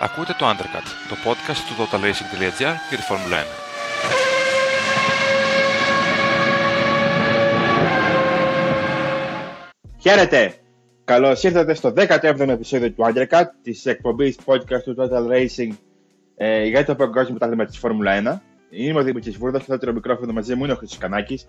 Ακούτε 0.00 0.34
το 0.38 0.46
Undercut, 0.46 0.86
το 1.08 1.16
podcast 1.24 1.56
του 1.68 1.74
totalracing.gr 1.78 2.76
για 2.88 2.96
τη 2.96 3.02
Φόρμουλα 3.02 3.36
1. 3.36 3.44
Χαίρετε! 10.00 10.54
Καλώς 11.04 11.42
ήρθατε 11.42 11.74
στο 11.74 11.92
17ο 11.96 12.48
επεισόδιο 12.48 12.92
του 12.92 13.04
Undercut, 13.04 13.44
της 13.62 13.86
εκπομπής 13.86 14.38
podcast 14.44 14.82
του 14.84 14.94
Total 14.98 15.32
Racing 15.32 15.70
ε, 16.36 16.64
για 16.64 16.84
το 16.84 16.94
παγκόσμιο 16.94 17.28
πρωτάθλημα 17.28 17.64
της 17.64 17.78
Φόρμουλα 17.78 18.40
1. 18.40 18.40
Είμαι 18.70 19.00
ο 19.00 19.02
Δημήτρης 19.02 19.36
Βούρδας 19.36 19.64
και 19.64 19.70
θα 19.70 19.78
το 19.78 19.92
μικρόφωνο 19.92 20.32
μαζί 20.32 20.54
μου 20.54 20.64
είναι 20.64 20.72
ο 20.72 20.76
Χρυσό 20.76 20.96
Κανάκης, 21.00 21.46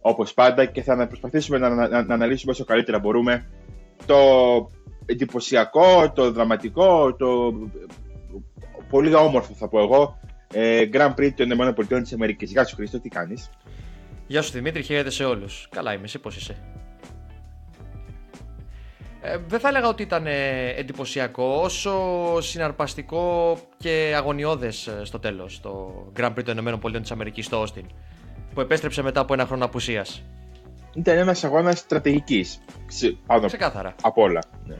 όπως 0.00 0.34
πάντα, 0.34 0.64
και 0.64 0.82
θα 0.82 1.06
προσπαθήσουμε 1.06 1.58
να, 1.58 1.68
να, 1.68 2.02
να 2.02 2.14
αναλύσουμε 2.14 2.52
όσο 2.52 2.64
καλύτερα 2.64 2.98
μπορούμε 2.98 3.46
το 4.06 4.16
εντυπωσιακό, 5.06 6.12
το 6.14 6.32
δραματικό, 6.32 7.14
το 7.16 7.52
πολύ 8.90 9.14
όμορφο 9.14 9.52
θα 9.54 9.68
πω 9.68 9.80
εγώ 9.80 10.18
ε, 10.52 10.88
Grand 10.92 11.14
Prix 11.14 11.30
των 11.36 11.50
ΗΠΑ 11.50 12.00
της 12.02 12.12
Αμερικής. 12.12 12.50
Γεια 12.50 12.64
σου 12.64 12.76
Χρήστο, 12.76 13.00
τι 13.00 13.08
κάνεις; 13.08 13.50
Γεια 14.26 14.42
σου 14.42 14.52
Δημήτρη, 14.52 14.82
χαίρετε 14.82 15.10
σε 15.10 15.24
όλους. 15.24 15.68
Καλά 15.70 15.92
είμαι, 15.92 16.04
εσύ 16.04 16.18
πώς 16.18 16.36
είσαι; 16.36 16.56
Ε, 19.26 19.36
δεν 19.46 19.60
θα 19.60 19.68
έλεγα 19.68 19.88
ότι 19.88 20.02
ήταν 20.02 20.26
ε, 20.26 20.68
εντυπωσιακό, 20.68 21.60
όσο 21.62 21.94
συναρπαστικό 22.40 23.56
και 23.76 24.12
αγωνιώδες 24.16 24.86
ε, 24.86 25.00
στο 25.04 25.18
τέλος 25.18 25.60
το 25.60 25.92
Grand 26.16 26.32
Prix 26.34 26.44
των 26.44 26.58
ΗΠΑ 26.66 27.00
της 27.00 27.10
Αμερικής 27.10 27.46
στο 27.46 27.62
Austin, 27.62 27.84
που 28.54 28.60
επέστρεψε 28.60 29.02
μετά 29.02 29.20
από 29.20 29.32
ένα 29.34 29.46
χρόνο 29.46 29.64
απουσίας. 29.64 30.22
Ήταν 30.94 31.16
ένας 31.16 31.44
αγώνας 31.44 31.78
στρατηγικής, 31.78 32.60
πάνω 33.26 33.46
Ξεκάθαρα. 33.46 33.94
από 34.02 34.22
όλα. 34.22 34.40
Ναι. 34.66 34.76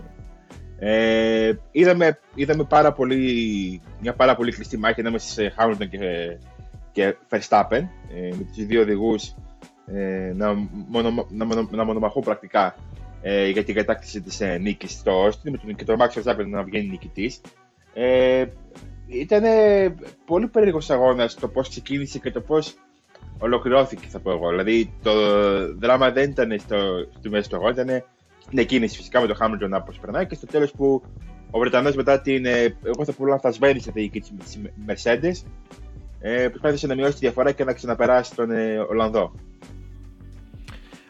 Ε, 0.86 1.52
είδαμε, 1.70 2.18
είδαμε 2.34 2.64
πάρα 2.64 2.92
πολύ, 2.92 3.80
μια 4.00 4.14
πάρα 4.14 4.36
πολύ 4.36 4.52
κλειστή 4.52 4.78
μάχη 4.78 5.00
ανάμεσα 5.00 5.32
σε 5.32 5.54
Hamilton 5.58 5.88
και, 5.90 6.38
και 6.92 7.16
Verstappen 7.30 7.82
ε, 8.14 8.28
με 8.36 8.44
τους 8.54 8.66
δύο 8.66 8.80
οδηγούς 8.80 9.34
ε, 9.86 10.32
να, 10.34 10.54
μονο, 10.88 11.26
να, 11.30 11.44
μονο, 11.44 11.68
να 11.70 11.84
μονομαχούν 11.84 12.22
πρακτικά 12.22 12.74
ε, 13.22 13.48
για 13.48 13.64
την 13.64 13.74
κατάκτηση 13.74 14.20
της 14.20 14.40
ε, 14.40 14.58
νίκης 14.58 14.92
στο 14.92 15.26
Austin 15.26 15.50
με 15.50 15.58
τον, 15.58 15.74
και 15.74 15.84
τον 15.84 15.96
Max 16.00 16.22
Verstappen 16.22 16.46
να 16.46 16.62
βγαίνει 16.62 16.88
νικητής. 16.88 17.40
Ε, 17.94 18.44
ήταν 19.06 19.42
πολύ 20.24 20.48
περίεργος 20.48 20.90
αγώνας 20.90 21.34
το 21.34 21.48
πώς 21.48 21.68
ξεκίνησε 21.68 22.18
και 22.18 22.30
το 22.30 22.40
πώς 22.40 22.74
ολοκληρώθηκε, 23.38 24.06
θα 24.08 24.18
πω 24.18 24.30
εγώ. 24.30 24.48
Δηλαδή, 24.48 24.92
το 25.02 25.12
δράμα 25.76 26.10
δεν 26.10 26.30
ήταν 26.30 26.58
στο, 26.58 26.76
στη 27.18 27.28
μέση 27.28 27.48
του 27.48 27.56
αγώνα, 27.56 27.82
ήταν 27.82 28.04
στην 28.46 28.58
εκκίνηση 28.58 28.96
φυσικά 28.96 29.20
με 29.20 29.26
τον 29.26 29.36
Χάμιλτον 29.36 29.70
να 29.70 29.82
προσπερνάει 29.82 30.26
και 30.26 30.34
στο 30.34 30.46
τέλος 30.46 30.70
που 30.70 31.02
ο 31.50 31.58
Βρετανός 31.58 31.94
μετά 31.94 32.20
την, 32.20 32.46
ε, 32.46 32.76
εγώ 32.84 33.04
θα 33.04 33.12
πω 33.12 33.26
λανθασμένη 33.26 33.80
στρατηγική 33.80 34.20
της 34.20 34.58
Mercedes, 34.86 35.48
ε, 36.20 36.48
προσπάθησε 36.48 36.86
να 36.86 36.94
μειώσει 36.94 37.12
τη 37.12 37.18
διαφορά 37.18 37.52
και 37.52 37.64
να 37.64 37.72
ξαναπεράσει 37.72 38.34
τον 38.34 38.50
ε, 38.50 38.78
Ολλανδό. 38.78 39.32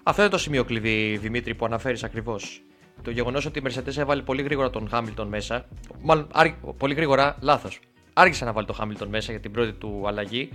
Αυτό 0.02 0.22
είναι 0.22 0.30
το 0.30 0.38
σημείο 0.38 0.64
κλειδί, 0.64 1.16
Δημήτρη, 1.16 1.54
που 1.54 1.64
αναφέρεις 1.64 2.04
ακριβώς. 2.04 2.62
Το 3.02 3.10
γεγονός 3.10 3.46
ότι 3.46 3.58
η 3.58 3.62
Mercedes 3.66 3.96
έβαλε 3.96 4.22
πολύ 4.22 4.42
γρήγορα 4.42 4.70
τον 4.70 4.88
Χάμιλτον 4.88 5.28
μέσα. 5.28 5.68
Μάλλον, 6.02 6.28
πολύ 6.76 6.94
γρήγορα, 6.94 7.36
λάθος. 7.40 7.80
Άργησε 8.12 8.44
να 8.44 8.52
βάλει 8.52 8.66
τον 8.66 8.74
Χάμιλτον 8.76 9.08
μέσα 9.08 9.30
για 9.32 9.40
την 9.40 9.50
πρώτη 9.50 9.72
του 9.72 10.02
αλλαγή 10.06 10.48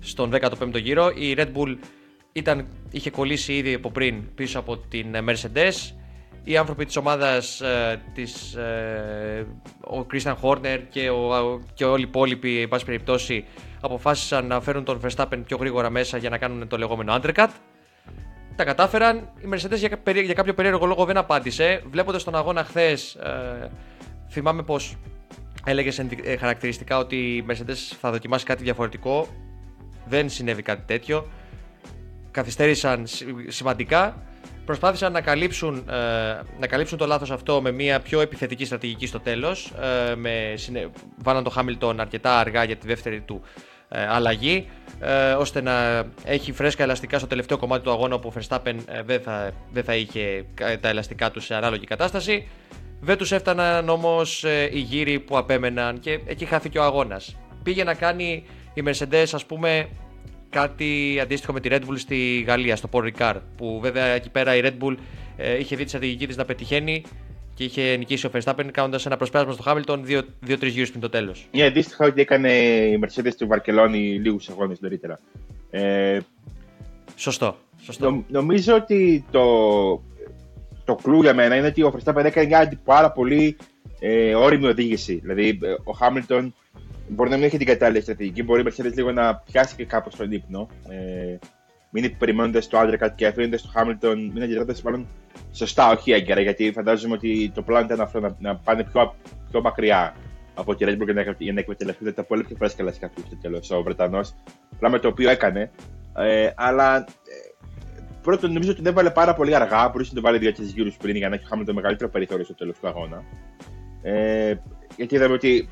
στον 0.00 0.30
15ο 0.32 0.80
γύρο. 0.82 1.10
Η 1.14 1.34
Red 1.36 1.48
Bull 1.54 1.76
ήταν, 2.32 2.66
είχε 2.90 3.10
κολλήσει 3.10 3.52
ήδη 3.52 3.74
από 3.74 3.90
πριν 3.90 4.34
πίσω 4.34 4.58
από 4.58 4.76
την 4.78 5.06
Mercedes 5.14 5.99
οι 6.44 6.56
άνθρωποι 6.56 6.84
της 6.84 6.96
ομάδας 6.96 7.60
ε, 7.60 8.00
της, 8.14 8.54
ε, 8.54 9.46
ο 9.80 10.06
Christian 10.12 10.34
Horner 10.42 10.80
και, 10.88 11.10
ο, 11.10 11.60
και 11.74 11.84
όλοι 11.84 12.02
οι 12.02 12.06
υπόλοιποι 12.08 12.60
εν 12.60 12.68
πάση 12.68 12.84
περιπτώσει 12.84 13.44
αποφάσισαν 13.80 14.46
να 14.46 14.60
φέρουν 14.60 14.84
τον 14.84 15.00
Verstappen 15.04 15.42
πιο 15.46 15.56
γρήγορα 15.56 15.90
μέσα 15.90 16.16
για 16.16 16.30
να 16.30 16.38
κάνουν 16.38 16.68
το 16.68 16.78
λεγόμενο 16.78 17.20
undercut. 17.22 17.48
Τα 18.56 18.64
κατάφεραν, 18.64 19.16
η 19.16 19.48
Mercedes 19.52 19.76
για, 19.76 20.00
για 20.24 20.34
κάποιο 20.34 20.54
περίεργο 20.54 20.86
λόγο 20.86 21.04
δεν 21.04 21.16
απάντησε. 21.16 21.82
Βλέποντας 21.90 22.24
τον 22.24 22.34
αγώνα 22.34 22.64
χθες. 22.64 23.14
Ε, 23.14 23.70
θυμάμαι 24.28 24.62
πως 24.62 24.96
έλεγες 25.64 25.98
ε, 25.98 26.36
χαρακτηριστικά 26.36 26.98
ότι 26.98 27.16
η 27.16 27.44
Mercedes 27.48 27.96
θα 28.00 28.10
δοκιμάσει 28.10 28.44
κάτι 28.44 28.62
διαφορετικό. 28.62 29.28
Δεν 30.06 30.28
συνέβη 30.28 30.62
κάτι 30.62 30.82
τέτοιο. 30.86 31.26
Καθυστέρησαν 32.30 33.06
σημαντικά 33.46 34.22
προσπάθησαν 34.70 35.12
να 35.12 35.20
καλύψουν, 35.20 35.84
ε, 35.90 35.94
να 36.58 36.66
καλύψουν 36.66 36.98
το 36.98 37.06
λάθος 37.06 37.30
αυτό 37.30 37.60
με 37.62 37.70
μια 37.70 38.00
πιο 38.00 38.20
επιθετική 38.20 38.64
στρατηγική 38.64 39.06
στο 39.06 39.20
τέλος. 39.20 39.72
Ε, 40.10 40.14
με, 40.14 40.54
βάλαν 41.16 41.44
το 41.44 41.50
Χάμιλτον 41.50 42.00
αρκετά 42.00 42.38
αργά 42.38 42.64
για 42.64 42.76
τη 42.76 42.86
δεύτερη 42.86 43.20
του 43.20 43.42
ε, 43.88 44.06
αλλαγή, 44.08 44.68
ε, 45.00 45.32
ώστε 45.32 45.60
να 45.60 46.04
έχει 46.24 46.52
φρέσκα 46.52 46.82
ελαστικά 46.82 47.18
στο 47.18 47.26
τελευταίο 47.26 47.58
κομμάτι 47.58 47.84
του 47.84 47.90
αγώνα 47.90 48.14
όπου 48.14 48.32
ο 48.34 48.40
Verstappen 48.40 48.74
ε, 48.86 49.02
δεν, 49.02 49.20
θα, 49.20 49.50
δεν 49.72 49.84
θα 49.84 49.94
είχε 49.94 50.44
τα 50.80 50.88
ελαστικά 50.88 51.30
του 51.30 51.40
σε 51.40 51.54
ανάλογη 51.54 51.84
κατάσταση. 51.84 52.48
Δεν 53.00 53.16
τους 53.16 53.32
έφταναν 53.32 53.88
όμως 53.88 54.44
οι 54.72 54.78
γύροι 54.78 55.20
που 55.20 55.36
απέμεναν 55.38 56.00
και 56.00 56.20
εκεί 56.26 56.44
χάθηκε 56.44 56.78
ο 56.78 56.82
αγώνας. 56.82 57.36
Πήγε 57.62 57.84
να 57.84 57.94
κάνει 57.94 58.44
η 58.74 58.82
Mercedes 58.86 59.26
ας 59.32 59.44
πούμε 59.46 59.88
κάτι 60.50 61.18
αντίστοιχο 61.22 61.52
με 61.52 61.60
τη 61.60 61.68
Red 61.72 61.80
Bull 61.80 61.96
στη 61.96 62.44
Γαλλία, 62.46 62.76
στο 62.76 62.88
Paul 62.92 63.10
Ricard. 63.12 63.40
Που 63.56 63.78
βέβαια 63.82 64.06
εκεί 64.06 64.30
πέρα 64.30 64.56
η 64.56 64.60
Red 64.64 64.84
Bull 64.84 64.94
ε, 65.36 65.58
είχε 65.58 65.76
δει 65.76 65.82
τη 65.82 65.88
στρατηγική 65.88 66.26
της 66.26 66.36
να 66.36 66.44
πετυχαίνει 66.44 67.02
και 67.54 67.64
είχε 67.64 67.96
νικήσει 67.96 68.26
ο 68.26 68.30
Verstappen 68.34 68.68
κάνοντας 68.70 69.06
ένα 69.06 69.16
προσπέρασμα 69.16 69.52
στο 69.52 69.64
Hamilton 69.66 69.98
δύο-τρεις 70.40 70.72
γύρους 70.72 70.88
πριν 70.88 71.00
το 71.00 71.08
τέλος. 71.08 71.48
Ναι, 71.50 71.64
αντίστοιχα 71.64 72.06
ότι 72.06 72.20
έκανε 72.20 72.52
η 72.52 72.98
Mercedes 73.02 73.32
του 73.38 73.46
Βαρκελόνη 73.46 73.98
λίγους 73.98 74.48
αγώνες 74.48 74.80
νωρίτερα. 74.80 75.18
Ε, 75.70 76.18
σωστό. 77.16 77.56
σωστό. 77.82 78.10
Νο, 78.10 78.24
νομίζω 78.28 78.74
ότι 78.74 79.24
το, 79.30 79.44
το 80.84 80.94
κλου 81.02 81.22
για 81.22 81.34
μένα 81.34 81.56
είναι 81.56 81.66
ότι 81.66 81.82
ο 81.82 81.94
Verstappen 81.94 82.24
έκανε 82.24 82.46
μια 82.46 82.80
πάρα 82.84 83.12
πολύ 83.12 83.56
ε, 84.00 84.34
όρημη 84.34 84.66
οδήγηση. 84.66 85.14
Δηλαδή, 85.14 85.58
ε, 85.62 85.70
ο 85.72 85.98
Hamilton 86.00 86.48
μπορεί 87.10 87.30
να 87.30 87.36
μην 87.36 87.44
έχει 87.44 87.56
την 87.56 87.66
κατάλληλη 87.66 88.02
στρατηγική, 88.02 88.42
μπορεί 88.42 88.60
η 88.60 88.64
Mercedes 88.68 88.94
λίγο 88.94 89.12
να 89.12 89.36
πιάσει 89.36 89.76
και 89.76 89.84
κάπως 89.84 90.16
τον 90.16 90.32
ύπνο. 90.32 90.68
Ε, 90.88 91.38
μην 91.90 92.16
περιμένοντας 92.18 92.68
το 92.68 92.78
Άντρεκατ 92.78 93.14
και 93.14 93.26
αφήνοντας 93.26 93.62
το 93.62 93.72
Hamilton, 93.74 94.16
μην 94.32 94.42
αντιδρώντα 94.42 94.74
μάλλον 94.84 95.06
σωστά, 95.52 95.90
όχι 95.90 96.12
έγκαιρα, 96.12 96.40
γιατί 96.40 96.72
φαντάζομαι 96.72 97.14
ότι 97.14 97.50
το 97.54 97.62
πλάνο 97.62 97.84
ήταν 97.84 98.00
αυτό 98.00 98.20
να, 98.20 98.36
να 98.38 98.56
πάνε 98.56 98.84
πιο, 98.84 99.14
πιο 99.50 99.60
μακριά 99.60 100.14
από 100.54 100.74
τη 100.74 100.84
Red 100.88 100.92
Bull 100.92 101.04
για 101.04 101.14
να, 101.14 101.34
για 101.38 101.52
να 101.52 101.60
εκμεταλλευτούν 101.60 102.14
τα 102.14 102.24
πολύ 102.24 102.44
πιο 102.44 102.56
φρέσκα 102.56 102.82
λασικά 102.82 103.08
του 103.08 103.22
στο 103.26 103.36
τέλος 103.36 103.70
ο 103.70 103.82
Βρετανός. 103.82 104.34
Πράγμα 104.78 104.98
το 104.98 105.08
οποίο 105.08 105.30
έκανε. 105.30 105.70
Ε, 106.16 106.50
αλλά 106.54 106.96
ε, 106.96 107.04
πρώτον, 108.22 108.52
νομίζω 108.52 108.70
ότι 108.70 108.82
δεν 108.82 108.94
βάλε 108.94 109.10
πάρα 109.10 109.34
πολύ 109.34 109.54
αργά. 109.54 109.88
Μπορούσε 109.88 110.10
να 110.14 110.20
το 110.20 110.26
βάλει 110.26 110.38
δύο-τρεις 110.38 110.72
γύρους 110.72 110.96
πριν 110.96 111.16
για 111.16 111.28
να 111.28 111.34
έχει 111.34 111.46
χάμε 111.46 111.64
το 111.64 111.74
μεγαλύτερο 111.74 112.10
περιθώριο 112.10 112.44
στο 112.44 112.54
τέλος 112.54 112.78
του 112.78 112.88
αγώνα. 112.88 113.24
Ε, 114.02 114.54
γιατί 114.96 115.14
είδαμε 115.14 115.34
ότι 115.34 115.68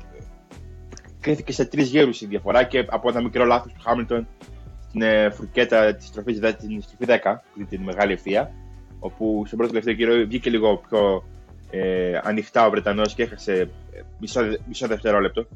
κρίθηκε 1.19 1.51
σε 1.51 1.65
τρεις 1.65 1.89
γύρου 1.89 2.09
η 2.19 2.25
διαφορά 2.25 2.63
και 2.63 2.85
από 2.89 3.09
ένα 3.09 3.21
μικρό 3.21 3.45
λάθος 3.45 3.73
του 3.73 3.81
Χάμιλτον 3.83 4.27
στην 4.87 5.01
ε, 5.01 5.29
φουρκέτα 5.29 5.95
της 5.95 6.07
στροφής 6.07 6.37
στην 6.37 6.81
στροφή 6.81 7.21
10, 7.23 7.65
την 7.69 7.81
μεγάλη 7.81 8.13
ευθεία, 8.13 8.51
όπου 8.99 9.43
στον 9.45 9.57
πρώτο 9.57 9.73
τελευταίο 9.73 9.93
γύρο 9.93 10.25
βγήκε 10.27 10.49
λίγο 10.49 10.77
πιο 10.89 11.23
ε, 11.69 12.19
ανοιχτά 12.23 12.65
ο 12.65 12.69
Βρετανός 12.69 13.13
και 13.13 13.23
έχασε 13.23 13.53
ε, 13.91 14.01
μισό, 14.19 14.41
μισό 14.67 14.87
δευτερόλεπτο. 14.87 15.47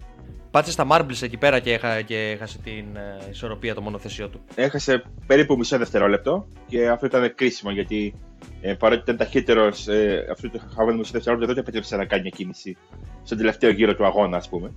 Πάτσε 0.52 0.72
στα 0.72 0.88
Marbles 0.90 1.22
εκεί 1.22 1.38
πέρα 1.38 1.60
και, 1.60 1.74
έχα, 1.74 2.02
και 2.02 2.30
έχασε 2.30 2.58
την 2.58 2.96
ε, 2.96 3.30
ισορροπία 3.32 3.74
το 3.74 3.82
μονοθεσιό 3.82 4.28
του. 4.28 4.42
Έχασε 4.56 5.04
περίπου 5.28 5.58
μισό 5.58 5.78
δευτερόλεπτο 5.78 6.48
και 6.68 6.90
αυτό 6.90 7.06
ήταν 7.06 7.36
κρίσιμο 7.36 7.72
γιατί 7.72 8.16
ε, 8.62 8.74
παρότι 8.74 9.02
ήταν 9.02 9.18
ταχύτερος 9.18 9.88
ε, 9.88 10.28
αυτό 10.32 10.50
το 10.50 10.60
χαμένο 10.76 10.98
μισό 10.98 11.12
δευτερόλεπτο, 11.12 11.54
δεν 11.54 11.64
επέτρεψε 11.64 11.96
να 11.96 12.06
κάνει 12.06 12.22
μια 12.22 12.32
κίνηση 12.32 12.78
στον 13.24 13.38
τελευταίο 13.38 13.70
γύρο 13.70 13.96
του 13.96 14.06
αγώνα, 14.06 14.38
ας 14.38 14.50
πούμε. 14.50 14.72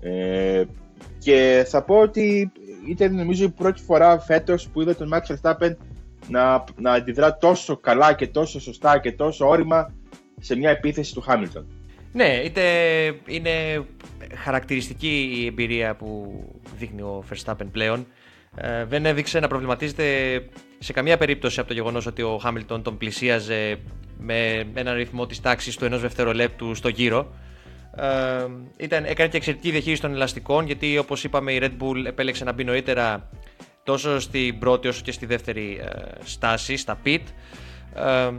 Ε, 0.00 0.64
και 1.18 1.64
θα 1.68 1.82
πω 1.82 1.98
ότι 1.98 2.52
ήταν 2.86 3.14
νομίζω 3.14 3.44
η 3.44 3.48
πρώτη 3.48 3.82
φορά 3.82 4.18
φέτος 4.18 4.68
που 4.68 4.80
είδα 4.80 4.96
τον 4.96 5.10
Max 5.12 5.34
Verstappen 5.34 5.76
να, 6.28 6.64
να 6.76 6.92
αντιδρά 6.92 7.36
τόσο 7.36 7.76
καλά 7.76 8.14
και 8.14 8.26
τόσο 8.26 8.60
σωστά 8.60 8.98
και 8.98 9.12
τόσο 9.12 9.48
όρημα 9.48 9.94
σε 10.40 10.56
μια 10.56 10.70
επίθεση 10.70 11.14
του 11.14 11.20
Χάμιλτον. 11.20 11.66
Ναι, 12.12 12.40
είτε 12.44 12.62
είναι 13.26 13.84
χαρακτηριστική 14.34 15.36
η 15.40 15.46
εμπειρία 15.46 15.94
που 15.96 16.40
δείχνει 16.78 17.02
ο 17.02 17.24
Verstappen 17.30 17.66
πλέον. 17.72 18.06
Ε, 18.56 18.84
δεν 18.84 19.06
έδειξε 19.06 19.40
να 19.40 19.48
προβληματίζεται 19.48 20.04
σε 20.78 20.92
καμία 20.92 21.16
περίπτωση 21.16 21.60
από 21.60 21.68
το 21.68 21.74
γεγονός 21.74 22.06
ότι 22.06 22.22
ο 22.22 22.38
Χάμιλτον 22.38 22.82
τον 22.82 22.98
πλησίαζε 22.98 23.78
με 24.18 24.64
έναν 24.74 24.96
ρυθμό 24.96 25.26
της 25.26 25.40
τάξης 25.40 25.76
του 25.76 25.84
ενός 25.84 26.00
δευτερολέπτου 26.00 26.74
στο 26.74 26.88
γύρο. 26.88 27.34
Ε, 28.00 28.46
ήταν, 28.76 29.04
έκανε 29.04 29.28
και 29.28 29.36
εξαιρετική 29.36 29.70
διαχείριση 29.70 30.00
των 30.00 30.12
ελαστικών 30.12 30.66
γιατί 30.66 30.98
όπως 30.98 31.24
είπαμε 31.24 31.52
η 31.52 31.58
Red 31.62 31.82
Bull 31.82 32.04
επέλεξε 32.06 32.44
να 32.44 32.52
μπει 32.52 32.64
νωρίτερα 32.64 33.28
τόσο 33.82 34.20
στην 34.20 34.58
πρώτη 34.58 34.88
όσο 34.88 35.02
και 35.02 35.12
στη 35.12 35.26
δεύτερη 35.26 35.80
ε, 35.82 36.24
στάση, 36.24 36.76
στα 36.76 36.98
pit 37.04 37.20
ε, 37.94 38.30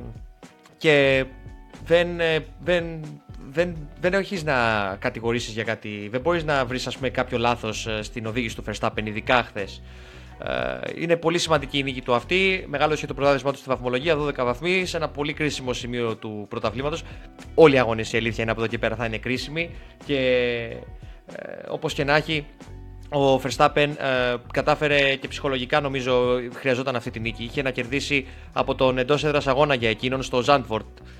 και 0.77 1.25
δεν, 1.85 2.07
δεν 2.63 3.01
δεν, 3.51 3.75
δεν 3.99 4.13
έχεις 4.13 4.43
να 4.43 4.55
κατηγορήσεις 4.99 5.53
για 5.53 5.63
κάτι. 5.63 6.07
Δεν 6.11 6.21
μπορείς 6.21 6.43
να 6.43 6.65
βρεις 6.65 6.97
κάποιο 7.11 7.37
λάθος 7.37 7.87
στην 8.01 8.25
οδήγηση 8.25 8.55
του 8.55 8.63
Verstappen, 8.67 9.03
ειδικά 9.03 9.43
χθες. 9.43 9.81
Είναι 10.95 11.15
πολύ 11.15 11.37
σημαντική 11.37 11.77
η 11.77 11.83
νίκη 11.83 12.01
του 12.01 12.13
αυτή. 12.13 12.65
Μεγάλωσε 12.67 13.07
το 13.07 13.13
πρωτάθλημα 13.13 13.51
του 13.51 13.57
στη 13.57 13.69
βαθμολογία, 13.69 14.17
12 14.17 14.33
βαθμοί, 14.35 14.85
σε 14.85 14.97
ένα 14.97 15.09
πολύ 15.09 15.33
κρίσιμο 15.33 15.73
σημείο 15.73 16.15
του 16.15 16.45
πρωταθλήματος. 16.49 17.03
Όλοι 17.55 17.75
οι 17.75 17.79
αγώνε 17.79 18.01
η 18.11 18.17
αλήθεια 18.17 18.43
είναι 18.43 18.51
από 18.51 18.61
εδώ 18.61 18.69
και 18.69 18.77
πέρα 18.77 18.95
θα 18.95 19.05
είναι 19.05 19.17
κρίσιμοι. 19.17 19.69
Και 20.05 20.17
ε, 21.35 21.69
όπως 21.69 21.93
και 21.93 22.03
να 22.03 22.15
έχει, 22.15 22.45
ο 23.11 23.35
Verstappen 23.35 23.87
ε, 23.97 24.35
κατάφερε 24.53 25.15
και 25.15 25.27
ψυχολογικά 25.27 25.79
νομίζω 25.79 26.39
χρειαζόταν 26.53 26.95
αυτή 26.95 27.11
τη 27.11 27.19
νίκη. 27.19 27.43
Είχε 27.43 27.61
να 27.61 27.71
κερδίσει 27.71 28.27
από 28.53 28.75
τον 28.75 28.97
εντός 28.97 29.23
έδρας 29.23 29.47
αγώνα 29.47 29.73
για 29.73 29.89
εκείνον 29.89 30.23
στο 30.23 30.43
Zandvoort 30.45 30.79
ε, 30.79 31.18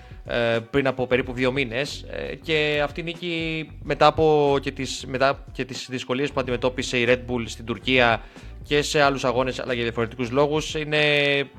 πριν 0.72 0.88
από 0.88 1.08
περίπου 1.08 1.34
δύο 1.34 1.52
μήνες. 1.52 2.06
Ε, 2.12 2.36
και 2.36 2.82
αυτή 2.84 3.00
η 3.00 3.04
νίκη 3.04 3.70
μετά 3.84 4.06
από 4.08 4.58
και 4.62 4.72
τις, 4.72 5.06
μετά 5.08 5.46
και 5.52 5.66
τις 5.66 5.88
δυσκολίες 5.90 6.32
που 6.32 6.40
αντιμετώπισε 6.40 6.98
η 6.98 7.06
Red 7.08 7.20
Bull 7.32 7.44
στην 7.46 7.66
Τουρκία 7.66 8.22
και 8.64 8.82
σε 8.82 9.02
άλλους 9.02 9.26
αγώνες 9.26 9.60
αλλά 9.60 9.74
για 9.74 9.84
διαφορετικούς 9.84 10.32
λόγους 10.32 10.76
είναι 10.76 11.00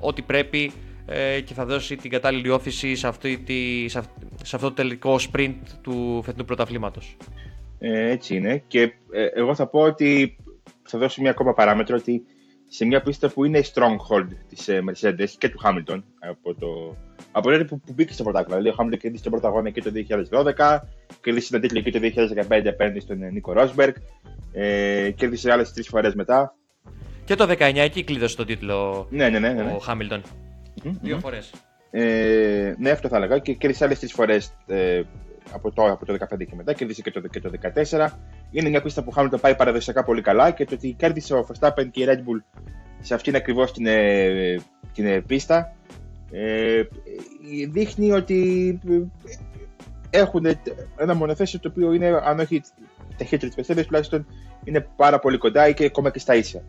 ό,τι 0.01 0.23
πρέπει 0.23 0.73
ε, 1.07 1.41
και 1.41 1.55
θα 1.55 1.65
δώσει 1.65 1.97
την 1.97 2.11
κατάλληλη 2.11 2.49
όθηση 2.51 2.95
σε, 2.95 3.07
αυτή 3.07 3.39
τη, 3.39 3.89
σε, 3.89 4.57
αυτό 4.57 4.69
το 4.69 4.73
τελικό 4.73 5.19
sprint 5.33 5.57
του 5.81 6.23
φετινού 6.25 6.45
πρωταθλήματος. 6.45 7.17
Ε, 7.79 8.11
έτσι 8.11 8.37
είναι 8.37 8.63
και 8.67 8.81
ε, 9.11 9.27
εγώ 9.35 9.55
θα 9.55 9.67
πω 9.67 9.81
ότι 9.81 10.37
θα 10.83 10.99
δώσω 10.99 11.21
μια 11.21 11.31
ακόμα 11.31 11.55
παράμετρο 11.55 11.97
ότι 11.97 12.23
σε 12.73 12.85
μια 12.85 13.03
πίστα 13.03 13.29
που 13.29 13.45
είναι 13.45 13.61
stronghold 13.75 14.29
της 14.49 14.69
ε, 14.69 14.83
Mercedes 14.91 15.29
και 15.39 15.49
του 15.49 15.61
Hamilton 15.65 16.03
από 16.19 16.55
το 16.55 16.97
από 17.33 17.51
τότε 17.51 17.65
που, 17.65 17.81
που 17.81 17.93
μπήκε 17.93 18.13
στο 18.13 18.23
πρωτάθλημα. 18.23 18.61
Δηλαδή, 18.61 18.77
ο 18.79 18.85
Hamilton 18.85 18.99
κέρδισε 18.99 19.23
τον 19.23 19.33
πρώτο 19.33 19.47
αγώνα 19.47 19.71
και 19.71 19.83
το 19.83 19.91
2012, 20.57 20.79
κέρδισε 21.21 21.51
τον 21.51 21.61
τίτλο 21.61 21.81
και 21.81 21.91
το 21.91 21.99
2015 22.49 22.67
απέναντι 22.67 23.01
στον 23.01 23.19
Νίκο 23.33 23.53
Ρόσμπεργκ, 23.53 23.95
ε, 24.53 25.11
κέρδισε 25.11 25.53
άλλες 25.53 25.73
τρεις 25.73 25.89
φορές 25.89 26.15
μετά. 26.15 26.55
Και 27.25 27.35
το 27.35 27.47
19 27.49 27.77
εκεί 27.77 28.05
κλείδωσε 28.05 28.37
τον 28.37 28.47
τίτλο 28.47 29.07
ναι, 29.11 29.29
ναι, 29.29 29.39
ναι, 29.39 29.53
ναι. 29.53 29.73
ο 29.77 29.79
Χάμιλτον. 29.79 30.23
Mm-hmm. 30.23 30.93
Δύο 31.03 31.19
φορές. 31.19 31.51
Ε, 31.91 32.75
ναι, 32.79 32.91
αυτό 32.91 33.09
θα 33.09 33.17
έλεγα. 33.17 33.39
Και 33.39 33.53
κέρδισε 33.53 33.85
άλλες 33.85 33.99
τρεις 33.99 34.13
φορές 34.13 34.57
ε, 34.67 35.03
από, 35.53 35.73
το, 35.73 35.85
από 35.85 36.07
το 36.07 36.17
2015 36.31 36.47
και 36.47 36.55
μετά. 36.57 36.73
Κέρδισε 36.73 37.03
και 37.03 37.11
το, 37.11 37.21
και 37.21 37.41
το 37.41 37.51
2014. 37.91 38.09
Είναι 38.51 38.69
μια 38.69 38.83
πίστα 38.83 39.03
που 39.03 39.09
ο 39.11 39.15
Χάμιλτον 39.15 39.41
πάει 39.41 39.55
παραδοσιακά 39.55 40.05
πολύ 40.05 40.23
καλά 40.23 40.51
και 40.51 40.65
το 40.65 40.75
ότι 40.75 40.93
κέρδισε 40.93 41.35
ο 41.35 41.47
Verstappen 41.49 41.89
και 41.91 42.03
η 42.03 42.07
Red 42.09 42.19
Bull 42.19 42.61
σε 43.01 43.15
αυτήν 43.15 43.35
ακριβώς 43.37 43.73
την, 43.73 43.87
ε, 43.87 44.57
την 44.95 45.07
ε, 45.07 45.21
πίστα 45.21 45.73
ε, 46.31 46.83
δείχνει 47.71 48.13
ότι 48.13 48.81
έχουν 50.11 50.47
ένα 50.97 51.15
μονοθέσιο 51.15 51.61
το 51.61 51.69
οποίο 51.69 51.93
είναι, 51.93 52.21
αν 52.25 52.39
όχι 52.39 52.63
ταχύτερο 53.17 53.53
της 53.55 53.67
Mercedes, 53.67 53.85
τουλάχιστον 53.87 54.27
είναι 54.65 54.87
πάρα 54.97 55.19
πολύ 55.19 55.39
κοντά 55.39 55.71
και 55.71 55.85
ακόμα 55.85 56.11
και 56.11 56.19
στα 56.19 56.35
ίσια. 56.35 56.63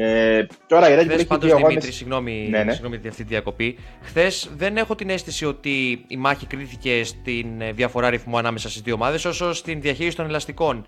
Ε, 0.00 0.46
τώρα 0.66 0.90
η 0.90 0.96
Red 0.96 1.06
Bull 1.06 1.10
έχει 1.10 1.26
δύο 1.40 1.56
αγώνες... 1.56 1.66
Δημήτρη, 1.66 1.92
συγγνώμη, 1.92 2.46
ναι, 2.50 2.62
ναι. 2.62 2.72
συγγνώμη 2.72 2.96
για 2.96 3.10
αυτή 3.10 3.22
τη 3.22 3.28
διακοπή. 3.28 3.78
Χθες 4.02 4.50
δεν 4.56 4.76
έχω 4.76 4.94
την 4.94 5.10
αίσθηση 5.10 5.44
ότι 5.44 6.04
η 6.08 6.16
μάχη 6.16 6.46
κρίθηκε 6.46 7.04
στην 7.04 7.46
διαφορά 7.72 8.10
ρυθμού 8.10 8.38
ανάμεσα 8.38 8.68
στις 8.70 8.82
δύο 8.82 8.94
ομάδες, 8.94 9.24
όσο 9.24 9.52
στην 9.52 9.80
διαχείριση 9.80 10.16
των 10.16 10.26
ελαστικών. 10.26 10.86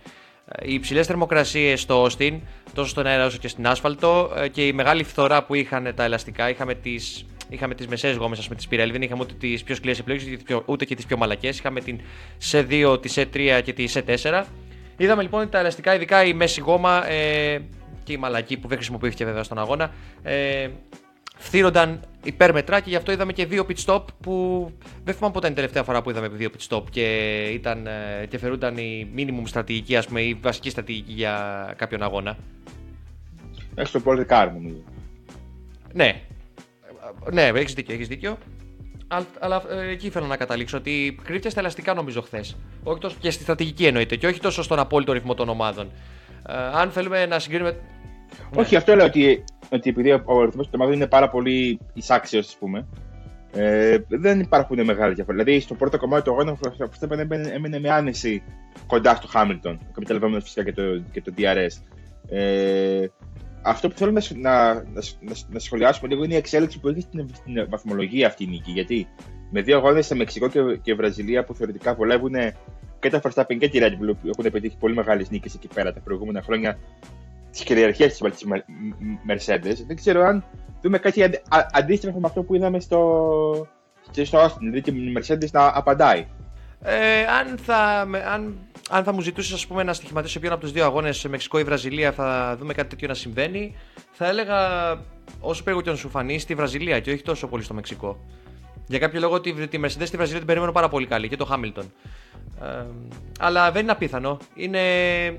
Οι 0.62 0.75
υψηλές 0.75 1.07
θερμοκρασίες 1.07 1.81
στο 1.81 2.07
Austin, 2.07 2.39
τόσο 2.75 2.89
στον 2.89 3.07
αέρα 3.07 3.27
όσο 3.27 3.39
και 3.39 3.49
στην 3.49 3.67
άσφαλτο, 3.67 4.33
ε, 4.37 4.49
και 4.49 4.67
η 4.67 4.73
μεγάλη 4.73 5.05
φθορά 5.05 5.45
που 5.45 5.55
είχαν 5.55 5.93
τα 5.95 6.05
ελαστικά. 6.05 6.51
Είχαμε 6.51 6.75
τις 6.75 7.25
Είχαμε 7.53 7.75
τις 7.75 7.87
μεσαίε 7.87 8.12
γόμες, 8.12 8.39
ας 8.39 8.45
πούμε, 8.45 8.57
της 8.57 8.67
Pirelli. 8.71 8.93
Δεν 8.93 9.03
είχαμε 9.03 9.23
ούτε 9.23 9.35
τις 9.35 9.62
πιο 9.62 9.75
σκληρές 9.75 9.99
επιλογές, 9.99 10.39
ούτε 10.65 10.85
και 10.85 10.95
τις 10.95 11.07
πιο 11.07 11.17
μαλακές. 11.17 11.59
Είχαμε 11.59 11.81
την 11.81 12.01
C2, 12.51 12.99
τη 13.03 13.12
C3 13.15 13.61
και 13.65 13.73
τη 13.73 13.85
C4. 13.95 14.45
Είδαμε 14.97 15.23
λοιπόν 15.23 15.41
ότι 15.41 15.51
τα 15.51 15.59
ελαστικά, 15.59 15.95
ειδικά 15.95 16.25
η 16.25 16.33
μέση 16.33 16.61
γόμα 16.61 17.11
ε, 17.11 17.59
και 18.05 18.12
η 18.12 18.17
μαλακή 18.17 18.56
που 18.56 18.69
δεν 18.69 18.76
χρησιμοποιήθηκε 18.76 19.25
βέβαια 19.25 19.43
στον 19.43 19.58
αγώνα, 19.58 19.91
ε, 20.23 20.69
φθύρονταν 21.37 22.00
υπέρμετρα 22.23 22.81
και 22.81 22.91
γι' 22.91 22.97
αυτό 22.97 23.12
είδαμε 23.12 23.32
και 23.32 23.47
δύο 23.47 23.67
pit 23.69 23.85
stop 23.85 24.05
που 24.20 24.67
δεν 25.05 25.14
θυμάμαι 25.14 25.32
πότε 25.32 25.47
είναι 25.47 25.55
η 25.55 25.58
τελευταία 25.58 25.82
φορά 25.82 26.02
που 26.02 26.11
είδαμε 26.11 26.29
δύο 26.29 26.50
pit 26.56 26.69
stop 26.69 26.82
και, 26.91 27.47
ήταν, 27.52 27.87
ε, 27.87 28.26
και 28.29 28.38
φερούνταν 28.38 28.76
η 28.76 29.11
minimum 29.17 29.43
στρατηγική, 29.44 29.97
ας 29.97 30.06
πούμε, 30.06 30.20
η 30.23 30.38
βασική 30.43 30.70
στρατηγική 30.70 31.12
για 31.12 31.75
κάποιον 31.76 32.02
αγώνα. 32.02 32.37
Έστω 33.75 34.00
πολύ 34.00 34.26
νομίζω. 34.52 34.82
Ναι, 35.93 36.23
ναι, 37.32 37.43
έχεις 37.43 37.75
δίκιο, 37.75 37.94
έχεις 37.94 38.08
δίκιο. 38.08 38.38
Αλλά 39.38 39.62
ε, 39.70 39.91
εκεί 39.91 40.06
ήθελα 40.06 40.26
να 40.26 40.37
καταλήξω 40.37 40.76
ότι 40.76 41.19
κρύφτηκε 41.23 41.50
στα 41.50 41.61
ελαστικά 41.61 41.94
νομίζω 41.94 42.20
χθες. 42.20 42.56
Όχι 42.82 43.00
τόσο 43.00 43.17
και 43.20 43.31
στη 43.31 43.43
στρατηγική 43.43 43.87
εννοείται 43.87 44.17
και 44.17 44.26
όχι 44.26 44.41
τόσο 44.41 44.62
στον 44.62 44.79
απόλυτο 44.79 45.12
ρυθμό 45.12 45.35
των 45.35 45.49
ομάδων. 45.49 45.91
Ε, 46.48 46.52
αν 46.54 46.90
θέλουμε 46.90 47.26
να 47.26 47.38
συγκρίνουμε. 47.38 47.76
Όχι, 48.56 48.76
αυτό 48.76 48.94
λέω 48.94 49.06
ότι, 49.06 49.44
ότι 49.70 49.90
επειδή 49.90 50.12
ο 50.12 50.44
ρυθμό 50.44 50.62
των 50.62 50.70
ομάδων 50.72 50.94
είναι 50.94 51.06
πάρα 51.06 51.28
πολύ 51.28 51.81
εισάξιος, 51.92 52.46
ας 52.46 52.56
πούμε. 52.56 52.87
Ε, 53.52 53.98
δεν 54.08 54.40
υπάρχουν 54.40 54.84
μεγάλες 54.84 55.14
διαφορές. 55.14 55.44
Δηλαδή, 55.44 55.60
στο 55.60 55.75
πρώτο 55.75 55.98
κομμάτι 55.98 56.25
του 56.25 56.31
αγώνα, 56.31 56.52
ο 56.52 56.58
Verstappen 56.78 57.19
έμενε 57.52 57.78
με 57.78 57.90
άνεση 57.90 58.42
κοντά 58.87 59.14
στο 59.14 59.28
Hamilton, 59.34 59.76
καταλαβαίνοντα 59.94 60.40
φυσικά 60.40 60.64
και 60.64 60.72
το, 60.72 60.82
και 61.12 61.22
το 61.22 61.32
DRS. 61.38 61.82
Ε, 62.28 63.06
αυτό 63.62 63.88
που 63.88 63.96
θέλω 63.96 64.10
να, 64.10 64.22
να, 64.34 64.75
να, 64.75 65.34
να 65.48 65.58
σχολιάσουμε 65.58 66.08
λίγο 66.08 66.25
είναι 66.25 66.34
η 66.34 66.37
εξέλιξη 66.37 66.81
που 66.81 66.88
έχει 66.88 67.00
στην, 67.00 67.28
στην 67.32 67.66
βαθμολογία 67.69 68.26
αυτή 68.26 68.44
η 68.44 68.46
νίκη. 68.46 68.70
Γιατί 68.70 69.08
με 69.50 69.62
δύο 69.62 69.76
αγώνες 69.76 70.06
σε 70.06 70.14
Μεξικό 70.14 70.48
και, 70.48 70.60
και 70.82 70.94
Βραζιλία 70.94 71.44
που 71.44 71.54
θεωρητικά 71.54 71.94
βολεύουν 71.94 72.34
και 73.00 73.11
τα 73.11 73.20
Verstappen 73.23 73.56
και 73.58 73.69
τη 73.69 73.79
Red 73.82 73.93
Bull 73.93 74.14
που 74.23 74.31
έχουν 74.38 74.50
πετύχει 74.50 74.76
πολύ 74.76 74.94
μεγάλες 74.94 75.31
νίκες 75.31 75.55
εκεί 75.55 75.69
πέρα 75.75 75.93
τα 75.93 76.00
προηγούμενα 76.00 76.43
χρόνια 76.43 76.79
της 77.50 77.62
κυριαρχίας 77.62 78.19
της 78.19 78.44
Mercedes. 79.29 79.75
Δεν 79.87 79.97
ξέρω 79.97 80.23
αν 80.23 80.44
δούμε 80.82 80.99
κάτι 80.99 81.31
αντίστοιχο 81.73 82.20
με 82.20 82.26
αυτό 82.26 82.43
που 82.43 82.55
είδαμε 82.55 82.81
στο, 82.81 83.69
στο 84.23 84.38
Austin. 84.44 84.58
Δηλαδή 84.58 84.81
και 84.81 84.91
η 84.91 85.14
Mercedes 85.19 85.50
να 85.52 85.73
απαντάει. 85.75 86.26
Ε, 86.82 87.25
αν, 87.25 87.58
θα, 87.58 87.76
αν, 88.32 88.58
αν 88.91 89.05
θα 89.05 89.12
μου 89.12 89.20
ζητούσες 89.20 89.52
ας 89.52 89.67
πούμε, 89.67 89.82
να 89.82 89.93
στοιχηματίσω 89.93 90.32
σε 90.32 90.38
ποιον 90.38 90.52
από 90.52 90.61
τους 90.61 90.73
δύο 90.73 90.85
αγώνες, 90.85 91.19
σε 91.19 91.29
Μεξικό 91.29 91.58
ή 91.58 91.62
Βραζιλία, 91.62 92.12
θα 92.12 92.56
δούμε 92.58 92.73
κάτι 92.73 92.88
τέτοιο 92.88 93.08
να 93.08 93.14
συμβαίνει, 93.14 93.76
θα 94.11 94.29
έλεγα 94.29 94.58
όσο 95.41 95.62
περίπου 95.62 95.82
και 95.82 95.91
να 95.91 95.97
σου 95.97 96.08
φανεί 96.08 96.38
στη 96.38 96.55
Βραζιλία 96.55 97.00
και 97.00 97.12
όχι 97.12 97.23
τόσο 97.23 97.47
πολύ 97.47 97.62
στο 97.62 97.75
Μεξικό. 97.75 98.19
Για 98.87 98.99
κάποιο 98.99 99.20
λόγο 99.20 99.41
τη, 99.41 99.69
τη 99.69 99.81
Mercedes 99.82 100.05
στη 100.05 100.17
Βραζιλία 100.17 100.38
την 100.38 100.47
περιμένω 100.47 100.73
πάρα 100.73 100.88
πολύ 100.88 101.06
καλή 101.06 101.29
και 101.29 101.37
το 101.37 101.49
Hamilton. 101.50 101.85
Ε, 102.62 102.84
αλλά 103.38 103.72
δεν 103.72 103.82
είναι 103.82 103.92
απίθανο. 103.92 104.38
Είναι, 104.54 104.81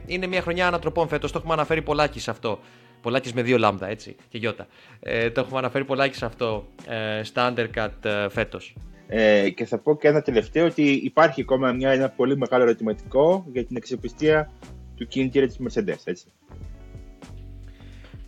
είναι 0.05 0.27
μια 0.27 0.41
χρονιά 0.41 0.67
ανατροπών 0.67 1.07
φέτος. 1.07 1.31
Το 1.31 1.37
έχουμε 1.37 1.53
αναφέρει 1.53 1.81
πολλάκι 1.81 2.19
σε 2.19 2.31
αυτό. 2.31 2.59
Πολλάκι 3.01 3.31
με 3.35 3.41
δύο 3.41 3.57
λάμδα, 3.57 3.89
έτσι, 3.89 4.15
και 4.29 4.37
γιώτα. 4.37 4.67
Ε, 4.99 5.29
το 5.29 5.41
έχουμε 5.41 5.57
αναφέρει 5.57 5.85
πολλάκι 5.85 6.15
σε 6.15 6.25
αυτό 6.25 6.67
ε, 6.87 7.23
στα 7.23 7.53
undercut 7.53 8.05
ε, 8.05 8.29
φέτος. 8.29 8.75
Ε, 9.07 9.49
και 9.49 9.65
θα 9.65 9.77
πω 9.77 9.97
και 9.97 10.07
ένα 10.07 10.21
τελευταίο 10.21 10.65
ότι 10.65 10.91
υπάρχει 10.91 11.41
ακόμα 11.41 11.71
μια, 11.71 11.91
ένα 11.91 12.09
πολύ 12.09 12.37
μεγάλο 12.37 12.63
ερωτηματικό 12.63 13.45
για 13.51 13.65
την 13.65 13.77
αξιοπιστία 13.77 14.51
του 14.95 15.07
κινητήρα 15.07 15.47
της 15.47 15.57
Mercedes, 15.59 16.01
έτσι. 16.03 16.25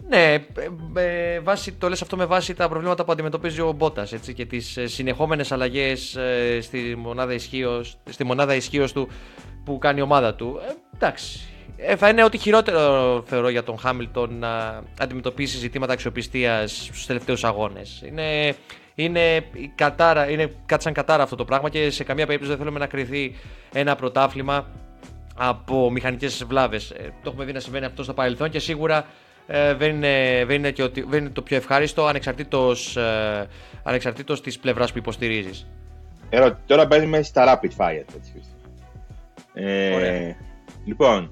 Ναι, 0.08 0.46
ε, 0.94 1.40
βάση, 1.40 1.72
το 1.72 1.90
λες 1.90 2.02
αυτό 2.02 2.18
με 2.18 2.26
βάση 2.26 2.54
τα 2.54 2.70
προβλήματα 2.70 3.06
που 3.06 3.12
αντιμετωπίζει 3.12 3.62
ο 3.62 3.72
Μπότας 3.72 4.14
έτσι, 4.14 4.34
και 4.34 4.46
τις 4.46 4.78
ε, 4.78 4.88
συνεχόμενες 4.88 5.52
αλλαγές 5.52 6.16
ε, 6.16 6.62
στη 6.62 6.96
μονάδα 6.98 7.34
ισχύως, 7.34 7.98
στη 8.10 8.24
μονάδα 8.24 8.56
ισχύως 8.56 8.92
του 8.92 9.08
που 9.66 9.78
κάνει 9.78 10.00
η 10.00 10.02
ομάδα 10.02 10.36
του. 10.36 10.60
Ε, 10.68 10.74
εντάξει, 10.96 11.40
ε, 11.78 11.96
θα 11.96 12.10
είναι 12.10 12.24
ό,τι 12.24 12.38
χειρότερο 12.38 13.24
θεωρώ 13.28 13.50
για 13.50 13.64
τον 13.64 13.78
Χάμιλτον 13.78 14.40
να 14.40 14.84
αντιμετωπίσει 15.00 15.58
ζητήματα 15.58 15.94
αξιοπιστίας 15.94 16.84
στους 16.84 17.06
τελευταίους 17.06 17.44
αγώνες. 17.44 18.04
Είναι 18.06 18.56
είναι, 18.96 19.46
κατάρα, 19.76 20.30
είναι 20.30 20.54
κάτι 20.66 20.84
σαν 20.84 20.94
κατάρα 20.94 21.24
αυτό 21.24 21.36
το 21.36 21.46
πράγμα 21.46 21.70
και 21.70 21.90
σε 21.90 22.04
καμία 22.04 22.26
περίπτωση 22.26 22.52
δεν 22.52 22.60
θέλουμε 22.62 22.80
να 22.80 22.88
κρυθεί 22.88 23.36
ένα 23.74 23.96
πρωτάθλημα 23.96 24.68
από 25.36 25.92
μηχανικές 25.92 26.44
βλάβες. 26.44 26.92
Ε, 26.92 27.14
το 27.24 27.30
έχουμε 27.30 27.46
δει 27.46 27.52
να 27.52 27.60
συμβαίνει 27.60 27.86
αυτό 27.86 28.04
στο 28.04 28.14
παρελθόν 28.14 28.50
και 28.50 28.60
σίγουρα 28.60 29.06
ε, 29.48 29.74
δεν, 29.74 29.96
είναι, 29.96 30.44
δεν, 30.46 30.56
είναι 30.56 30.72
και 30.72 30.84
ότι, 30.84 31.02
δεν 31.02 31.20
είναι 31.20 31.30
το 31.30 31.42
πιο 31.42 31.58
ευχάριστο 31.58 32.06
ανεξαρτήτως, 32.06 32.98
ε, 32.98 33.48
ανεξαρτήτως 33.84 34.42
της 34.42 34.60
πλευράς 34.60 34.92
που 34.92 34.98
υποστηρίζεις. 34.98 35.68
Ερώ, 36.30 36.58
τώρα 36.66 36.86
μπαίνουμε 36.86 37.22
στα 37.22 37.60
rapid 37.62 37.70
fire. 37.78 38.04
Έτσι. 38.16 38.42
Ε, 39.54 40.36
λοιπόν, 40.86 41.32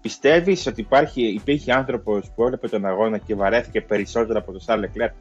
πιστεύεις 0.00 0.66
ότι 0.66 0.80
υπάρχει, 0.80 1.22
υπήρχε 1.22 1.72
άνθρωπος 1.72 2.30
που 2.34 2.42
έβλεπε 2.42 2.68
τον 2.68 2.86
αγώνα 2.86 3.18
και 3.18 3.34
βαρέθηκε 3.34 3.80
περισσότερο 3.80 4.38
από 4.38 4.52
τον 4.52 4.60
Σάρλ 4.60 4.82
Leclerc; 4.82 5.12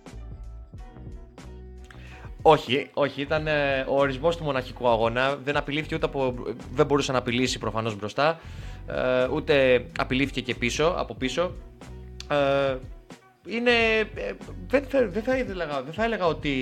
Όχι, 2.42 2.90
όχι, 2.94 3.22
ήταν 3.22 3.48
ε, 3.48 3.86
ο 3.88 3.96
ορισμός 4.00 4.38
του 4.38 4.44
μοναχικού 4.44 4.88
αγώνα. 4.88 5.36
Δεν 5.44 5.58
απειλήθηκε 5.58 5.96
ούτε 5.96 6.06
από. 6.06 6.34
Δεν 6.74 6.86
μπορούσε 6.86 7.12
να 7.12 7.18
απειλήσει 7.18 7.60
προφανώς 7.60 7.96
μπροστά. 7.96 8.40
Ε, 8.88 9.28
ούτε 9.34 9.86
απειλήθηκε 9.98 10.42
και 10.42 10.56
πίσω, 10.56 10.96
από 10.98 11.16
πίσω. 11.16 11.52
Ε, 12.30 12.78
είναι. 13.48 13.72
Ε, 14.16 14.34
δεν, 14.68 14.84
θα, 14.90 15.08
δεν, 15.08 15.24
θα, 15.24 15.36
έλεγα, 15.36 15.82
δεν 15.84 15.94
θα 15.94 16.04
έλεγα 16.04 16.26
ότι. 16.26 16.54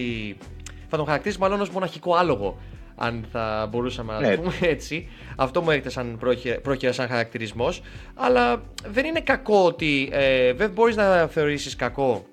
Θα 0.89 0.97
τον 0.97 1.05
χαρακτηρίσει 1.05 1.39
μάλλον 1.39 1.61
ως 1.61 1.69
μοναχικό 1.69 2.15
άλογο. 2.15 2.57
αν 2.95 3.25
θα 3.31 3.67
μπορούσαμε 3.71 4.13
να 4.13 4.19
Ναι. 4.19 4.35
το 4.35 4.41
πούμε 4.41 4.53
έτσι. 4.61 5.09
Αυτό 5.35 5.61
μου 5.61 5.69
έρχεται 5.69 5.89
σαν 5.89 6.17
πρόχειρα, 6.19 6.59
πρόχειρα 6.61 6.91
σαν 6.91 7.07
χαρακτηρισμός. 7.07 7.81
Αλλά 8.13 8.61
δεν 8.87 9.05
είναι 9.05 9.21
κακό 9.21 9.65
ότι. 9.65 10.09
Ε, 10.11 10.53
δεν 10.53 10.69
μπορείς 10.69 10.95
να 10.95 11.27
θεωρήσεις 11.27 11.75
κακό 11.75 12.25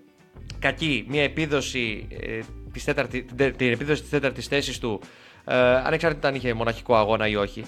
κακή 0.58 1.04
μια 1.08 1.22
επίδοση, 1.22 2.06
ε, 2.20 2.38
της 2.72 2.84
τέταρτη, 2.84 3.22
την, 3.22 3.36
τε- 3.36 3.56
την 3.56 3.72
επίδοση 3.72 4.00
της 4.00 4.10
τέταρτης 4.10 4.46
θέσης 4.46 4.78
του 4.78 5.00
ε, 5.44 5.54
ανεξάρτητα 5.56 6.28
αν 6.28 6.34
είχε 6.34 6.54
μοναχικό 6.54 6.96
αγώνα 6.96 7.28
ή 7.28 7.36
όχι. 7.36 7.64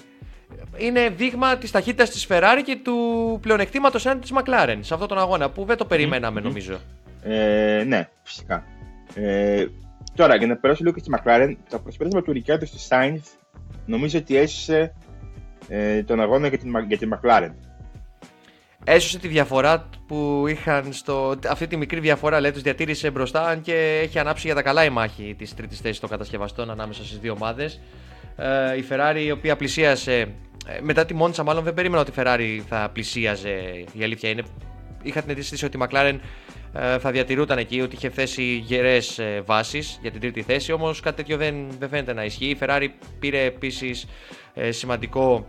Είναι 0.77 1.09
δείγμα 1.09 1.57
της 1.57 1.71
ταχύτητας 1.71 2.09
της 2.09 2.27
Ferrari 2.29 2.61
και 2.65 2.77
του 2.83 2.95
πλεονεκτήματος 3.41 4.05
έναντι 4.05 4.21
της 4.21 4.31
McLaren 4.33 4.77
σε 4.79 4.93
αυτόν 4.93 5.07
τον 5.07 5.17
αγώνα 5.17 5.49
που 5.49 5.65
δεν 5.65 5.77
το 5.77 5.85
περιμέναμε 5.85 6.41
νομίζω. 6.41 6.79
Ε, 7.23 7.83
ναι, 7.87 8.09
φυσικά. 8.23 8.63
Ε, 9.15 9.65
τώρα, 10.15 10.35
για 10.35 10.47
να 10.47 10.55
περάσω 10.55 10.83
λίγο 10.83 10.95
και 10.95 11.01
στη 11.01 11.11
McLaren, 11.15 11.55
το 11.69 11.79
προσπέρασμα 11.79 12.21
του 12.21 12.31
Ρικιάρντο 12.31 12.65
στη 12.65 12.77
Sainz 12.89 13.21
νομίζω 13.85 14.17
ότι 14.17 14.37
έσωσε 14.37 14.93
ε, 15.67 16.03
τον 16.03 16.21
αγώνα 16.21 16.47
για 16.47 16.57
την, 16.57 16.69
Μα- 16.69 16.79
για 16.81 16.97
την 16.97 17.15
McLaren. 17.15 17.51
Έσωσε 18.83 19.19
τη 19.19 19.27
διαφορά 19.27 19.89
που 20.07 20.45
είχαν 20.47 20.93
στο. 20.93 21.35
Αυτή 21.49 21.67
τη 21.67 21.77
μικρή 21.77 21.99
διαφορά 21.99 22.39
λέει, 22.39 22.51
τους 22.51 22.61
διατήρησε 22.61 23.11
μπροστά, 23.11 23.45
αν 23.47 23.61
και 23.61 23.99
έχει 24.03 24.19
ανάψει 24.19 24.45
για 24.45 24.55
τα 24.55 24.61
καλά 24.61 24.83
η 24.83 24.89
μάχη 24.89 25.35
της 25.37 25.55
τρίτης 25.55 25.79
θέσης 25.79 25.99
των 25.99 26.09
κατασκευαστών 26.09 26.69
ανάμεσα 26.69 27.05
στις 27.05 27.19
δύο 27.19 27.33
ομάδες. 27.33 27.79
Ε, 28.37 28.77
η 28.77 28.85
Ferrari 28.89 29.23
η 29.25 29.31
οποία 29.31 29.55
πλησίασε. 29.55 30.19
ε, 30.67 30.79
μετά 30.81 31.05
τη 31.05 31.13
Μόντσα, 31.13 31.43
μάλλον 31.43 31.63
δεν 31.63 31.73
περίμενα 31.73 32.01
ότι 32.01 32.11
η 32.11 32.13
Ferrari 32.17 32.61
θα 32.69 32.89
πλησίαζε. 32.93 33.83
Η 33.93 34.03
αλήθεια 34.03 34.29
είναι. 34.29 34.43
Είχα 35.01 35.21
την 35.21 35.37
αίσθηση 35.37 35.65
ότι 35.65 35.77
η 35.77 35.81
McLaren 35.83 36.19
ε, 36.73 36.99
θα 36.99 37.11
διατηρούταν 37.11 37.57
εκεί, 37.57 37.81
ότι 37.81 37.95
είχε 37.95 38.09
θέσει 38.09 38.43
γερές 38.43 39.19
ε, 39.19 39.41
βάσεις 39.45 39.99
για 40.01 40.11
την 40.11 40.19
τρίτη 40.19 40.41
θέση. 40.41 40.71
Όμως 40.71 40.99
κάτι 40.99 41.15
τέτοιο 41.15 41.37
δεν, 41.37 41.55
δεν 41.79 41.89
φαίνεται 41.89 42.13
να 42.13 42.23
ισχύει. 42.23 42.45
Η 42.45 42.57
Ferrari 42.61 42.87
πήρε 43.19 43.43
επίσης 43.43 44.05
ε, 44.53 44.71
σημαντικό 44.71 45.47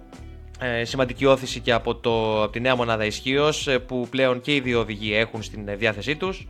ε, 0.60 0.84
σημαντική 0.84 1.24
όθηση 1.24 1.60
και 1.60 1.72
από, 1.72 1.94
το, 1.94 2.42
από 2.42 2.52
τη 2.52 2.60
νέα 2.60 2.76
μονάδα 2.76 3.04
ισχύως 3.04 3.68
που 3.86 4.06
πλέον 4.10 4.40
και 4.40 4.54
οι 4.54 4.60
δύο 4.60 4.80
οδηγοί 4.80 5.14
έχουν 5.14 5.42
στην 5.42 5.68
ε, 5.68 5.76
διάθεσή 5.76 6.16
τους 6.16 6.48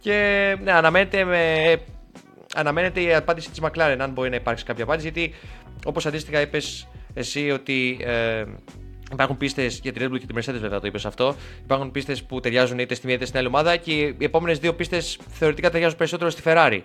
και 0.00 0.56
ναι, 0.62 0.72
αναμένεται, 0.72 1.24
με, 1.24 1.76
αναμένεται 2.54 3.00
η 3.00 3.14
απάντηση 3.14 3.50
της 3.50 3.60
McLaren 3.62 3.96
αν 3.98 4.10
μπορεί 4.10 4.30
να 4.30 4.36
υπάρξει 4.36 4.64
κάποια 4.64 4.84
απάντηση 4.84 5.10
γιατί 5.12 5.34
όπως 5.88 6.06
αντίστοιχα 6.06 6.40
είπες 6.40 6.88
εσύ 7.14 7.50
ότι 7.50 7.98
ε, 8.00 8.44
Υπάρχουν 9.12 9.36
πίστες 9.36 9.80
για 9.82 9.92
την 9.92 10.02
Red 10.02 10.14
Bull 10.14 10.18
και 10.18 10.26
τη 10.26 10.34
Mercedes, 10.34 10.60
βέβαια 10.60 10.80
το 10.80 10.86
είπες 10.86 11.06
αυτό. 11.06 11.34
Υπάρχουν 11.64 11.90
πίστες 11.90 12.22
που 12.22 12.40
ταιριάζουν 12.40 12.78
είτε 12.78 12.94
στη 12.94 13.06
μία 13.06 13.14
είτε 13.14 13.24
στην 13.24 13.38
άλλη 13.38 13.46
ομάδα 13.46 13.76
και 13.76 13.92
οι 13.92 14.16
επόμενες 14.18 14.58
δύο 14.58 14.74
πίστες 14.74 15.18
θεωρητικά 15.28 15.70
ταιριάζουν 15.70 15.98
περισσότερο 15.98 16.30
στη 16.30 16.42
Ferrari 16.44 16.80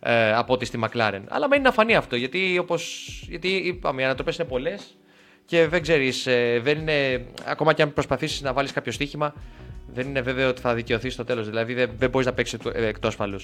ε, 0.00 0.32
από 0.32 0.52
ότι 0.52 0.64
στη 0.64 0.78
McLaren. 0.82 1.22
Αλλά 1.28 1.48
μένει 1.48 1.62
να 1.62 1.72
φανεί 1.72 1.94
αυτό 1.94 2.16
γιατί, 2.16 2.58
όπως, 2.58 3.08
γιατί 3.28 3.48
είπαμε, 3.48 4.02
οι 4.02 4.04
ανατροπές 4.04 4.36
είναι 4.36 4.48
πολλές 4.48 4.96
και 5.44 5.66
δεν 5.66 5.82
ξέρεις, 5.82 6.28
δεν 6.62 6.78
είναι. 6.78 7.26
Ακόμα 7.44 7.72
και 7.72 7.82
αν 7.82 7.92
προσπαθήσεις 7.92 8.42
να 8.42 8.52
βάλεις 8.52 8.72
κάποιο 8.72 8.92
στοίχημα, 8.92 9.34
δεν 9.92 10.08
είναι 10.08 10.20
βέβαιο 10.20 10.48
ότι 10.48 10.60
θα 10.60 10.74
δικαιωθείς 10.74 11.12
στο 11.12 11.24
τέλος. 11.24 11.46
Δηλαδή 11.46 11.74
δεν, 11.74 11.90
δεν 11.96 12.10
μπορείς 12.10 12.26
να 12.26 12.32
παίξεις 12.32 12.58
εκτός 12.74 13.10
ασφαλού. 13.10 13.38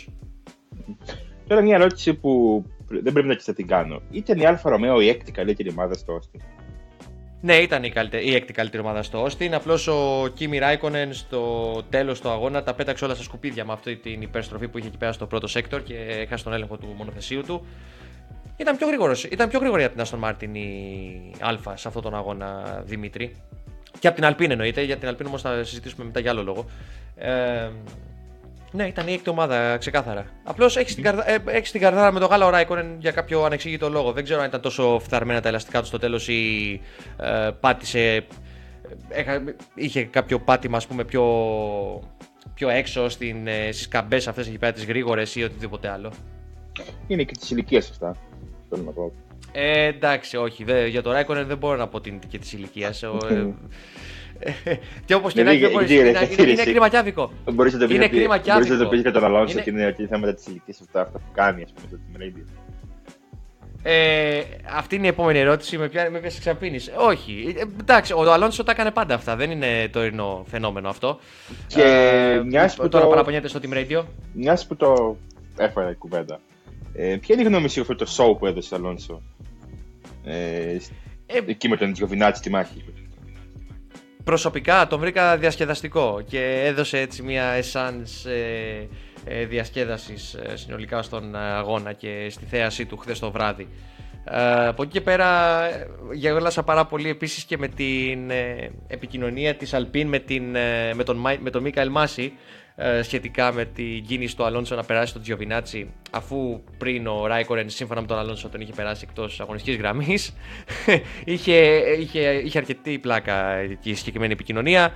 Τώρα 1.47 1.61
μια 1.61 1.75
ερώτηση 1.75 2.15
που 2.15 2.65
δεν 3.03 3.13
πρέπει 3.13 3.29
να 3.29 3.37
της 3.37 3.45
θα 3.45 3.55
την 3.55 3.67
κάνω. 3.67 4.03
Ήταν 4.11 4.39
η 4.39 4.47
Alfa 4.47 4.71
Romeo 4.71 5.01
η 5.01 5.09
έκτη 5.09 5.33
καλύτερη 5.33 5.71
ομάδα 5.71 5.95
στο 5.95 6.19
Austin. 6.19 6.41
Ναι, 7.41 7.55
ήταν 7.55 7.85
η, 7.85 7.91
καλύτε... 7.91 8.19
η 8.19 8.35
έκτη 8.35 8.53
καλύτερη 8.53 8.83
ομάδα 8.83 9.03
στο 9.03 9.27
Austin. 9.27 9.51
Απλώς 9.53 9.87
ο 9.87 10.29
Κίμι 10.35 10.59
Ράικονεν 10.59 11.13
στο 11.13 11.83
τέλος 11.91 12.21
του 12.21 12.29
αγώνα 12.29 12.63
τα 12.63 12.75
πέταξε 12.75 13.05
όλα 13.05 13.15
στα 13.15 13.23
σκουπίδια 13.23 13.65
με 13.65 13.73
αυτή 13.73 13.97
την 13.97 14.23
υπερστροφή 14.23 14.69
που 14.69 14.79
είχε 14.79 14.87
εκεί 14.87 14.97
πέρα 14.97 15.13
στο 15.13 15.27
πρώτο 15.27 15.47
sector 15.47 15.83
και 15.83 15.95
έχασε 15.97 16.45
τον 16.45 16.53
έλεγχο 16.53 16.77
του 16.77 16.95
μονοθεσίου 16.97 17.43
του. 17.43 17.67
Ήταν 18.57 18.77
πιο, 18.77 18.87
γρήγορος, 18.87 19.25
ήταν 19.25 19.49
πιο 19.49 19.59
γρήγορη 19.59 19.85
από 19.85 19.97
την 19.97 20.05
Aston 20.05 20.29
Martin 20.29 20.57
η 20.57 21.35
Αλφα 21.41 21.77
σε 21.77 21.89
αυτόν 21.89 22.03
τον 22.03 22.15
αγώνα 22.15 22.83
Δημήτρη. 22.87 23.37
Και 23.99 24.07
από 24.07 24.17
την 24.17 24.25
Alpine 24.25 24.51
εννοείται, 24.51 24.83
για 24.83 24.97
την 24.97 25.09
Alpine 25.09 25.27
όμως 25.27 25.43
θα 25.43 25.65
συζητήσουμε 25.65 26.05
μετά 26.05 26.21
για 26.21 26.31
άλλο 26.31 26.43
λόγο. 26.43 26.65
Ε, 27.17 27.69
ναι, 28.75 28.87
ήταν 28.87 29.09
η 29.09 29.13
έκτη 29.13 29.31
ομάδα, 29.31 29.77
ξεκάθαρα. 29.77 30.27
Απλώς 30.45 30.77
έχεις 30.77 30.95
την, 30.95 31.05
καρδα... 31.05 31.31
ε, 31.31 31.43
έχεις 31.47 31.71
την 31.71 31.81
καρδάρα 31.81 32.13
με 32.13 32.21
το 32.21 32.27
γάλα 32.27 32.47
ο 32.47 32.51
Ράικονεν 32.51 32.97
για 32.99 33.11
κάποιο 33.11 33.45
ανεξήγητο 33.45 33.89
λόγο. 33.89 34.13
Δεν 34.13 34.25
ξέρω 34.25 34.41
αν 34.41 34.47
ήταν 34.47 34.61
τόσο 34.61 34.99
φθαρμένα 35.03 35.41
τα 35.41 35.49
ελαστικά 35.49 35.81
του 35.81 35.87
στο 35.87 35.99
τέλος 35.99 36.29
ή 36.29 36.81
ε, 37.17 37.51
πάτησε. 37.61 38.27
Έχα... 39.09 39.43
Είχε 39.75 40.05
κάποιο 40.05 40.41
πάτημα, 40.41 40.77
ας 40.77 40.87
πούμε, 40.87 41.05
πιο, 41.05 41.25
πιο 42.55 42.69
έξω 42.69 43.09
στην, 43.09 43.47
ε, 43.47 43.73
στις 43.73 43.89
καμπές 43.89 44.29
αυτές 44.29 44.47
εκεί 44.47 44.59
πέρα, 44.59 44.73
τις 44.73 44.85
γρήγορες 44.85 45.35
ή 45.37 45.43
οτιδήποτε 45.43 45.89
άλλο. 45.89 46.13
Είναι 47.07 47.23
και 47.23 47.35
της 47.41 47.51
ηλικίας 47.51 47.91
αυτά. 47.91 48.17
Θέλω 48.69 48.83
να 48.83 48.91
πω. 48.91 49.13
Ε, 49.53 49.85
εντάξει, 49.85 50.37
όχι. 50.37 50.65
Δε, 50.65 50.87
για 50.87 51.03
το 51.03 51.13
Ράικονεν 51.13 51.47
δεν 51.47 51.59
μπορώ 51.59 51.77
να 51.77 51.89
πω 51.89 52.01
την 52.01 52.19
και 52.29 52.39
της 52.39 52.53
ηλικίας. 52.53 53.03
Και 55.05 55.15
όπως 55.15 55.33
και 55.33 55.43
να 55.43 55.51
έχει, 55.51 55.61
δεν 55.61 55.71
μπορείς- 55.71 55.91
είναι, 55.91 56.09
είναι, 56.39 56.51
είναι 56.51 56.63
κλιμακιάβικο. 56.65 57.33
Μπορείς 57.53 57.73
να 57.73 57.79
το 57.79 57.87
πεις 57.87 57.95
Είναι 57.95 58.05
γιατί- 58.05 58.19
κλίμα 58.21 58.39
και 58.39 58.53
μπορείς 58.53 58.69
να 58.69 58.77
το 58.77 58.81
άδικο. 58.85 58.91
πεις 58.91 59.03
και 59.03 59.11
τον 59.11 59.25
Αλόνσο 59.25 59.53
Είναι- 59.53 59.63
και 59.63 59.71
είναι 59.71 59.87
ότι 59.87 60.07
θέματα 60.07 60.35
της 60.35 60.47
ηλικίας 60.47 60.81
αυτά, 60.81 61.01
αυτά 61.01 61.19
που 61.19 61.25
κάνει, 61.35 61.63
ας 61.63 61.73
πούμε, 61.73 61.87
στο 61.89 61.99
Team 62.13 62.21
Radio. 62.23 62.45
Ε, 63.87 64.41
αυτή 64.77 64.97
είναι 64.97 65.07
η 65.07 65.09
επόμενη 65.09 65.39
ερώτηση. 65.39 65.79
Με 65.79 65.89
ποια, 65.89 66.11
με 66.11 66.19
ποια 66.19 66.31
σε 66.31 66.41
ξαπίνεις. 66.41 66.91
Όχι. 66.99 67.55
Ε, 67.59 67.63
εντάξει, 67.81 68.13
ο 68.13 68.33
Αλόνσο 68.33 68.63
τα 68.65 68.73
έκανε 68.73 68.91
πάντα 68.91 69.15
αυτά. 69.15 69.37
Δεν 69.37 69.51
είναι 69.51 69.89
τωρινό 69.93 70.45
φαινόμενο 70.49 70.89
αυτό. 70.89 71.19
Και 71.67 71.83
Ε, 71.83 72.43
μιας 72.45 72.75
που 72.77 72.89
τώρα 72.89 73.05
το- 73.05 73.11
παραπονιέται 73.11 73.49
στο 73.49 73.61
Team 73.63 73.75
Radio. 73.75 74.03
Μιας 74.33 74.67
που 74.67 74.77
το 74.77 75.17
έφερα 75.57 75.91
η 75.91 75.95
κουβέντα. 75.95 76.41
Ε, 76.95 77.17
ποια 77.21 77.35
είναι 77.35 77.43
η 77.43 77.47
γνώμη 77.47 77.69
σου 77.69 77.81
για 77.83 77.93
αυτό 77.95 78.05
το 78.05 78.11
show 78.35 78.39
που 78.39 78.47
έδωσε 78.47 78.75
ο 78.75 78.77
Αλόνσο; 78.77 79.23
Ε, 80.25 80.77
Ε, 81.27 81.41
εκεί 81.47 81.69
με 81.69 81.77
τον 81.77 81.93
Τζιοβινάτσι 81.93 82.39
στη 82.41 82.51
μάχη. 82.51 82.85
Προσωπικά 84.25 84.87
τον 84.87 85.01
βρήκα 85.01 85.37
διασκεδαστικό 85.37 86.23
και 86.27 86.63
έδωσε 86.65 86.99
έτσι 86.99 87.23
μια 87.23 87.61
essence 87.61 88.31
ε, 88.31 88.87
ε, 89.25 89.45
διασκέδασης 89.45 90.35
ε, 90.35 90.57
συνολικά 90.57 91.03
στον 91.03 91.35
ε, 91.35 91.39
αγώνα 91.39 91.93
και 91.93 92.27
στη 92.31 92.45
θέασή 92.45 92.87
του 92.87 92.97
χθες 92.97 93.19
το 93.19 93.31
βράδυ. 93.31 93.69
Ε, 94.25 94.67
από 94.67 94.83
εκεί 94.83 94.93
και 94.93 95.01
πέρα 95.01 95.63
ε, 95.65 95.87
γέλασα 96.13 96.63
πάρα 96.63 96.85
πολύ 96.87 97.09
επίσης 97.09 97.45
και 97.45 97.59
με 97.59 97.69
την 97.69 98.31
ε, 98.31 98.71
επικοινωνία 98.87 99.55
της 99.55 99.75
Αλπίν 99.75 100.09
με, 100.09 100.19
την, 100.19 100.55
ε, 100.55 100.95
με, 100.95 101.05
τον, 101.05 101.17
Μάι- 101.17 101.41
με 101.41 101.51
τον 101.51 101.63
Μίκαελ 101.63 101.91
Μάση 101.91 102.23
ε, 102.23 102.64
σχετικά 103.03 103.53
με 103.53 103.65
την 103.65 104.05
κίνηση 104.07 104.37
του 104.37 104.45
Αλόνσο 104.45 104.75
να 104.75 104.85
περάσει 104.85 105.13
τον 105.13 105.23
Τζιοβινάτσι 105.23 105.91
αφού 106.11 106.61
πριν 106.79 107.07
ο 107.07 107.27
Ράικορεν 107.27 107.71
σύμφωνα 107.71 108.01
με 108.01 108.07
τον 108.07 108.19
Αλόνσο 108.19 108.49
τον 108.49 108.61
είχε 108.61 108.73
περάσει 108.73 109.05
εκτός 109.09 109.41
αγωνιστικής 109.41 109.77
γραμμής 109.81 110.35
είχε, 111.25 111.57
είχε, 111.99 112.21
είχε 112.45 112.59
αρκετή 112.59 112.99
πλάκα 112.99 113.55
εκεί 113.55 113.91
η 113.91 113.95
συγκεκριμένη 113.95 114.33
επικοινωνία 114.33 114.93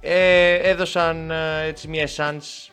ε, 0.00 0.54
έδωσαν 0.54 1.30
ε, 1.30 1.66
έτσι 1.66 1.88
μια 1.88 2.08
essence 2.08 2.70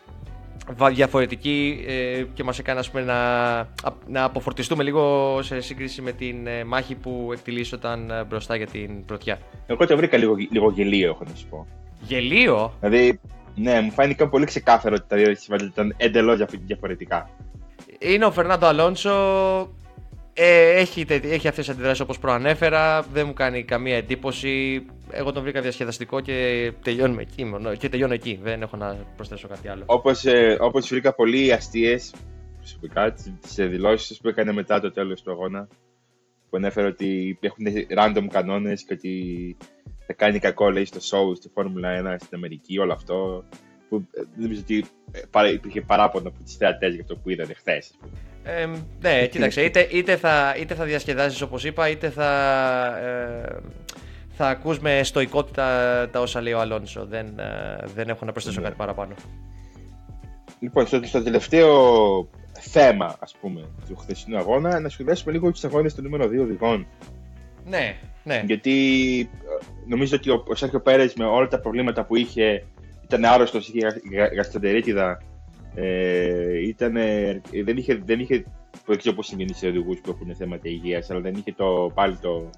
βα- 0.76 0.90
διαφορετική 0.90 1.84
ε, 1.88 2.24
και 2.34 2.44
μας 2.44 2.60
έκανε 2.60 2.80
ας 2.80 2.90
πούμε, 2.90 3.04
να, 3.04 3.16
α- 3.60 3.68
να 4.08 4.24
αποφορτιστούμε 4.24 4.84
λίγο 4.84 5.40
σε 5.42 5.62
σύγκριση 5.62 6.02
με 6.02 6.12
την 6.12 6.48
ε, 6.48 6.64
μάχη 6.64 6.96
που 6.96 7.30
εκτιλήσονταν 7.34 8.10
ε, 8.10 8.24
μπροστά 8.24 8.56
για 8.56 8.68
την 8.68 9.06
πρωτιά. 9.06 9.40
Εγώ 9.68 9.88
το 9.88 9.98
βρήκα 9.98 10.18
λίγο, 10.18 10.36
λίγο 10.52 10.72
γελίο, 10.72 11.10
έχω 11.10 11.24
να 11.30 11.36
σου 11.36 11.48
πω. 11.48 11.68
Γελίο! 12.02 12.74
Δηλαδή, 12.80 13.20
ναι, 13.56 13.82
μου 13.82 13.92
φάνηκε 13.92 14.26
πολύ 14.26 14.46
ξεκάθαρο 14.46 14.96
ότι 14.98 15.06
τα 15.08 15.16
δύο 15.16 15.36
συμβάντα 15.36 15.66
ήταν 15.66 15.94
εντελώς 15.98 16.40
διαφορετικά. 16.66 17.30
Είναι 18.00 18.26
ο 18.26 18.32
Φερνάντο 18.32 18.66
Αλόνσο. 18.66 19.12
Ε, 20.34 20.70
έχει, 20.70 21.06
τε- 21.06 21.26
έχει 21.26 21.48
αυτές 21.48 21.66
τις 21.66 21.70
αντιδράσεις 21.70 22.00
όπως 22.00 22.20
προανέφερα. 22.20 23.02
Δεν 23.02 23.26
μου 23.28 23.34
κάνει 23.34 23.64
καμία 23.64 23.96
εντύπωση. 23.98 24.86
Εγώ 25.12 25.32
τον 25.32 25.44
βρήκα 25.44 25.62
διασκεδαστικό 25.62 26.20
και 26.20 26.72
τελειώνουμε 26.84 27.22
εκεί. 27.22 27.46
μόνο- 27.46 27.76
Και 27.76 27.90
τελειώνω 27.90 28.14
εκεί. 28.14 28.40
Δεν 28.44 28.62
έχω 28.62 28.78
να 28.78 28.98
προσθέσω 29.16 29.48
κάτι 29.48 29.68
άλλο. 29.68 29.84
Όπως 29.86 30.26
ε, 30.26 30.58
όπως 30.60 30.88
βρήκα 30.88 31.14
πολύ 31.16 31.54
αστείες 31.54 32.14
προσωπικά 32.58 33.12
τις 33.14 33.56
δηλώσεις 33.56 34.18
που 34.18 34.28
έκανε 34.28 34.52
μετά 34.54 34.80
το 34.80 34.92
τέλος 34.92 35.22
του 35.22 35.32
αγώνα. 35.32 35.68
Που 36.50 36.58
ανέφερε 36.58 36.88
ότι 36.88 37.38
έχουν 37.42 37.66
random 37.98 38.26
κανόνες 38.32 38.84
και 38.84 38.94
ότι 38.94 39.58
θα 40.12 40.26
κάνει 40.26 40.40
κακό 40.40 40.70
λέει 40.72 40.86
στο 40.86 41.00
show, 41.00 41.36
στη 41.36 41.50
Φόρμουλα 41.54 42.16
1 42.16 42.16
στην 42.20 42.38
Αμερική, 42.38 42.80
όλο 42.80 42.94
αυτό. 42.94 43.44
Που 43.90 43.96
ε, 44.12 44.22
δεν 44.22 44.42
νομίζω 44.44 44.62
ότι 44.62 44.86
ε, 45.12 45.20
παρά- 45.30 45.50
υπήρχε 45.52 45.82
παράπονο 45.82 46.28
από 46.28 46.38
του 46.38 46.50
θεατές 46.58 46.92
για 46.94 47.02
αυτό 47.02 47.16
που 47.16 47.30
είδαν 47.30 47.52
χθες. 47.56 47.92
Ε, 48.44 48.68
ναι, 49.02 49.28
κοίταξε, 49.28 49.64
είτε, 49.64 49.88
είτε, 49.92 50.16
θα, 50.18 50.56
είτε 50.60 50.74
θα 50.76 50.84
διασκεδάζεις 50.86 51.42
όπως 51.42 51.64
είπα, 51.64 51.90
είτε 51.90 52.10
θα, 52.10 52.30
ε, 52.98 53.60
θα 54.30 54.48
ακούς 54.48 54.80
με 54.80 55.04
στοικότητα 55.04 55.66
τα 56.12 56.20
όσα 56.20 56.42
λέει 56.42 56.54
ο 56.54 56.60
Αλόνσο. 56.60 57.06
Δεν, 57.06 57.40
ε, 57.40 57.78
δεν 57.96 58.10
έχω 58.10 58.26
να 58.26 58.32
προσθέσω 58.32 58.60
Ναι. 58.60 58.66
κάτι 58.66 58.78
παραπάνω. 58.78 59.14
Λοιπόν, 60.60 60.88
στο, 60.88 61.00
στο 61.04 61.24
τελευταίο 61.24 61.76
θέμα, 62.60 63.16
ας 63.20 63.36
πούμε, 63.42 63.62
του 63.88 63.96
χθεσινού 63.96 64.38
αγώνα, 64.38 64.80
να 64.80 64.90
σχολιάσουμε 64.90 65.32
λίγο 65.32 65.52
του 65.52 65.60
αγώνε 65.68 65.90
του 65.90 66.02
νούμερο 66.02 66.26
2 66.26 66.42
οδηγών. 66.42 66.88
Ναι, 67.66 67.96
ναι. 68.24 68.44
Γιατί 68.46 69.20
ε, 69.20 69.66
νομίζω 69.88 70.16
ότι 70.16 70.30
ο, 70.30 70.44
ο 70.48 70.56
Σέρχιο 70.56 70.80
Πέρες 70.82 71.14
με 71.14 71.26
όλα 71.26 71.48
τα 71.48 71.60
προβλήματα 71.60 72.06
που 72.06 72.16
είχε, 72.16 72.66
ήταν 73.04 73.26
άρρωστος, 73.26 73.68
είχε 73.68 73.80
γα- 73.80 74.02
γα- 74.12 74.34
γαστροντερίτιδα, 74.34 75.22
ε, 75.76 76.68
ήταν, 76.68 76.96
ε, 76.96 77.42
δεν, 77.64 77.78
είχε, 77.78 78.02
δεν 78.06 78.20
είχε 78.20 78.44
που 78.72 78.88
δεν 78.88 78.98
ξέρω 78.98 79.16
πώς 79.16 79.28
συμβαίνει 79.28 79.54
σε 79.54 79.68
οδηγούς 79.68 80.00
που 80.00 80.10
έχουν 80.10 80.36
θέματα 80.36 80.70
υγείας, 80.70 81.10
αλλά 81.10 81.20
δεν 81.20 81.34
είχε 81.34 81.54
το, 81.54 81.92
πάλι 81.94 82.18
το, 82.18 82.50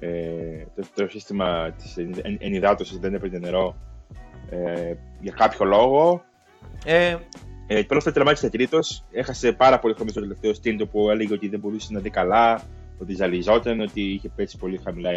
ε, 0.00 0.64
το, 0.74 0.82
το 0.94 1.08
σύστημα 1.08 1.70
της 1.70 1.96
ενυδάτωσης, 2.38 2.98
δεν 2.98 3.14
έπαιρνε 3.14 3.38
νερό 3.38 3.76
ε, 4.50 4.94
για 5.20 5.32
κάποιο 5.36 5.64
λόγο. 5.64 6.24
Ε, 6.84 7.16
ε, 7.66 7.82
Πρώτα 7.82 8.00
στο 8.00 8.12
τερμάτισε 8.12 8.50
τρίτο, 8.50 8.78
έχασε 9.10 9.52
πάρα 9.52 9.78
πολύ 9.78 9.94
χρόνο 9.94 10.10
στο 10.10 10.20
τελευταίο 10.20 10.54
στήντο 10.54 10.86
που 10.86 11.10
έλεγε 11.10 11.32
ότι 11.32 11.48
δεν 11.48 11.60
μπορούσε 11.60 11.92
να 11.92 12.00
δει 12.00 12.10
καλά, 12.10 12.62
ότι 12.98 13.14
ζαλιζόταν, 13.14 13.80
ότι 13.80 14.00
είχε 14.00 14.28
πέσει 14.36 14.56
πολύ 14.58 14.80
χαμηλά 14.84 15.10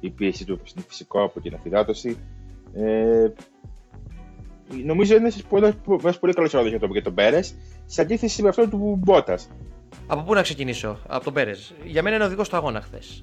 η 0.00 0.10
πίεση 0.10 0.44
του 0.44 0.60
στο 0.64 0.80
φυσικό 0.88 1.22
από 1.22 1.40
την 1.40 1.54
αφυδάτωση. 1.54 2.18
Ε, 2.74 3.26
νομίζω 4.84 5.14
είναι 5.16 5.22
ένας 5.22 5.42
πολύ, 5.42 5.74
πολύ 6.20 6.32
καλός 6.32 6.52
ρόλο 6.52 6.68
για 6.68 6.78
τον, 6.78 6.90
για 6.90 7.02
τον 7.02 7.14
Πέρες, 7.14 7.54
σε 7.86 8.00
αντίθεση 8.00 8.42
με 8.42 8.48
αυτό 8.48 8.68
του 8.68 8.98
Μπότας. 9.04 9.48
από 10.06 10.22
πού 10.22 10.34
να 10.34 10.42
ξεκινήσω, 10.42 10.98
από 11.08 11.24
τον 11.24 11.32
Πέρες. 11.32 11.74
Για 11.84 12.02
μένα 12.02 12.16
είναι 12.16 12.24
οδηγό 12.24 12.42
του 12.42 12.56
αγώνας 12.56 12.84
χθες. 12.84 13.22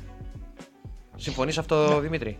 Συμφωνείς 1.15 1.57
αυτό, 1.57 1.87
Ναι. 1.93 1.99
Δημήτρη; 1.99 2.37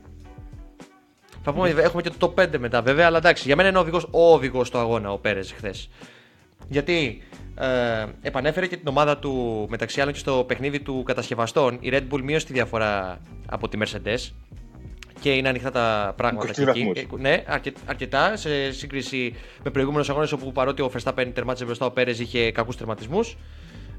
Θα 1.44 1.54
πούμε, 1.54 1.70
έχουμε 1.70 2.02
και 2.02 2.10
το 2.18 2.34
5 2.38 2.58
μετά 2.58 2.82
βέβαια, 2.82 3.06
αλλά 3.06 3.18
εντάξει, 3.18 3.44
για 3.48 3.56
μένα 3.56 3.70
είναι 3.70 3.78
ο 3.78 3.82
οδηγός, 3.82 4.08
ο 4.12 4.34
οδηγός 4.34 4.70
του 4.70 4.78
αγώνα 4.78 5.12
ο 5.12 5.18
Πέρες 5.18 5.52
χθες. 5.52 5.90
Γιατί 6.70 7.22
ε, 7.56 8.06
επανέφερε 8.22 8.68
και 8.68 8.78
την 8.78 8.88
ομάδα 8.88 9.18
του 9.18 9.66
μεταξύ 9.70 10.02
άλλων 10.02 10.14
και 10.14 10.20
στο 10.20 10.44
παιχνίδι 10.48 10.80
του 10.80 11.04
κατασκευαστών. 11.06 11.78
Η 11.82 11.90
Red 11.92 12.04
Bull 12.12 12.22
μείωσε 12.22 12.46
τη 12.46 12.54
διαφορά 12.54 13.22
από 13.46 13.68
τη 13.68 13.78
Mercedes 13.82 14.32
και 15.20 15.34
είναι 15.34 15.50
ανοιχτά 15.50 15.72
τα 15.72 16.14
πράγματα 16.18 16.48
23 16.48 16.54
και 16.54 16.62
εκεί. 16.62 16.66
βαθμούς. 16.66 16.98
Ε, 16.98 17.06
Ναι, 17.18 17.44
αρκε, 17.48 17.72
αρκετά 17.86 18.38
σε 18.38 18.72
σύγκριση 18.72 19.36
με 19.64 19.72
προηγούμενους 19.72 20.10
αγώνες 20.10 20.32
όπου 20.32 20.52
παρότι 20.52 20.82
ο 20.82 20.92
Verstappen 20.94 21.32
τερμάτισε 21.34 21.66
μπροστά, 21.66 21.86
ο 21.86 21.92
Πέρες 21.92 22.20
είχε 22.20 22.52
κακούς 22.52 22.78
τερματισμούς. 22.78 23.38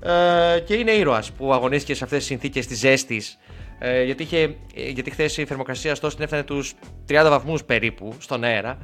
Ε, 0.00 0.60
και 0.60 0.74
είναι 0.74 0.90
ήρωας 0.90 1.32
που 1.32 1.52
αγωνίστηκε 1.52 1.94
σε 1.94 2.04
αυτές 2.04 2.18
τις 2.18 2.26
συνθήκες 2.26 2.66
της 2.66 2.78
ζέστης. 2.78 3.38
Ε, 3.78 4.02
γιατί, 4.02 4.22
είχε, 4.22 4.56
ε, 4.74 4.88
γιατί 4.88 5.10
χθες 5.10 5.36
η 5.36 5.44
θερμοκρασία 5.44 5.94
στο 5.94 6.08
την 6.08 6.22
έφτανε 6.22 6.42
τους 6.42 6.74
30 7.06 7.28
βαθμούς 7.28 7.64
περίπου 7.64 8.14
στον 8.18 8.44
αέρα. 8.44 8.78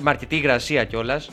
Με 0.00 0.10
αρκετή 0.10 0.36
υγρασία 0.36 0.84
κιόλας. 0.84 1.30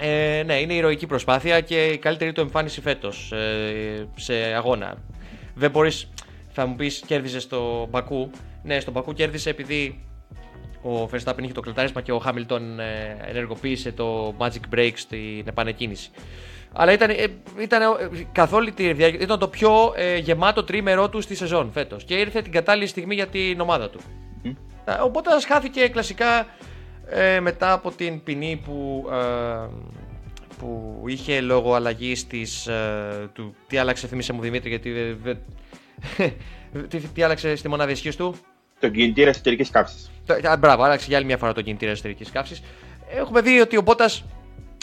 Ε, 0.00 0.42
ναι, 0.46 0.54
είναι 0.60 0.74
ηρωική 0.74 1.06
προσπάθεια 1.06 1.60
και 1.60 1.86
η 1.86 1.98
καλύτερη 1.98 2.32
του 2.32 2.40
εμφάνιση 2.40 2.80
φέτος 2.80 3.32
ε, 3.32 4.08
σε 4.14 4.34
αγώνα. 4.34 4.94
Δεν 5.54 5.70
μπορείς, 5.70 6.08
θα 6.52 6.66
μου 6.66 6.76
πεις, 6.76 7.02
κέρδιζες 7.06 7.42
στο 7.42 7.86
Μπακού. 7.90 8.30
Ναι, 8.62 8.80
στο 8.80 8.90
Μπακού 8.90 9.12
κέρδισε 9.12 9.50
επειδή 9.50 10.04
ο 10.82 11.08
Verstappen 11.12 11.42
είχε 11.42 11.52
το 11.52 11.60
κλατάρισμα 11.60 12.00
και 12.00 12.12
ο 12.12 12.18
Χάμιλτον 12.18 12.80
ε, 12.80 13.16
ενεργοποίησε 13.28 13.92
το 13.92 14.34
Magic 14.38 14.74
Break 14.74 14.92
στην 14.94 15.44
επανεκκίνηση. 15.46 16.10
Αλλά 16.72 16.92
ήταν, 16.92 17.10
ε, 17.10 17.26
ήταν 17.60 17.82
ε, 17.82 18.26
καθ' 18.32 18.52
όλη 18.52 18.72
τη 18.72 18.92
διάρκεια, 18.92 19.20
ήταν 19.20 19.38
το 19.38 19.48
πιο 19.48 19.92
ε, 19.96 20.16
γεμάτο 20.16 20.64
τρίμερό 20.64 21.08
του 21.08 21.20
στη 21.20 21.34
σεζόν 21.34 21.70
φέτος. 21.72 22.04
Και 22.04 22.14
ήρθε 22.14 22.42
την 22.42 22.52
κατάλληλη 22.52 22.86
στιγμή 22.86 23.14
για 23.14 23.26
την 23.26 23.60
ομάδα 23.60 23.90
του. 23.90 24.00
Μμ. 24.42 24.48
Ε, 24.84 24.92
Οπότε 25.02 25.30
χάθηκε 25.46 25.88
κλασικά 25.88 26.46
ε, 27.08 27.40
μετά 27.40 27.72
από 27.72 27.90
την 27.90 28.22
ποινή 28.22 28.60
που, 28.64 29.08
ε, 29.12 29.68
που 30.58 31.02
είχε 31.06 31.40
λόγω 31.40 31.74
αλλαγής 31.74 32.26
της, 32.26 32.66
ε, 32.66 33.30
του. 33.32 33.54
Τι 33.66 33.76
άλλαξε, 33.76 34.06
θύμισε 34.06 34.32
μου 34.32 34.40
Δημήτρη, 34.40 34.68
γιατί. 34.68 34.90
δεν- 34.92 35.18
δεν- 35.22 35.38
τι, 36.88 36.98
τι 36.98 37.22
άλλαξε 37.22 37.56
στη 37.56 37.68
μονάδα 37.68 37.90
ισχύως 37.90 38.16
του; 38.16 38.34
Τον 38.80 38.90
κινητήρα 38.92 39.28
εσωτερικής 39.30 39.70
καύσης. 39.70 40.10
Το- 40.26 40.48
α, 40.50 40.56
Μπράβο, 40.56 40.82
άλλαξε 40.82 41.06
για 41.08 41.16
άλλη 41.16 41.26
μια 41.26 41.36
φορά 41.36 41.52
το 41.52 41.62
κινητήρα 41.62 41.90
εσωτερικής 41.90 42.30
καύσης. 42.30 42.62
Έχουμε 43.16 43.40
δει 43.40 43.60
ότι 43.60 43.76
ο 43.76 43.80
Μπότας, 43.82 44.24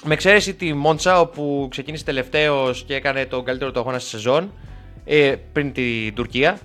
με 0.06 0.14
εξαίρεση 0.14 0.54
τη 0.54 0.74
Μόντσα, 0.74 1.20
όπου 1.20 1.68
ξεκίνησε 1.72 2.04
τελευταίος 2.04 2.84
και 2.84 2.96
έκανε 2.96 3.26
τον 3.26 3.44
καλύτερο 3.44 3.72
του 3.72 3.80
αγώνα 3.80 4.00
στη 4.00 4.10
σεζόν, 4.10 4.52
ε, 5.06 5.36
πριν 5.54 5.72
την 5.74 6.14
Τουρκία. 6.16 6.60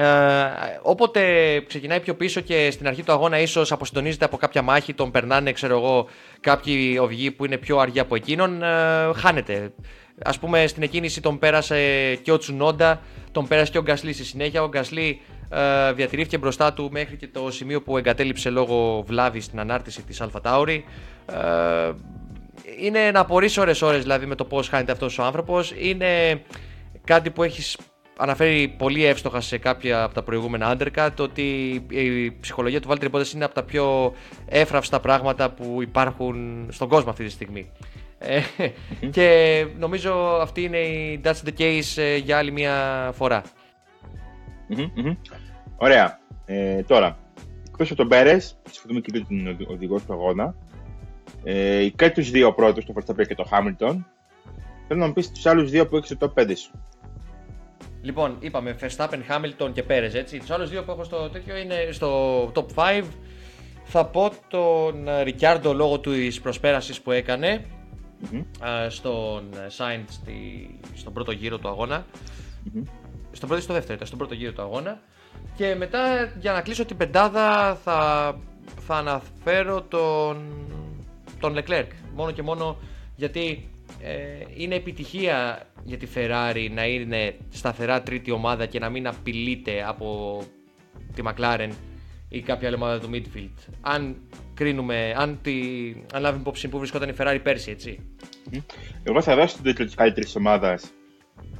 Ε, 0.00 0.78
όποτε 0.82 1.20
ξεκινάει 1.66 2.00
πιο 2.00 2.14
πίσω 2.14 2.40
και 2.40 2.70
στην 2.70 2.86
αρχή 2.86 3.02
του 3.02 3.12
αγώνα 3.12 3.38
ίσως 3.38 3.72
αποσυντονίζεται 3.72 4.24
από 4.24 4.36
κάποια 4.36 4.62
μάχη, 4.62 4.94
τον 4.94 5.10
περνάνε, 5.10 5.52
ξέρω 5.52 5.76
εγώ, 5.76 6.06
κάποιοι 6.40 6.98
οδηγοί 7.00 7.30
που 7.30 7.44
είναι 7.44 7.56
πιο 7.56 7.78
αργοί 7.78 8.00
από 8.00 8.14
εκείνον, 8.14 8.62
ε, 8.62 8.66
χάνεται. 9.14 9.72
Α 10.22 10.38
πούμε, 10.40 10.66
στην 10.66 10.82
εκκίνηση 10.82 11.20
τον 11.20 11.38
πέρασε 11.38 12.14
και 12.22 12.32
ο 12.32 12.38
Τσουνόντα, 12.38 13.00
τον 13.32 13.48
πέρασε 13.48 13.70
και 13.70 13.78
ο 13.78 13.82
Γκασλή 13.82 14.12
στη 14.12 14.24
συνέχεια. 14.24 14.62
Ο 14.62 14.68
Γκασλή 14.68 15.20
ε, 15.50 15.92
διατηρήθηκε 15.92 16.38
μπροστά 16.38 16.72
του 16.72 16.88
μέχρι 16.92 17.16
και 17.16 17.28
το 17.28 17.50
σημείο 17.50 17.82
που 17.82 17.96
εγκατέλειψε 17.96 18.50
λόγω 18.50 19.02
βλάβης 19.06 19.44
στην 19.44 19.60
ανάρτηση 19.60 20.02
της 20.02 20.20
Αλφα 20.20 20.40
Τάουρι. 20.40 20.84
Ε, 21.26 21.92
είναι 22.80 23.10
να 23.10 23.20
απορρίσει 23.20 23.60
ώρες 23.60 23.82
ώρες 23.82 24.02
δηλαδή 24.02 24.26
με 24.26 24.34
το 24.34 24.44
πώς 24.44 24.68
χάνεται 24.68 24.92
αυτός 24.92 25.18
ο 25.18 25.22
άνθρωπος. 25.22 25.74
Είναι 25.78 26.42
κάτι 27.04 27.30
που 27.30 27.42
έχεις 27.42 27.76
αναφέρει 28.20 28.74
πολύ 28.78 29.04
εύστοχα 29.04 29.40
σε 29.40 29.58
κάποια 29.58 30.02
από 30.02 30.14
τα 30.14 30.22
προηγούμενα 30.22 30.76
undercut 30.76 31.08
το 31.14 31.22
ότι 31.22 31.42
η 31.88 32.36
ψυχολογία 32.40 32.80
του 32.80 32.88
Βάλτερ 32.88 33.08
Bottas 33.12 33.34
είναι 33.34 33.44
από 33.44 33.54
τα 33.54 33.62
πιο 33.62 34.14
εύραυστα 34.46 35.00
πράγματα 35.00 35.50
που 35.50 35.82
υπάρχουν 35.82 36.66
στον 36.70 36.88
κόσμο 36.88 37.10
αυτή 37.10 37.24
τη 37.24 37.30
στιγμή. 37.30 37.70
Ε, 38.18 38.40
και 39.10 39.66
νομίζω 39.78 40.38
αυτή 40.40 40.62
είναι 40.62 40.78
η 40.78 41.20
That's 41.24 41.48
the 41.48 41.58
case 41.58 41.96
ε, 41.96 42.16
για 42.16 42.38
άλλη 42.38 42.50
μια 42.50 42.74
φορά. 43.14 43.42
Μμμ, 44.68 44.90
μμμ. 44.94 45.16
Ωραία. 45.76 46.18
Ε, 46.44 46.82
τώρα, 46.82 47.18
εκτό 47.68 47.84
από 47.84 47.94
τον 47.94 48.08
Πέρε, 48.08 48.38
συμφωνούμε 48.70 49.00
και 49.00 49.10
με 49.12 49.18
τον 49.18 49.66
οδηγός 49.68 50.04
του 50.04 50.12
αγώνα, 50.12 50.54
ε, 51.44 51.88
και 51.96 52.10
του 52.10 52.22
δύο 52.22 52.52
πρώτου, 52.52 52.84
τον 52.84 52.94
Verstappen 52.98 53.26
και 53.26 53.34
τον 53.34 53.46
Hamilton, 53.50 54.04
θέλω 54.88 55.00
να 55.00 55.06
μου 55.06 55.12
πεις 55.12 55.30
τους 55.32 55.46
άλλους 55.46 55.70
δύο 55.70 55.86
που 55.86 55.96
έχεις 55.96 56.08
στο 56.08 56.32
top 56.36 56.42
5 56.42 56.56
σου. 56.56 56.70
Λοιπόν, 58.02 58.36
είπαμε 58.40 58.76
Verstappen, 58.80 59.20
Hamilton 59.28 59.72
και 59.72 59.84
Perez, 59.88 60.14
έτσι. 60.14 60.38
Τους 60.38 60.50
άλλους 60.50 60.70
δύο 60.70 60.84
που 60.84 60.90
έχω 60.90 61.04
στο 61.04 61.28
τέτοιο 61.30 61.56
είναι 61.56 61.88
στο 61.90 62.44
top 62.54 62.66
5. 62.74 63.04
Θα 63.84 64.04
πω 64.06 64.30
τον 64.48 65.08
Ρικιάρντο 65.22 65.72
λόγω 65.72 66.00
της 66.00 66.40
προσπέρασης 66.40 67.00
που 67.00 67.10
έκανε 67.10 67.64
Μμμ. 68.30 68.42
α, 68.68 68.90
στον 68.90 69.48
Sainz 69.76 70.04
στη, 70.08 70.34
στον 70.94 71.12
πρώτο 71.12 71.32
γύρο 71.32 71.58
του 71.58 71.68
αγώνα. 71.68 72.06
Μμμ. 72.72 72.82
Στον 73.32 73.48
πρώτο 73.48 73.62
ή 73.62 73.64
στο 73.64 73.72
δεύτερο 73.72 73.94
ήταν, 73.94 74.06
στον 74.06 74.18
πρώτο 74.18 74.34
γύρο 74.34 74.52
του 74.52 74.62
αγώνα. 74.62 75.00
Και 75.56 75.74
μετά 75.74 76.32
για 76.38 76.52
να 76.52 76.60
κλείσω 76.60 76.84
την 76.84 76.96
πεντάδα 76.96 77.74
θα, 77.84 78.38
θα 78.86 78.96
αναφέρω 78.96 79.82
τον, 79.82 80.66
τον 81.40 81.56
Leclerc. 81.58 81.88
Μόνο 82.14 82.30
και 82.30 82.42
μόνο 82.42 82.76
γιατί 83.16 83.68
ε, 83.79 83.79
είναι 84.56 84.74
επιτυχία 84.74 85.66
για 85.84 85.96
τη 85.96 86.06
Ferrari 86.14 86.68
να 86.74 86.86
είναι 86.86 87.36
σταθερά 87.48 88.02
τρίτη 88.02 88.30
ομάδα 88.30 88.66
και 88.66 88.78
να 88.78 88.88
μην 88.88 89.06
απειλείται 89.06 89.84
από 89.86 90.38
τη 91.14 91.22
McLaren 91.24 91.70
ή 92.28 92.40
κάποια 92.40 92.66
άλλη 92.68 92.76
ομάδα 92.76 93.00
του 93.00 93.10
midfield. 93.12 93.72
Αν 93.80 94.16
κρίνουμε, 94.54 95.14
αν, 95.16 95.38
τη, 95.42 95.52
αν 96.12 96.20
λάβουμε 96.22 96.40
υπόψη 96.40 96.68
που 96.68 96.78
βρισκόταν 96.78 97.08
η 97.08 97.14
Ferrari 97.18 97.38
πέρσι, 97.42 97.70
έτσι. 97.70 97.98
Εγώ 99.02 99.22
θα 99.22 99.36
δώσω 99.36 99.54
τον 99.54 99.64
τίτλο 99.64 99.84
της 99.84 99.94
καλύτερης 99.94 100.36
ομάδας 100.36 100.90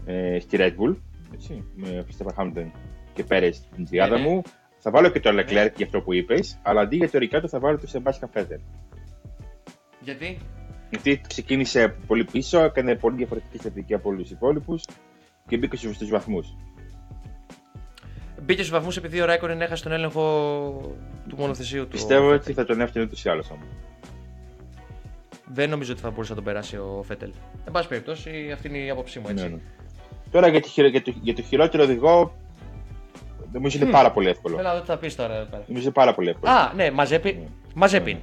ε, 0.06 0.38
στη 0.40 0.56
Red 0.60 0.72
Bull. 0.76 0.96
Έτσι, 1.34 1.64
με 1.74 2.06
Verstappen 2.06 2.42
Hamilton 2.42 2.70
και 3.14 3.24
Πέρε 3.24 3.52
στην 3.52 3.86
τριάδα 3.86 4.16
Ναι, 4.16 4.22
ναι. 4.22 4.28
μου. 4.28 4.42
Θα 4.78 4.90
βάλω 4.90 5.08
και 5.08 5.20
τον 5.20 5.36
Leclerc 5.38 5.72
για 5.76 5.86
αυτό 5.86 6.00
που 6.00 6.12
είπες, 6.12 6.58
αλλά 6.62 6.80
αντί 6.80 6.96
για 6.96 7.10
το 7.10 7.18
Ρικάτο 7.18 7.48
θα 7.48 7.58
βάλω 7.58 7.78
τον 7.78 8.02
Sebastian 8.02 8.38
Vettel. 8.38 8.60
Γιατί; 10.00 10.38
Γιατί 10.90 11.20
ξεκίνησε 11.28 11.96
πολύ 12.06 12.24
πίσω, 12.24 12.60
έκανε 12.62 12.94
πολύ 12.94 13.16
διαφορετική 13.16 13.58
στατική 13.58 13.94
από 13.94 14.08
όλους 14.08 14.22
τους 14.22 14.30
υπόλοιπους 14.30 14.84
και 15.48 15.56
μπήκε 15.56 15.76
στους 15.76 16.08
βαθμούς. 16.10 16.54
Μπήκε 18.42 18.58
στους 18.62 18.70
βαθμούς 18.70 18.96
επειδή 18.96 19.20
ο 19.20 19.24
Ράικονεν 19.24 19.60
έχασε 19.60 19.82
τον 19.82 19.92
έλεγχο 19.92 20.20
του 21.28 21.36
μονοθεσίου 21.38 21.82
του. 21.82 21.88
Πιστεύω 21.88 22.26
ο 22.28 22.32
ότι 22.32 22.50
Vettel. 22.50 22.54
θα 22.54 22.64
τον 22.64 22.80
έφτιανε 22.80 23.06
ούτως 23.06 23.24
ή 23.24 23.28
άλλως 23.28 23.50
όμως. 23.50 23.66
Δεν 25.52 25.70
νομίζω 25.70 25.92
ότι 25.92 26.00
θα 26.00 26.10
μπορούσε 26.10 26.30
να 26.30 26.36
τον 26.36 26.44
περάσει 26.44 26.76
ο 26.76 27.02
Φέτελ. 27.06 27.30
Εν 27.66 27.72
πάση 27.72 27.88
περιπτώσει, 27.88 28.50
αυτή 28.52 28.68
είναι 28.68 28.78
η 28.78 28.90
άποψή 28.90 29.18
μου 29.18 29.26
έτσι. 29.28 29.44
Ναι, 29.44 29.50
ναι. 29.50 29.58
Τώρα 30.30 30.48
για 30.48 30.60
το, 30.60 30.68
χειρο- 30.68 30.90
για, 30.90 31.02
το, 31.02 31.12
για 31.22 31.34
το 31.34 31.42
χειρότερο 31.42 31.82
οδηγό, 31.82 32.34
νομίζω 33.52 33.76
είναι 33.78 33.86
Μμ. 33.88 33.90
πάρα 33.92 34.10
πολύ 34.12 34.28
εύκολο. 34.28 34.56
Θέλω 34.56 34.68
να 34.68 34.74
δω 34.74 34.80
τι 34.80 34.86
θα 34.86 34.96
πεις 34.98 35.16
τώρα 35.16 35.34
εδώ 35.34 35.44
πέρα. 35.44 35.62
Νομίζω 35.66 35.84
είναι 35.84 35.94
πάρα 35.94 36.14
πολύ 36.14 36.28
εύκολο. 36.28 36.52
Α, 36.52 36.72
ναι, 36.74 36.90
μαζέπιν. 36.90 37.36
Ναι. 37.36 37.46
Μαζέπιν. 37.74 38.16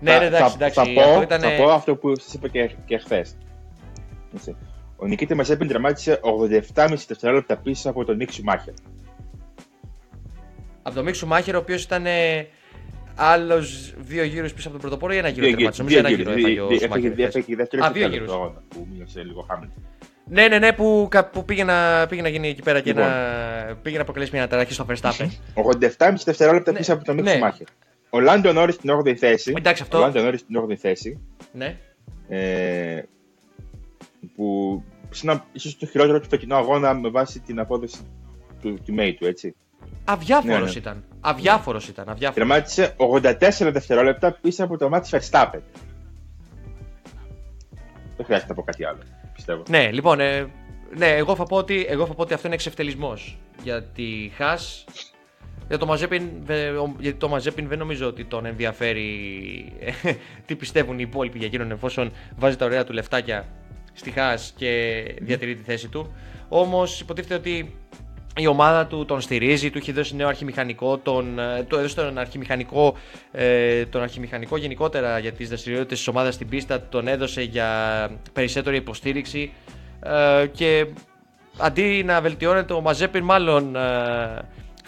Ναι, 0.00 0.10
Θα- 0.10 0.18
ναι, 0.18 0.24
εντάξει, 0.26 0.48
θα, 0.48 0.54
εντάξει. 0.64 0.74
θα, 0.74 0.82
αυτό 1.02 1.14
πω, 1.14 1.22
ήταν... 1.22 1.40
θα 1.40 1.50
πω 1.62 1.70
αυτό 1.70 1.96
που 1.96 2.12
σας 2.20 2.34
είπα 2.34 2.48
και, 2.48 2.70
και 2.86 2.98
χθες. 2.98 3.36
Ο 4.96 5.06
Νικήτη 5.06 5.34
Μαζέπιν 5.34 5.68
δραμάτισε 5.68 6.20
87,5 6.74 6.94
δευτερόλεπτα 7.06 7.56
πίσω 7.56 7.90
από 7.90 8.04
τον 8.04 8.16
Νίκ 8.16 8.32
Σουμάχερ. 8.32 8.72
Από 10.82 10.94
τον 10.96 11.04
Μίξου 11.04 11.26
Μάχερ, 11.26 11.54
ο 11.54 11.58
οποίος 11.58 11.82
ήταν 11.82 12.04
άλλος 13.14 13.94
δύο 13.98 14.22
γύρους 14.24 14.52
πίσω 14.54 14.68
από 14.68 14.78
τον 14.78 14.86
πρωτοπόρο 14.88 15.12
ή 15.12 15.16
ένα 15.16 15.28
γύρο 15.28 15.46
Δύο 15.46 15.54
τερμάτισε. 15.56 15.82
γύρους, 15.82 15.98
Νομίζω 15.98 16.24
δύο 16.24 16.26
ένα 16.26 16.34
γύρους, 16.34 16.50
γύρο 16.50 16.66
δι- 16.66 16.82
έφαγε 16.82 17.00
ο 17.00 17.04
έφαγε- 17.04 17.12
Σουμάχερ. 17.12 17.28
έφαγε 17.40 17.56
δεύτερο 17.56 17.84
Α, 17.84 17.86
και 17.86 17.92
δύο 17.92 18.02
τέταρτο 18.08 18.24
γύρους. 18.24 18.32
αγώνα 18.34 18.62
που 18.68 18.86
μείωσε 18.92 19.22
λίγο 19.22 19.44
Χάμιλτον. 19.48 19.82
Ναι, 20.30 20.48
ναι, 20.48 20.58
ναι, 20.58 20.72
που, 20.72 21.06
κα- 21.10 21.24
που 21.30 21.44
πήγε, 21.44 21.64
να, 21.64 22.06
πήγε 22.08 22.22
να 22.22 22.28
γίνει 22.28 22.48
εκεί 22.48 22.62
πέρα 22.62 22.80
και 22.80 22.92
Λοιπόν. 22.92 23.06
να, 23.08 23.76
πήγε 23.82 23.98
να 23.98 24.04
προκαλέσει 24.04 24.30
μια 24.32 24.40
αναταραχή 24.40 24.72
στο 24.72 24.86
Verstappen. 24.88 25.28
87,5 25.54 26.24
δευτερόλεπτα 26.24 26.72
Ναι, 26.72 26.78
πίσω 26.78 26.92
από 26.92 27.04
τον 27.04 27.14
Νίκ 27.14 27.24
ναι. 27.24 27.30
Σουμάχερ. 27.32 27.66
Ο 28.10 28.20
Λάντο 28.20 28.52
Νόρι 28.52 28.72
στην 28.72 28.90
8η 28.90 29.14
θέση. 29.14 29.52
Εντάξει, 29.56 29.82
αυτό- 29.82 29.98
Ο 29.98 30.00
Λάντο 30.00 30.22
Νόρι 30.22 30.38
στην 30.38 30.56
8η 30.56 30.74
θέση. 30.76 31.20
ναι. 31.52 31.78
Ε, 32.28 33.02
που 34.36 34.82
ίσως 35.52 35.76
το 35.78 35.86
χειρότερο 35.86 36.20
του 36.20 36.28
φετινού 36.28 36.54
αγώνα 36.54 36.94
με 36.94 37.08
βάση 37.08 37.40
την 37.40 37.58
απόδοση 37.60 37.98
του 38.60 38.78
teammate 38.86 39.14
του, 39.18 39.26
έτσι. 39.26 39.54
Αδιάφορος 40.04 40.58
Ναι, 40.58 40.64
ναι. 40.64 40.70
ήταν. 40.70 41.04
Αδιάφορος 41.20 41.88
ήταν. 41.88 42.08
Αδιάφορος. 42.08 42.48
Τερμάτισε 42.48 42.94
84 42.96 43.70
δευτερόλεπτα 43.72 44.32
πίσω 44.40 44.64
από 44.64 44.78
το 44.78 44.88
μάτι 44.88 45.08
Verstappen. 45.12 45.60
Δεν 48.16 48.26
χρειάζεται 48.26 48.48
να 48.48 48.54
πω 48.54 48.62
κάτι 48.62 48.84
άλλο, 48.84 48.98
πιστεύω. 49.34 49.62
Ναι, 49.68 49.90
λοιπόν, 49.92 50.20
ε, 50.20 50.46
ναι, 50.96 51.06
εγώ 51.16 51.34
θα 51.36 51.44
πω 51.44 51.56
ότι, 51.56 51.86
εγώ 51.88 52.06
θα 52.06 52.14
πω 52.14 52.22
ότι 52.22 52.34
αυτό 52.34 52.46
είναι 52.46 52.56
εξευτελισμός. 52.56 53.38
Γιατί 53.62 54.32
Χάς, 54.36 54.84
για 55.68 55.78
το 55.78 55.86
Μαζέπιν, 55.86 56.28
δε- 56.44 56.68
ο- 56.68 56.96
γιατί 56.98 57.18
το 57.18 57.28
Μαζέπιν 57.28 57.68
δεν 57.68 57.78
νομίζω 57.78 58.06
ότι 58.06 58.24
τον 58.24 58.46
ενδιαφέρει 58.46 59.08
ε, 59.80 60.12
τι 60.46 60.56
πιστεύουν 60.56 60.98
οι 60.98 61.04
υπόλοιποι 61.08 61.38
για 61.38 61.46
εκείνον 61.46 61.70
εφόσον 61.70 62.12
βάζει 62.36 62.56
τα 62.56 62.64
ωραία 62.64 62.84
του 62.84 62.92
λεφτάκια 62.92 63.44
στη 63.92 64.10
Χάς 64.10 64.52
και 64.56 65.02
διατηρεί 65.20 65.54
τη 65.54 65.62
θέση 65.62 65.88
του. 65.88 66.14
Όμως 66.48 67.00
υποτίθεται 67.00 67.34
ότι 67.34 67.74
η 68.36 68.46
ομάδα 68.46 68.86
του 68.86 69.04
τον 69.04 69.20
στηρίζει, 69.20 69.70
του 69.70 69.78
έχει 69.78 69.92
δώσει 69.92 70.16
νέο 70.16 70.28
αρχιμηχανικό, 70.28 70.98
τον, 70.98 71.38
ε, 71.38 71.62
του 71.62 71.76
έδωσε 71.76 71.94
τον 71.94 72.18
αρχιμηχανικό, 72.18 72.94
ε, 73.32 73.84
τον 73.86 74.02
αρχιμηχανικό 74.02 74.56
γενικότερα 74.56 75.18
για 75.18 75.32
τις 75.32 75.48
δραστηριότητες 75.48 75.98
της 75.98 76.08
ομάδας 76.08 76.34
στην 76.34 76.48
πίστα, 76.48 76.82
τον 76.82 77.08
έδωσε 77.08 77.42
για 77.42 77.68
περισσότερη 78.32 78.76
υποστήριξη 78.76 79.52
ε, 80.02 80.46
και 80.46 80.86
αντί 81.58 82.02
να 82.04 82.20
βελτιώνεται 82.20 82.72
ο 82.72 82.80
Μαζέπιν 82.80 83.24
μάλλον 83.24 83.76
ε, 83.76 83.80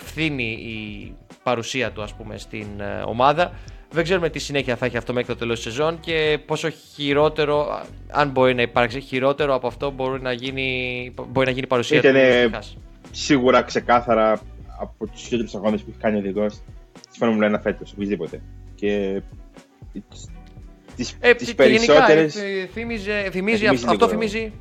φθήνει 0.04 0.50
η 0.52 1.14
παρουσία 1.42 1.90
του 1.90 2.02
ας 2.02 2.14
πούμε 2.14 2.38
στην 2.38 2.66
ε, 2.80 3.02
ομάδα. 3.06 3.52
Δεν 3.92 4.04
ξέρουμε 4.04 4.28
τι 4.30 4.38
συνέχεια 4.38 4.76
θα 4.76 4.86
έχει 4.86 4.96
αυτό 4.96 5.12
μέχρι 5.12 5.32
το 5.32 5.38
τέλος 5.38 5.54
της 5.62 5.72
σεζόν 5.72 6.00
και 6.00 6.38
πόσο 6.46 6.68
χειρότερο, 6.70 7.82
αν 8.10 8.28
μπορεί 8.30 8.54
να 8.54 8.62
υπάρξει, 8.62 9.00
χειρότερο 9.00 9.54
από 9.54 9.66
αυτό 9.66 9.90
μπορεί 9.90 10.22
να 10.22 10.32
γίνει, 10.32 11.12
μπορεί 11.28 11.46
να 11.46 11.52
γίνει 11.52 11.64
η 11.64 11.68
παρουσία 11.68 11.98
Ήτανε- 11.98 12.50
του 12.52 12.58
στη 12.62 12.76
Haas. 12.76 12.80
Σίγουρα 13.10 13.62
ξεκάθαρα 13.62 14.40
από 14.80 15.06
τους 15.06 15.22
χειρότερου 15.22 15.58
αγώνες 15.58 15.80
που 15.82 15.86
έχει 15.90 15.98
κάνει 15.98 16.16
ο 16.16 16.18
οδηγό 16.18 16.46
της 16.46 17.16
Φόρμουλα 17.18 17.46
1 17.46 17.60
φέτος, 17.62 17.92
οπωσδήποτε. 17.92 18.42
Και 18.74 19.22
τις 20.96 21.16
Ε, 21.20 21.34
τις 21.34 21.48
και 21.48 21.54
περισσότερε. 21.54 22.20
γενικά, 22.20 22.42
ε, 22.42 22.66
θυμίζει, 22.66 22.68
θυμίζει, 22.72 23.28
θυμίζει 23.30 23.66
αυ- 23.66 23.74
αυτό, 23.74 23.90
λίγο. 23.92 24.08
θυμίζει, 24.08 24.52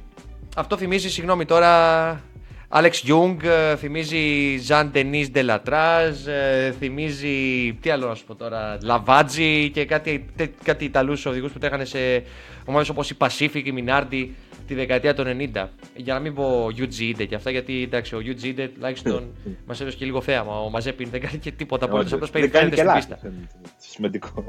αυτό 0.56 0.78
θυμίζει, 0.78 1.10
συγγνώμη 1.10 1.45
τώρα, 1.45 2.23
Alex 2.72 2.92
Young, 3.08 3.44
ε, 3.44 3.76
θυμίζει 3.76 4.58
Ζαν 4.58 4.90
Ντενίς 4.92 5.32
Ντελατράζ, 5.32 6.28
ε, 6.28 6.76
θυμίζει, 6.80 7.74
τι 7.82 7.90
άλλο 7.90 8.08
να 8.08 8.16
σου 8.16 8.26
πω 8.26 8.36
τώρα, 8.36 8.78
Λαβάτζι 8.84 9.70
και 9.70 9.86
κάτι, 9.86 10.26
τε- 10.36 10.64
κάτι 10.64 10.86
Ιταλούς 10.86 11.26
οδηγούς 11.26 11.52
που 11.52 11.60
τρέχανε 11.60 11.86
σε 11.86 12.24
ομάδες 12.66 12.90
όπως 12.90 13.10
η 13.10 13.16
Pacific, 13.18 13.62
η 13.66 13.74
Minardi 13.78 14.28
τη 14.68 14.74
δεκαετία 14.76 15.14
των 15.14 15.26
90. 15.54 15.70
Για 15.96 16.14
να 16.14 16.20
μην 16.20 16.34
πω 16.34 16.68
Yuji 16.78 17.16
Ide 17.16 17.26
και 17.28 17.36
αυτά, 17.36 17.52
γιατί 17.52 17.82
εντάξει, 17.84 18.16
ο 18.16 18.20
Yuji 18.26 18.46
Ide 18.46 18.70
τουλάχιστον 18.74 19.34
μας 19.66 19.82
έδωσε 19.82 19.98
και 19.98 20.06
λίγο 20.06 20.22
θέαμα. 20.22 20.60
Ο 20.62 20.70
Μαζέπιν 20.70 21.10
δεν 21.10 21.22
κάνει 21.22 21.38
και 21.38 21.52
τίποτα 21.52 21.86
απολύτως, 21.86 22.14
απλώς 22.14 22.30
Δεν 22.32 22.50
κάνει 22.52 22.70
περιφέρεται 22.70 22.96
και 22.96 23.02
στην 23.02 23.16
λάθη. 23.16 23.30
πίστα. 23.32 23.74
Σημαντικό. 23.78 24.44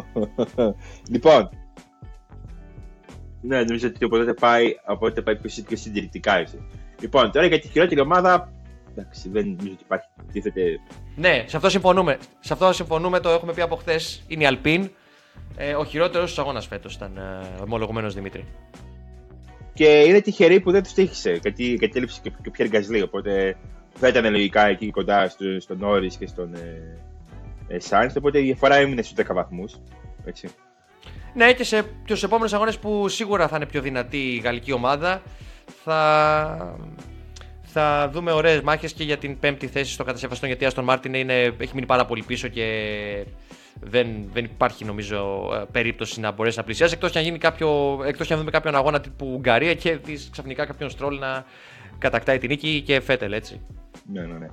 λοιπόν. 1.12 1.48
Ναι, 3.42 3.62
νομίζω 3.62 3.88
ότι 3.88 4.04
οπότε 4.04 4.34
πάει, 4.34 4.66
οπότε 4.86 5.22
πάει 5.22 5.36
πιο, 5.36 5.64
πιο 5.68 5.76
συντηρητικά 5.76 6.38
έτσι. 6.38 6.58
Λοιπόν, 7.00 7.30
τώρα 7.30 7.46
για 7.46 7.58
τη 7.58 7.68
χειρότερη 7.68 8.00
ομάδα. 8.00 8.52
Εντάξει, 8.90 9.28
δεν 9.28 9.46
νομίζω 9.46 9.72
ότι 9.72 9.82
υπάρχει. 9.84 10.06
Τίθεται. 10.32 10.80
Ναι, 11.16 11.44
σε 11.46 11.56
αυτό 11.56 11.68
συμφωνούμε. 11.68 12.18
Σε 12.40 12.52
αυτό 12.52 12.72
συμφωνούμε, 12.72 13.20
το 13.20 13.28
έχουμε 13.28 13.52
πει 13.52 13.60
από 13.60 13.76
χθες. 13.76 14.24
Είναι 14.26 14.42
η 14.42 14.46
Αλπίν. 14.46 14.90
Ε, 15.56 15.74
ο 15.74 15.84
χειρότερος 15.84 16.34
του 16.34 16.40
αγώνας 16.40 16.66
φέτος 16.66 16.94
ήταν 16.94 17.16
ε, 17.16 17.62
ομολογουμένος 17.62 18.14
Δημήτρη. 18.14 18.44
Και 19.74 19.86
είναι 19.86 20.20
τυχερή 20.20 20.60
που 20.60 20.70
δεν 20.70 20.82
τους 20.82 20.92
τύχησε. 20.92 21.38
Γιατί, 21.42 21.64
γιατί 21.64 21.98
έλειψε 21.98 22.20
και, 22.22 22.30
και 22.30 22.48
ο 22.48 22.50
Πιέρ 22.50 22.68
Γκασλί. 22.68 23.02
Οπότε 23.02 23.56
θα 23.94 24.08
ήταν 24.08 24.30
λογικά 24.30 24.66
εκεί 24.66 24.90
κοντά 24.90 25.28
στο, 25.28 25.60
στον 25.60 25.78
Νόρις 25.78 26.16
και 26.16 26.26
στον 26.26 26.54
ε, 26.54 26.98
ε, 27.68 27.80
Σάινς, 27.80 28.16
Οπότε 28.16 28.38
η 28.38 28.42
διαφορά 28.42 28.76
έμεινε 28.76 29.02
στους 29.02 29.26
10 29.26 29.34
βαθμούς. 29.34 29.80
Έτσι. 30.24 30.48
Ναι, 31.34 31.52
και 31.52 31.64
σε, 31.64 31.82
και 32.04 32.14
στου 32.14 32.26
επόμενους 32.26 32.52
αγώνες 32.52 32.78
που 32.78 33.08
σίγουρα 33.08 33.48
θα 33.48 33.56
είναι 33.56 33.66
πιο 33.66 33.80
δυνατή 33.80 34.34
η 34.34 34.38
γαλλική 34.38 34.72
ομάδα, 34.72 35.22
θα, 35.84 36.76
θα 37.62 38.10
δούμε 38.12 38.32
ωραίες 38.32 38.60
μάχες 38.60 38.92
και 38.92 39.04
για 39.04 39.16
την 39.16 39.38
πέμπτη 39.38 39.66
θέση 39.66 39.92
στο 39.92 40.04
κατασκευαστό. 40.04 40.46
Γιατί 40.46 40.64
η 40.64 40.66
Αστον 40.66 40.84
Μάρτιν 40.84 41.14
είναι, 41.14 41.42
έχει 41.42 41.70
μείνει 41.74 41.86
πάρα 41.86 42.04
πολύ 42.06 42.22
πίσω 42.22 42.48
και 42.48 42.66
δεν, 43.80 44.06
δεν 44.32 44.44
υπάρχει 44.44 44.84
νομίζω 44.84 45.50
ε, 45.54 45.64
περίπτωση 45.72 46.20
να 46.20 46.30
μπορέσει 46.30 46.58
να 46.58 46.64
πλησιάσει. 46.64 46.94
Εκτός 46.94 47.10
και 47.10 47.18
αν 47.18 47.24
γίνει 47.24 47.38
κάποιο, 47.38 48.00
εκτός 48.06 48.26
και 48.26 48.32
αν 48.32 48.38
δούμε 48.38 48.50
κάποιον 48.50 48.74
αγώνα 48.74 49.00
τύπου 49.00 49.32
Ουγγαρία 49.32 49.74
και 49.74 49.96
δεις 49.96 50.28
ξαφνικά 50.32 50.66
κάποιον 50.66 50.90
στρόλ 50.90 51.18
να 51.18 51.44
κατακτάει 51.98 52.38
την 52.38 52.48
νίκη 52.48 52.82
και 52.86 53.00
φέτελ 53.00 53.32
έτσι. 53.32 53.60
Ναι, 54.12 54.20
ναι, 54.20 54.38
ναι. 54.38 54.46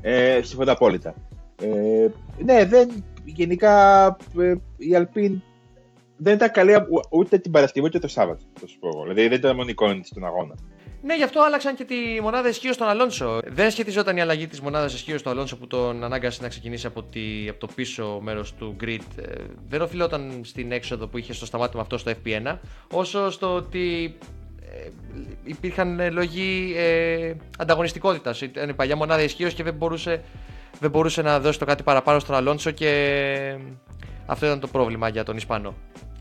Ε, 0.00 0.42
συμφωνώ 0.42 0.72
απόλυτα. 0.72 1.14
Ε, 1.62 2.06
ναι, 2.44 2.64
δεν, 2.64 3.04
γενικά 3.24 4.06
ε, 4.38 4.54
η 4.76 4.94
Αλπίν 4.94 5.42
δεν 6.24 6.34
ήταν 6.34 6.50
καλή 6.50 6.74
ου- 6.74 7.06
ούτε 7.10 7.38
την 7.38 7.50
Παρασκευή 7.50 7.86
ούτε 7.86 7.98
το 7.98 8.08
Σάββατο. 8.08 8.44
Θα 8.60 8.66
σου 8.66 8.78
πω 8.78 8.88
εγώ. 8.88 9.02
Δηλαδή 9.02 9.22
δεν 9.28 9.38
ήταν 9.38 9.54
μόνο 9.54 9.68
η 9.68 9.70
εικόνα 9.70 10.00
τη 10.00 10.06
στον 10.06 10.24
αγώνα. 10.24 10.54
Ναι, 11.02 11.16
γι' 11.16 11.22
αυτό 11.22 11.42
άλλαξαν 11.42 11.74
και 11.74 11.84
τη 11.84 11.94
μονάδα 12.22 12.48
ισχύω 12.48 12.72
στον 12.72 12.88
Αλόνσο. 12.88 13.40
Δεν 13.46 13.70
σχετιζόταν 13.70 14.16
η 14.16 14.20
αλλαγή 14.20 14.46
της 14.46 14.60
μονάδας 14.60 14.94
ισχύω 14.94 15.20
του 15.20 15.30
Αλόνσο 15.30 15.56
που 15.56 15.66
τον 15.66 16.04
ανάγκασε 16.04 16.42
να 16.42 16.48
ξεκινήσει 16.48 16.86
από, 16.86 17.02
τη, 17.02 17.20
από 17.48 17.58
το 17.58 17.68
πίσω 17.74 18.18
μέρος 18.22 18.54
του 18.54 18.76
grid. 18.80 18.98
Ε, 19.16 19.32
δεν 19.68 19.80
οφειλόταν 19.80 20.40
στην 20.44 20.72
έξοδο 20.72 21.06
που 21.06 21.18
είχε 21.18 21.32
στο 21.32 21.46
σταμάτημα 21.46 21.82
αυτό 21.82 21.98
στο 21.98 22.12
FP1, 22.24 22.56
όσο 22.92 23.30
στο 23.30 23.54
ότι 23.54 24.16
ε, 24.72 24.88
υπήρχαν 25.44 26.00
ε, 26.00 26.10
λόγοι 26.10 26.74
ε, 26.76 27.32
ανταγωνιστικότητας. 27.58 28.40
Ήταν 28.40 28.68
η 28.68 28.74
παλιά 28.74 28.96
μονάδα 28.96 29.22
ισχύω 29.22 29.48
και 29.48 29.62
δεν 29.62 29.74
μπορούσε, 29.74 30.22
δεν 30.80 30.90
μπορούσε 30.90 31.22
να 31.22 31.40
δώσει 31.40 31.58
το 31.58 31.64
κάτι 31.64 31.82
παραπάνω 31.82 32.18
στον 32.18 32.34
Αλόνσο 32.34 32.70
και 32.70 32.88
ε, 32.88 33.58
αυτό 34.26 34.46
ήταν 34.46 34.60
το 34.60 34.66
πρόβλημα 34.66 35.08
για 35.08 35.22
τον 35.24 35.36
Ισπανό. 35.36 35.74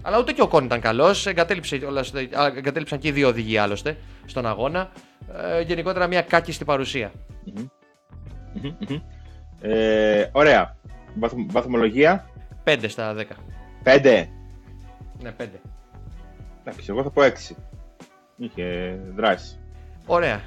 Αλλά 0.06 0.20
ούτε 0.20 0.32
και 0.32 0.42
ο 0.42 0.48
Κόν 0.48 0.66
ήταν 0.66 0.80
καλός. 0.80 1.26
Εγκατέλειψαν 1.28 3.00
και 3.00 3.08
οι 3.08 3.12
δύο 3.12 3.28
οδηγοί 3.28 3.58
άλλωστε 3.58 3.98
στον 4.26 4.46
αγώνα. 4.46 4.92
Ε, 5.34 5.62
γενικότερα 5.62 6.08
μια 6.08 6.22
κάκιστη 6.22 6.66
παρουσία. 6.66 7.12
Μμμ. 7.46 7.66
Μμμ, 8.54 8.76
μμμ. 8.90 9.00
Ε, 9.62 10.30
ωραία. 10.32 10.76
Βαθμ- 11.20 11.52
βαθμολογία 11.52 12.30
5 12.64 12.86
στα 12.88 13.14
10. 13.14 13.24
5. 13.84 14.28
Ναι, 15.22 15.32
5. 15.32 15.46
Εντάξει, 16.66 16.86
εγώ 16.90 17.04
θα 17.04 17.10
πω 17.10 17.22
6. 17.22 17.56
Είχε 18.38 18.98
δράση. 19.16 19.60
Ωραία. 20.06 20.42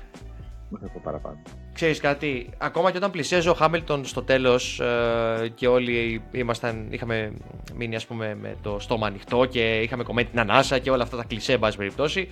Δεν 0.69 0.81
θα 0.81 0.88
πω 0.92 1.01
παραπάνω. 1.05 1.38
Ξέρεις 1.76 2.00
κάτι, 2.00 2.50
ακόμα 2.58 2.90
και 2.90 2.96
όταν 2.96 3.10
πλησίαζε 3.10 3.50
ο 3.50 3.54
Χάμιλτον 3.54 4.04
στο 4.04 4.22
τέλος 4.22 4.80
ε, 4.80 5.48
και 5.54 5.68
όλοι 5.68 6.22
ήμασταν, 6.30 6.86
είχαμε 6.90 7.32
μείνει 7.74 7.96
ας 7.96 8.06
πούμε 8.06 8.34
με 8.40 8.56
το 8.62 8.78
στόμα 8.78 9.06
ανοιχτό 9.06 9.44
και 9.44 9.80
είχαμε 9.80 10.02
κομμένη 10.02 10.28
την 10.28 10.40
ανάσα 10.40 10.78
και 10.78 10.90
όλα 10.90 11.02
αυτά 11.02 11.16
τα 11.16 11.24
κλισέ 11.24 11.52
εν 11.52 11.58
πάση 11.58 11.76
περιπτώσει 11.76 12.28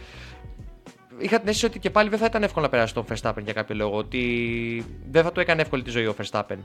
είχα 1.18 1.38
την 1.38 1.48
αίσθηση 1.48 1.66
ότι 1.66 1.78
και 1.78 1.90
πάλι 1.90 2.08
δεν 2.08 2.18
θα 2.18 2.24
ήταν 2.24 2.42
εύκολο 2.42 2.64
να 2.64 2.70
περάσει 2.70 2.94
τον 2.94 3.04
Verstappen 3.10 3.42
για 3.44 3.52
κάποιο 3.52 3.74
λόγο 3.74 3.96
ότι 3.96 4.84
δεν 5.10 5.22
θα 5.22 5.32
του 5.32 5.40
έκανε 5.40 5.62
εύκολη 5.62 5.82
τη 5.82 5.90
ζωή 5.90 6.06
ο 6.06 6.14
Verstappen 6.22 6.58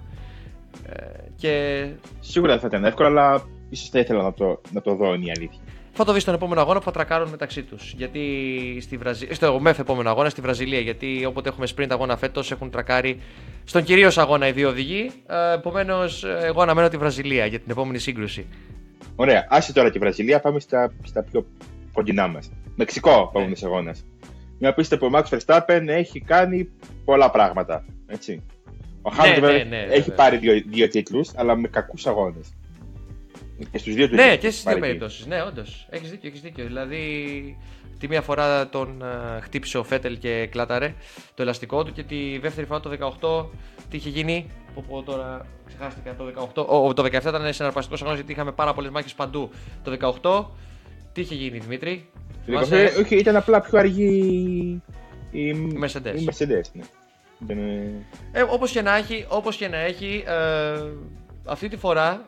ε, 0.86 0.96
και 1.36 1.86
Σίγουρα 2.20 2.52
δεν 2.52 2.62
θα 2.62 2.68
ήταν 2.68 2.86
εύκολο, 2.86 3.08
αλλά 3.08 3.42
ίσως 3.70 3.90
θα 3.90 4.00
ήθελα 4.00 4.24
να 4.24 4.34
το, 4.34 4.62
να 4.72 4.82
το 4.82 4.96
δω, 4.96 5.14
είναι 5.14 5.26
η 5.26 5.32
αλήθεια. 5.38 5.62
Θα 5.94 6.04
το 6.04 6.14
δεις 6.14 6.22
στον 6.22 6.34
επόμενο 6.34 6.62
αγώνα 6.62 6.80
που 6.80 6.86
θα 6.86 6.92
τρακάρουν 6.92 7.30
μεταξύ 7.30 7.64
τους. 7.64 7.94
Γιατί 7.98 8.22
στη 8.82 8.98
Βραζι... 8.98 9.28
στο 9.32 9.60
μεθ 9.60 9.80
επόμενο 9.80 10.10
αγώνα 10.10 10.30
στη 10.30 10.42
Βραζιλία. 10.42 10.80
Γιατί 10.80 11.26
όποτε 11.26 11.50
έχουμε 11.50 11.68
sprint 11.76 11.88
αγώνα 11.90 12.18
φέτος 12.18 12.52
έχουν 12.52 12.70
τρακάρει 12.70 13.20
στον 13.64 13.84
κυρίως 13.84 14.18
αγώνα 14.18 14.48
οι 14.48 14.52
δύο 14.52 14.70
οδηγοί. 14.70 15.12
Ε, 15.28 15.54
Επομένως, 15.54 16.24
εγώ 16.24 16.62
αναμένω 16.62 16.88
τη 16.88 16.98
Βραζιλία 16.98 17.46
για 17.46 17.60
την 17.60 17.72
επόμενη 17.72 17.98
σύγκρουση. 18.00 18.46
Ωραία, 19.16 19.48
άσε 19.50 19.74
τώρα 19.74 19.90
τη 19.92 20.00
Βραζιλία, 20.00 20.40
πάμε 20.40 20.60
στα, 20.60 20.94
στα 21.04 21.24
πιο 21.24 21.46
κοντινά 21.94 22.28
μας. 22.28 22.52
Μεξικό, 22.76 23.28
επόμενος 23.30 23.64
αγώνας. 23.64 24.06
Μια 24.60 24.74
πίστα 24.74 24.98
που 24.98 25.10
ο 25.14 25.18
Max 25.18 25.24
Verstappen 25.38 25.84
έχει 25.88 26.20
κάνει 26.22 26.70
πολλά 27.06 27.30
πράγματα. 27.32 27.86
Έτσι. 28.08 28.44
Ο 29.02 29.12
Ναι, 29.12 29.18
Hamilton 29.18 29.40
ναι, 29.42 29.48
βέβαια 29.48 29.64
ναι, 29.64 29.78
έχει 29.78 30.00
βέβαια. 30.00 30.16
πάρει 30.16 30.38
δύο, 30.38 30.62
δύο 30.68 30.88
τίτλους, 30.88 31.30
αλλά 31.36 31.56
με 31.56 31.68
κακούς 31.68 32.08
αγώνες. 32.08 32.48
Και 33.72 33.78
στους 33.78 33.94
δύο 33.94 34.10
του 34.10 34.16
Ναι, 34.16 34.24
έχεις 34.24 34.40
και 34.40 34.50
στις 34.50 34.64
δύο 34.64 34.72
πάρει 34.72 34.80
περιπτώσεις. 34.80 35.26
Ναι, 35.26 35.44
όντως. 35.44 35.88
Έχεις 35.90 36.10
δίκιο, 36.10 36.30
έχεις 36.30 36.42
δίκιο. 36.42 36.66
Δηλαδή, 36.66 37.58
τη 38.00 38.08
μία 38.08 38.22
φορά 38.22 38.68
τον 38.70 39.02
ε, 39.02 39.42
χτύπησε 39.42 39.78
ο 39.78 39.84
Φέτελ 39.84 40.18
και 40.18 40.48
κλάταρε 40.52 40.94
το 41.36 41.42
ελαστικό 41.42 41.84
του 41.84 41.92
και 41.92 42.04
τη 42.04 42.38
δεύτερη 42.38 42.68
φορά 42.68 42.80
το 42.80 42.90
18 43.22 43.46
τι 43.90 43.98
είχε 43.98 44.10
γίνει. 44.10 44.50
Πω, 44.74 44.84
πω, 44.88 45.04
τώρα 45.04 45.46
ξεχάστηκα 45.66 46.16
το 46.16 46.52
18. 46.56 46.66
Ο, 46.68 46.94
το 46.94 47.04
17 47.04 47.08
ήταν 47.08 47.54
συναρπαστικός 47.54 48.02
αγώνας 48.02 48.18
γιατί 48.18 48.32
είχαμε 48.32 48.52
πάρα 48.52 48.74
πολλές 48.74 48.92
μάχες 48.92 49.14
παντού. 49.14 49.50
Το 49.84 49.98
18 50.22 50.46
τι 51.14 51.22
είχε 51.22 51.36
γίνει, 51.36 51.58
Δημήτρη; 51.58 52.10
Το 52.14 52.42
Θυμάσαι; 52.46 52.94
18, 52.96 53.00
όχι, 53.00 53.16
ήταν 53.16 53.36
απλά 53.36 53.62
πιο 53.62 53.80
αργή 53.80 54.82
η, 55.32 55.48
η 55.48 55.74
Mercedes. 55.84 56.16
Η 56.16 56.28
Mercedes 56.32 56.72
ναι. 56.74 56.84
Δεν, 57.40 57.58
ε, 57.58 58.06
Ε, 58.32 58.42
όπως 58.42 58.72
και 58.72 58.82
να 58.82 58.96
έχει, 58.96 59.26
όπως 59.30 59.56
και 59.56 59.68
να 59.68 59.78
έχει 59.78 60.24
ε, 60.28 60.82
αυτή 61.46 61.68
τη 61.68 61.78
φορά 61.78 62.26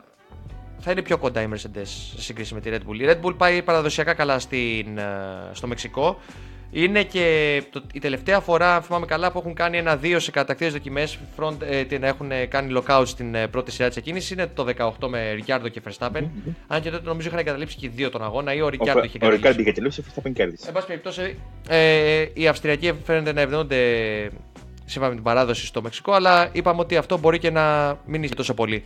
θα 0.82 0.91
είναι 0.91 1.02
πιο 1.02 1.17
κοντά 1.17 1.41
η 1.41 1.48
Mercedes 1.54 1.86
σε 2.15 2.22
σύγκριση 2.22 2.54
με 2.54 2.60
τη 2.60 2.70
Red 2.74 2.89
Bull. 2.89 3.00
Η 3.00 3.06
Red 3.06 3.26
Bull 3.26 3.38
πάει 3.38 3.62
παραδοσιακά 3.62 4.13
καλά 4.13 4.39
στην, 4.39 4.98
ε, 4.98 5.04
στο 5.52 5.67
Μεξικό. 5.67 6.20
Είναι 6.74 7.04
και 7.04 7.63
το, 7.70 7.84
η 7.94 8.00
τελευταία 8.00 8.39
φορά, 8.39 8.76
αν 8.76 8.82
θυμάμαι 8.82 9.06
καλά, 9.06 9.32
που 9.32 9.39
έχουν 9.39 9.54
κάνει 9.54 9.78
ένα-δύο 9.78 10.20
σε 10.20 10.32
κατακτήρες 10.32 10.74
δοκιμές 10.74 11.20
ε, 11.60 11.98
να 11.98 12.08
έχουν 12.08 12.32
κάνει 12.50 12.74
lockout 12.78 13.04
στην 13.06 13.36
ε, 13.36 13.48
πρώτη 13.48 13.72
σειρά 13.72 13.88
της 13.88 13.98
εκκίνησης 13.98 14.32
είναι 14.32 14.48
το 14.48 14.65
18 15.00 15.08
με 15.08 15.32
Ρικιάρντο 15.32 15.67
και 15.67 15.82
Verstappen. 15.88 16.22
Mm-hmm. 16.22 16.54
Αν 16.67 16.82
και 16.82 16.89
τότε 16.89 17.08
νομίζω 17.08 17.28
είχαν 17.28 17.39
εγκαταλείψει 17.39 17.78
και 17.78 17.86
οι 17.86 17.91
δύο 17.96 18.10
τον 18.10 18.24
αγώνα 18.24 18.54
ή 18.54 18.62
ο 18.62 18.70
Ρικιάρντο 18.70 19.04
είχε 19.04 19.17
καταλήξει. 19.17 19.26
Ο 19.26 19.30
Ρικιάρντο 19.30 19.62
είχε 19.62 19.72
τελειώσει, 19.72 20.02
ο 20.02 20.04
Verstappen 20.08 20.34
κέρδισε. 20.34 20.67
Εν 20.67 20.74
πάση 20.74 20.88
περιπτώσει, 20.88 21.39
ε, 21.67 22.26
οι 22.34 22.48
Αυστριακοί 22.48 22.94
φαίνεται 23.04 23.34
να 23.34 23.41
ευνοούνται 23.41 23.78
σύμφωνα 24.86 25.10
με 25.10 25.15
την 25.15 25.24
παράδοση 25.24 25.65
στο 25.65 25.82
Μεξικό, 25.82 26.12
αλλά 26.12 26.50
είπαμε 26.52 26.80
ότι 26.80 26.98
αυτό 26.98 27.17
μπορεί 27.17 27.39
και 27.39 27.52
να 27.52 27.98
μην 28.06 28.24
είναι 28.24 28.36
τόσο 28.36 28.54
πολύ. 28.54 28.84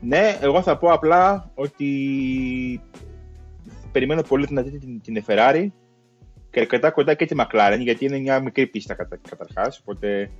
Ναι, 0.00 0.38
εγώ 0.40 0.62
θα 0.62 0.78
πω 0.78 0.92
απλά 0.92 1.50
ότι 1.54 2.80
περιμένω 3.92 4.22
πολύ 4.22 4.46
να 4.50 4.62
δείτε 4.62 4.78
την, 4.78 5.00
την 5.00 5.24
Ferrari 5.26 5.68
και 6.50 6.60
αρκετά 6.60 6.90
κοντά 6.90 7.14
και 7.14 7.26
τη 7.26 7.36
McLaren, 7.38 7.78
γιατί 7.78 8.04
είναι 8.04 8.18
μια 8.18 8.40
μικρή 8.40 8.66
πίστα 8.66 8.94
κατα, 8.94 9.18
καταρχάς. 9.28 9.78
Οπότε 9.78 10.30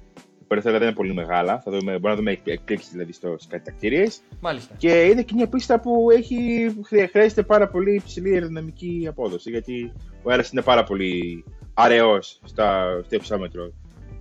η 0.41 0.45
περιθώρια 0.49 0.79
δεν 0.79 0.89
είναι 0.89 0.97
πολύ 0.97 1.15
μεγάλα. 1.15 1.61
Θα 1.61 1.71
δούμε, 1.71 1.93
μπορούμε 1.93 2.09
να 2.09 2.17
δούμε 2.17 2.39
εκπλήξεις 2.45 2.91
δηλαδή 2.91 3.13
στι 3.13 3.29
κατακτήριε. 3.49 4.07
Μάλιστα. 4.41 4.75
Και 4.79 5.03
είναι 5.03 5.23
και 5.23 5.35
μια 5.35 5.49
πίστα 5.49 5.81
που 5.81 6.11
έχει, 6.11 6.67
χρειάζεται 7.11 7.43
πάρα 7.43 7.69
πολύ 7.69 7.95
υψηλή 7.95 8.33
αεροδυναμική 8.33 9.07
απόδοση. 9.09 9.51
Γιατί 9.51 9.93
ο 10.23 10.31
αέρας 10.31 10.51
είναι 10.51 10.63
πάρα 10.63 10.85
πολύ 10.85 11.45
αραιός 11.75 12.41
στο 12.45 12.65
υψόμετρο 13.09 13.73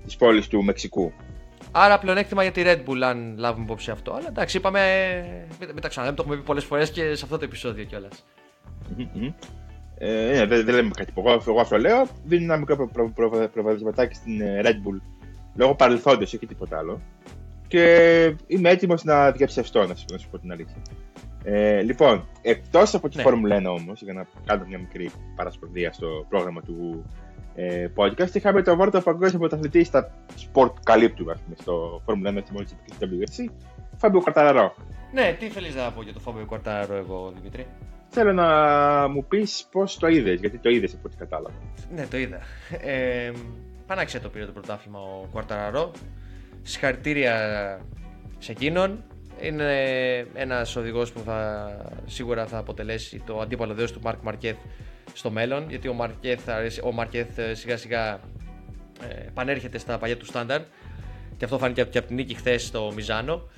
της 0.06 0.16
πόλης 0.16 0.48
του 0.48 0.64
Μεξικού. 0.64 1.12
Άρα 1.72 2.00
πλεονέκτημα 2.00 2.44
για 2.44 2.52
τη 2.52 2.62
Red 2.66 2.90
Bull, 2.90 3.02
αν 3.02 3.36
λάβουμε 3.38 3.64
υπόψη 3.64 3.92
αυτό. 3.92 4.14
Αλλά 4.14 4.28
εντάξει, 4.28 4.58
είπαμε. 4.58 4.82
Μην 5.60 5.82
τα 5.82 5.88
ξαναλέμε, 5.88 6.16
το 6.18 6.24
έχουμε 6.24 6.38
πει 6.38 6.44
πολλές 6.44 6.64
φορές 6.64 6.92
και 6.92 7.16
σε 7.16 7.24
αυτό 7.24 7.38
το 7.38 7.44
επεισόδιο 7.44 7.84
κιόλας. 7.84 8.26
Ε, 9.98 10.32
ναι, 10.36 10.46
δεν, 10.46 10.66
δεν 10.66 10.76
λέμε 10.76 10.92
κάτι. 10.96 11.14
Εγώ, 11.18 11.44
εγώ 11.48 11.60
αυτό 11.60 11.78
λέω. 11.78 12.08
Δίνει 12.26 12.44
ένα 12.44 12.58
μικρό 12.58 12.90
προβαδισματάκι 13.54 14.16
στην 14.16 14.42
ε, 14.42 14.62
Red 14.64 14.68
Bull 14.68 15.02
λόγω 15.58 15.76
παρελθόντος, 15.76 16.34
όχι 16.34 16.46
τίποτα 16.46 16.78
άλλο. 16.78 17.02
Και 17.68 18.36
είμαι 18.48 18.70
έτοιμος 18.70 19.04
να 19.04 19.32
διαψευστώ, 19.32 19.80
να, 19.80 19.96
να 20.12 20.18
σου 20.18 20.30
πω 20.32 20.40
την 20.40 20.52
αλήθεια. 20.52 20.82
Ε, 21.44 21.82
λοιπόν, 21.82 22.28
εκτός 22.42 22.94
από 22.94 23.10
τη 23.10 23.18
ναι. 23.18 23.24
Φόρμουλα 23.24 23.58
1 23.58 23.66
όμως, 23.66 24.02
για 24.02 24.14
να 24.14 24.28
κάνω 24.46 24.66
μια 24.68 24.78
μικρή 24.78 25.12
παρασπονδία 25.36 25.94
στο 25.94 26.26
πρόγραμμα 26.30 26.62
του 26.62 27.06
ε, 27.60 27.88
podcast, 27.96 28.36
είχαμε 28.36 28.62
τον 28.62 28.78
βόρειο 28.78 29.02
παγκόσμιος 29.02 29.38
πρωταθλητής 29.38 29.88
στα 29.88 30.12
σπορτ 30.36 30.78
καλύπτου, 30.84 31.24
πούμε, 31.24 31.56
στο 31.62 32.02
Φόρμουλα 32.06 32.30
1 32.30 32.44
τη 32.44 32.54
μόλι 32.54 32.68
WRC, 33.00 33.52
Φάμπιο 33.98 34.22
Καρταραρό. 34.22 34.76
Ναι, 35.14 35.36
τι 35.40 35.50
θέλεις 35.50 35.76
να 35.76 35.92
πω 35.92 36.02
για 36.02 36.14
το 36.14 36.20
Φάμπιο 36.20 36.46
Καρταραρό, 36.46 36.96
εγώ, 36.96 37.34
Δημήτρη; 37.36 37.66
Θέλω 38.10 38.34
να 38.34 38.48
μου 39.08 39.26
πεις 39.26 39.68
πώς 39.72 39.98
το 39.98 40.08
είδες, 40.08 40.40
γιατί 40.40 40.58
το 40.58 40.70
είδες 40.70 40.94
από 40.94 41.02
ό,τι 41.06 41.18
κατάλαβα. 41.18 41.56
Ναι, 41.96 42.06
το 42.06 42.18
είδα. 42.18 42.40
Ε, 42.82 43.32
Πανάξια 43.88 44.22
το 44.22 44.30
πήρε 44.30 44.46
το 44.46 44.52
πρωτάθλημα 44.52 45.00
ο 45.00 45.28
Κουαρταραρό. 45.32 45.92
Συγχαρητήρια 46.62 47.36
σε 48.38 48.52
εκείνον. 48.52 49.04
Είναι 49.42 49.72
ένας 50.34 50.76
οδηγός 50.76 51.12
που 51.12 51.20
θα, 51.20 51.70
σίγουρα 52.06 52.46
θα 52.46 52.58
αποτελέσει 52.58 53.22
το 53.26 53.40
αντίπαλο 53.40 53.74
δέος 53.74 53.92
του 53.92 54.00
Μάρκ 54.04 54.22
Μαρκέθ 54.22 54.58
στο 55.18 55.32
μέλλον. 55.32 55.70
Γιατί 55.70 55.88
ο 55.88 55.94
Μαρκέθ, 55.94 56.50
ο 56.84 56.92
Μαρκέθ 56.92 57.38
ε, 57.38 57.54
σιγά 57.54 57.78
σιγά 57.78 58.20
ε, 59.10 59.30
πανέρχεται 59.34 59.78
στα 59.78 59.98
παλιά 59.98 60.18
του 60.18 60.26
στάνταρ. 60.26 60.62
Και 61.38 61.46
αυτό 61.46 61.58
φάνηκε 61.58 61.84
και 61.84 61.98
από 61.98 62.08
την 62.08 62.16
νίκη 62.16 62.34
χθες 62.34 62.66
στο 62.66 62.92
Μιζάνο. 62.96 63.50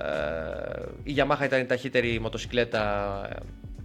Ε, 0.00 0.82
η 1.02 1.14
Yamaha 1.16 1.44
ήταν 1.44 1.60
η 1.60 1.64
ταχύτερη 1.64 2.20
μοτοσυκλέτα 2.20 3.28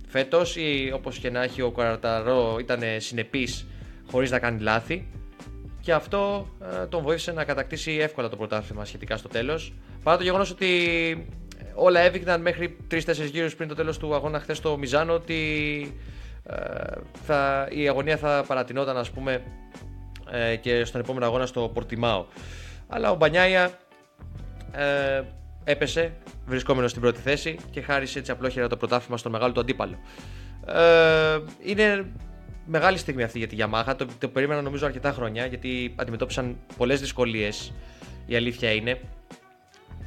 φέτος 0.07 0.55
ή 0.55 0.91
όπως 0.93 1.17
και 1.17 1.29
να 1.29 1.43
έχει 1.43 1.61
ο 1.61 1.71
Καραταρό 1.71 2.57
ήταν 2.59 2.81
συνεπής 2.97 3.67
χωρίς 4.11 4.31
να 4.31 4.39
κάνει 4.39 4.61
λάθη. 4.61 5.07
Και 5.81 5.93
αυτό 5.93 6.47
ε, 6.81 6.85
τον 6.85 7.03
βοήθησε 7.03 7.31
να 7.31 7.43
κατακτήσει 7.43 7.91
εύκολα 7.91 8.29
το 8.29 8.35
πρωτάθλημα 8.35 8.85
σχετικά 8.85 9.17
στο 9.17 9.27
τέλος. 9.27 9.73
Παρά 10.03 10.17
το 10.17 10.23
γεγονός 10.23 10.51
ότι 10.51 10.67
όλα 11.73 11.99
έδειχναν 11.99 12.41
μέχρι 12.41 12.77
3-4 12.91 12.99
γύρους 13.31 13.55
πριν 13.55 13.67
το 13.67 13.75
τέλος 13.75 13.97
του 13.97 14.15
αγώνα 14.15 14.39
χθες 14.39 14.57
στο 14.57 14.77
Μιζάνο 14.77 15.13
ότι 15.13 15.33
ε, 15.91 16.22
θα, 17.25 17.67
η 17.69 17.87
αγωνία 17.87 18.17
θα 18.17 18.43
παρατηνόταν 18.47 18.97
ας 18.97 19.09
πούμε 19.09 19.43
ε, 20.31 20.55
και 20.55 20.85
στον 20.85 21.01
επόμενο 21.01 21.25
αγώνα 21.25 21.45
στο 21.45 21.71
Πορτιμάο. 21.73 22.25
Αλλά 22.87 23.11
ο 23.11 23.15
Μπανιάια 23.15 23.71
ε, 24.71 25.21
έπεσε 25.63 26.13
βρισκόμενος 26.45 26.89
στην 26.89 27.01
πρώτη 27.01 27.21
θέση 27.21 27.57
και 27.71 27.81
χάρισε 27.81 28.19
έτσι 28.19 28.31
απλόχερα 28.31 28.67
το 28.67 28.77
πρωτάθλημα 28.77 29.17
στον 29.17 29.31
μεγάλο 29.31 29.53
του 29.53 29.59
αντίπαλο. 29.59 29.97
Ε, 30.67 31.39
είναι 31.63 32.11
μεγάλη 32.65 32.97
στιγμή 32.97 33.23
αυτή 33.23 33.37
για 33.37 33.47
τη 33.47 33.55
Yamaha. 33.59 33.93
Το, 33.97 34.05
το 34.19 34.27
περίμενα 34.27 34.61
νομίζω 34.61 34.85
αρκετά 34.85 35.11
χρόνια 35.11 35.45
γιατί 35.45 35.93
αντιμετώπισαν 35.95 36.57
πολλές 36.77 36.99
δυσκολίες 36.99 37.73
η 38.25 38.35
αλήθεια 38.35 38.71
είναι. 38.71 38.99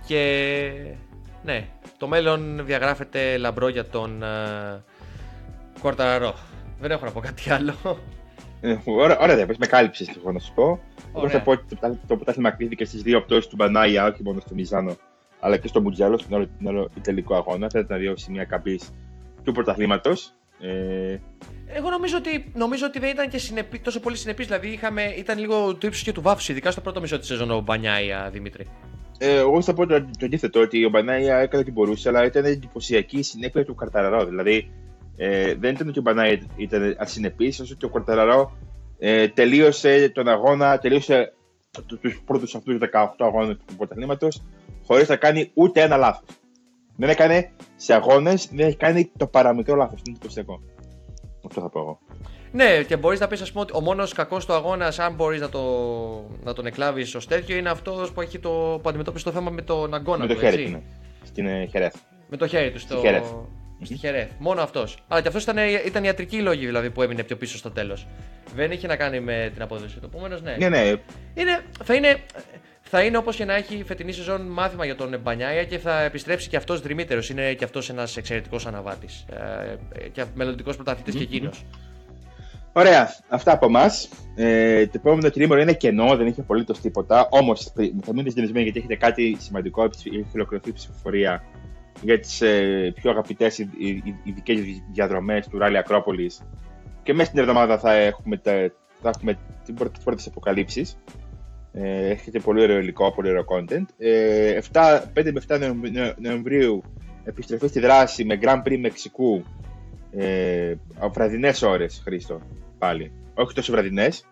Και 0.07 0.71
ναι, 1.45 1.69
το 1.99 2.07
μέλλον 2.07 2.67
διαγράφεται 2.67 3.37
λαμπρό 3.37 3.69
για 3.69 3.87
τον 3.87 4.23
ε, 4.23 4.85
Κορταραρό. 5.81 6.35
Δεν 6.81 6.91
έχω 6.91 7.05
να 7.05 7.11
πω 7.11 7.21
κάτι 7.21 7.51
άλλο. 7.51 7.75
Ε, 8.61 8.77
ωραία, 8.85 9.19
ωραία, 9.19 9.47
με 9.59 9.67
κάλυψες 9.67 10.09
λίγο 10.17 10.33
να 10.33 10.39
σου 10.39 10.53
πω. 10.55 10.81
Εγώ 11.17 11.29
θα 11.29 11.41
πω 11.41 11.51
ότι 11.51 11.77
το, 11.77 11.99
το 12.07 12.17
πρωτάθλημα 12.17 12.51
κλείθηκε 12.51 12.85
στις 12.85 13.03
δύο 13.03 13.23
πτώσεις 13.23 13.47
του 13.47 13.57
Μπανάια, 13.57 14.05
όχι 14.07 14.23
μόνο 14.23 14.41
στο 14.41 14.55
Μιζάνο, 14.55 14.97
αλλά 15.41 15.57
και 15.57 15.69
στο 15.69 15.81
Μουτζέλο, 15.81 16.19
στον 16.19 16.35
άλλο, 16.35 16.49
άλλο 16.67 16.91
τελικό 17.03 17.35
αγώνα. 17.35 17.69
Θέλετε 17.71 17.93
να 17.93 17.99
δει 17.99 18.13
σημεία 18.17 18.45
καμπή 18.45 18.81
του 19.45 19.53
πρωταθλήματος. 19.53 20.33
Ε... 20.61 21.19
Εγώ 21.67 21.91
νομίζω 21.91 22.17
ότι, 22.17 22.53
νομίζω 22.55 22.87
ότι 22.87 22.99
δεν 22.99 23.11
ήταν 23.11 23.29
και 23.29 23.39
συνεπί, 23.39 23.79
τόσο 23.79 24.01
πολύ 24.01 24.17
συνεπής. 24.17 24.47
Δηλαδή 24.47 24.69
είχαμε, 24.69 25.03
ήταν 25.03 25.39
λίγο 25.39 25.75
του 25.75 25.87
ύψους 25.87 26.03
και 26.03 26.13
του 26.13 26.23
βάφου, 26.23 26.53
ειδικά 26.53 26.71
στο 26.71 26.81
πρώτο 26.81 27.01
μισό 27.01 27.19
της 27.19 27.27
σεζόν 27.27 27.51
ο 27.51 27.61
Μπανιάια 27.61 28.29
Δημήτρη. 28.33 28.67
Ε, 29.19 29.37
εγώ 29.37 29.63
θα 29.63 29.75
πω 29.75 29.87
το, 29.87 30.01
το 30.01 30.27
αντίθετο, 30.27 30.61
ότι 30.61 30.85
ο 30.85 30.89
Μπανάια 30.89 31.37
έκανε 31.37 31.63
ό,τι 31.63 31.73
μπορούσε, 31.73 32.09
αλλά 32.09 32.25
ήταν 32.25 32.45
εντυπωσιακή 32.45 33.19
η 33.19 33.23
συνέπεια 33.23 33.65
του 33.65 33.75
Καρταραρό. 33.75 34.25
Δηλαδή 34.25 34.71
ε, 35.17 35.55
δεν 35.55 35.75
ήταν 35.75 35.89
ότι 35.89 35.99
ο 35.99 36.03
Μπανάια 36.03 36.39
ήταν 36.57 36.97
ασυνεπής, 36.99 37.61
όσο 37.61 37.75
ότι 37.75 37.85
ο 37.85 37.89
Καρταραρό 37.89 38.57
ε, 38.99 39.29
τελείωσε 39.29 40.09
τον 40.09 40.29
αγώνα, 40.29 40.79
τελείωσε 40.79 41.33
τους 41.87 42.23
πρώτους 42.27 42.55
αυτούς 42.55 42.79
18 42.93 43.07
αγώνες 43.19 43.57
του 43.67 43.77
πρωταθλήματος 43.77 44.43
χωρίς 44.87 45.09
να 45.09 45.17
κάνει 45.17 45.51
ούτε 45.55 45.81
ένα 45.81 45.97
λάθος. 45.97 46.29
Δεν 46.97 47.09
έκανε 47.09 47.51
σε 47.77 47.95
αγώνες, 47.95 48.49
δεν 48.53 48.67
έχει 48.67 48.77
κάνει 48.77 49.11
το 49.17 49.27
παραμικρό 49.27 49.75
λάθος. 49.75 50.01
Είναι 50.07 50.17
εντυπωσιακό. 50.17 50.61
Αυτό 51.47 51.61
θα 51.61 51.69
πω 51.69 51.79
εγώ. 51.79 51.99
Ναι, 52.53 52.83
και 52.83 52.97
μπορείς 52.97 53.21
να 53.21 53.27
πεις, 53.27 53.41
ας 53.41 53.53
πούμε, 53.53 53.63
ότι 53.63 53.73
ο 53.77 53.81
μόνος 53.81 54.13
κακός 54.13 54.47
του 54.47 54.53
αγώνας, 54.53 54.99
αν 54.99 55.15
μπορείς 55.15 55.41
να, 55.41 55.49
το, 55.49 55.61
να 56.45 56.53
τον 56.53 56.67
εκλάβεις 56.67 57.15
ως 57.15 57.27
τέτοιο, 57.27 57.57
είναι 57.57 57.71
αυτός 57.71 58.13
που, 58.13 58.21
έχει 58.21 58.39
το, 58.39 58.81
που 58.83 58.89
αντιμετώπισε 58.89 59.25
το 59.25 59.31
θέμα 59.31 59.51
με 59.51 59.63
τον 59.63 59.95
αγκώνα 59.95 60.27
με 60.27 60.27
του. 60.27 60.35
Με 60.35 60.41
το 60.41 60.51
χέρι 60.51 60.65
του, 60.65 60.71
ναι. 60.71 60.83
Στην 61.23 61.47
ε, 61.47 61.67
Χερέθ. 61.67 61.95
Με 62.29 62.37
το 62.37 62.47
χέρι 62.47 62.71
του, 62.71 62.79
στο... 62.79 63.03
Στη 63.83 63.97
Χερέθ. 63.97 64.31
Μόνο 64.39 64.63
αυτός. 64.63 64.97
Αλλά 65.09 65.21
και 65.21 65.29
αυτός 65.29 65.43
ήταν, 65.43 65.57
ήταν 65.87 66.05
ιατρική 66.05 66.39
λόγη 66.39 66.67
δηλαδή, 66.67 66.91
που 66.91 67.03
έμεινε 67.03 67.23
πιο 67.23 67.37
πίσω 67.37 67.57
στο 67.57 67.71
τέλος. 67.71 68.07
Δεν 68.55 68.71
είχε 68.71 68.87
να 68.87 68.97
κάνει 68.97 69.21
με 69.21 69.51
την 69.53 69.63
απόδοση 69.63 69.99
του. 69.99 70.11
Επομένω, 70.13 70.39
ναι. 70.43 70.57
ναι, 70.59 70.69
ναι. 70.69 70.83
Είναι, 71.35 71.65
θα 71.85 71.95
είναι 71.95 72.17
θα 72.89 73.03
είναι 73.03 73.17
όπως 73.17 73.37
και 73.37 73.45
να 73.45 73.55
έχει 73.55 73.85
φετινή 73.87 74.13
σεζόν 74.13 74.43
μάθημα 74.43 74.85
για 74.85 74.97
τον 74.97 75.21
Μπανιάια 75.23 75.65
και 75.65 75.79
θα 75.79 76.01
επιστρέψει 76.01 76.49
και 76.49 76.57
αυτός 76.57 76.81
δρυμύτερο. 76.81 77.21
Είναι 77.31 77.55
και 77.55 77.65
αυτός 77.65 77.89
ένας 77.91 78.17
εξαιρετικός 78.17 78.67
αναβάτης. 78.67 79.25
Ε, 79.31 80.09
και 80.09 80.25
μελλοντικός 80.35 80.75
πρωταθλητής 80.77 81.15
mm-hmm. 81.15 81.19
και 81.19 81.25
εκείνος. 81.25 81.65
Ωραία. 82.73 83.15
Αυτά 83.29 83.53
από 83.53 83.67
εμάς. 83.67 84.09
Ε, 84.37 84.87
το 84.87 84.93
επόμενο 84.95 85.31
τρίμηνο 85.31 85.61
είναι 85.61 85.73
κενό, 85.73 86.17
δεν 86.17 86.27
έχει 86.27 86.41
απολύτως 86.41 86.81
τίποτα. 86.81 87.29
Όμως 87.31 87.73
θα 87.75 88.11
μείνετε 88.11 88.29
συντονισμένοι 88.29 88.65
γιατί 88.65 88.79
έχετε 88.79 88.97
κάτι 88.97 89.37
σημαντικό. 89.41 89.85
Έχει 89.85 90.27
ολοκληρωθεί 90.35 90.69
η 90.69 90.73
ψηφοφορία 90.73 91.45
για 92.03 92.21
τις 92.21 92.41
ε, 92.41 92.93
πιο 92.95 93.11
αγαπητές 93.11 93.59
ειδικές 94.25 94.61
διαδρομές 94.93 95.49
του 95.49 95.59
Ράλι 95.59 95.79
Ακρόπολη. 95.79 96.31
Και 97.03 97.15
μέσα 97.15 97.29
στην 97.29 97.41
εβδομάδα 97.41 97.79
θα 97.79 97.93
έχουμε, 97.93 98.37
τα, 98.37 98.53
θα 99.03 99.09
έχουμε 99.09 99.39
τις 99.65 100.05
πρώτες 100.05 100.27
αποκαλύψεις. 100.27 100.99
Ε, 101.73 102.09
έχετε 102.09 102.39
πολύ 102.39 102.63
ωραίο 102.63 102.79
υλικό, 102.79 103.13
πολύ 103.13 103.29
ωραίο 103.29 103.45
content. 103.49 103.85
Ε, 103.99 104.59
7, 104.73 105.03
5 105.15 105.33
με 105.33 105.43
7 105.49 106.15
Νοεμβρίου 106.19 106.83
επιστροφή 107.25 107.69
στη 107.69 107.81
δράση 107.81 108.25
με 108.25 108.39
Grand 108.43 108.63
Prix 108.63 108.79
Μεξικού. 108.79 109.45
Ε, 110.11 110.75
βραδινές 111.13 111.63
ώρες, 111.63 112.01
Χρήστο. 112.05 112.41
Πάλι. 112.79 113.13
Όχι 113.35 113.55
τόσο 113.55 113.73
βραδινές. 113.73 114.27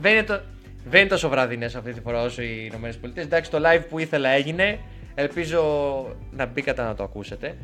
Δεν 0.00 0.12
είναι, 0.12 0.22
το, 0.22 0.40
δεν 0.84 1.00
είναι 1.00 1.08
τόσο 1.08 1.28
βραδινές 1.28 1.74
αυτή 1.74 1.92
τη 1.92 2.00
φορά 2.00 2.22
όσο 2.22 2.42
οι 2.42 2.66
Ηνωμένες 2.70 2.96
Πολιτείες. 2.96 3.26
Εντάξει, 3.26 3.50
το 3.50 3.58
live 3.64 3.84
που 3.88 3.98
ήθελα 3.98 4.28
έγινε. 4.28 4.78
Ελπίζω 5.14 5.62
να 6.30 6.46
μπήκατε 6.46 6.82
να 6.82 6.94
το 6.94 7.02
ακούσετε. 7.02 7.56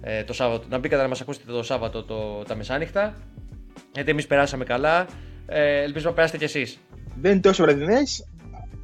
Ε, 0.00 0.24
το 0.24 0.32
Σάββατο, 0.32 0.66
να 0.68 0.78
μπήκατε 0.78 1.02
να 1.02 1.08
μας 1.08 1.20
ακούσετε 1.20 1.52
το 1.52 1.62
Σάββατο 1.62 2.02
το, 2.04 2.42
τα 2.42 2.54
μεσάνυχτα. 2.54 3.14
Γιατί 3.92 4.10
εμείς 4.10 4.26
περάσαμε 4.26 4.64
καλά. 4.64 5.06
Ε, 5.46 5.82
ελπίζω 5.82 6.08
να 6.08 6.14
περάσετε 6.14 6.38
κι 6.38 6.44
εσείς 6.44 6.78
δεν 7.20 7.32
είναι 7.32 7.40
τόσο 7.40 7.62
βραδινές, 7.62 8.28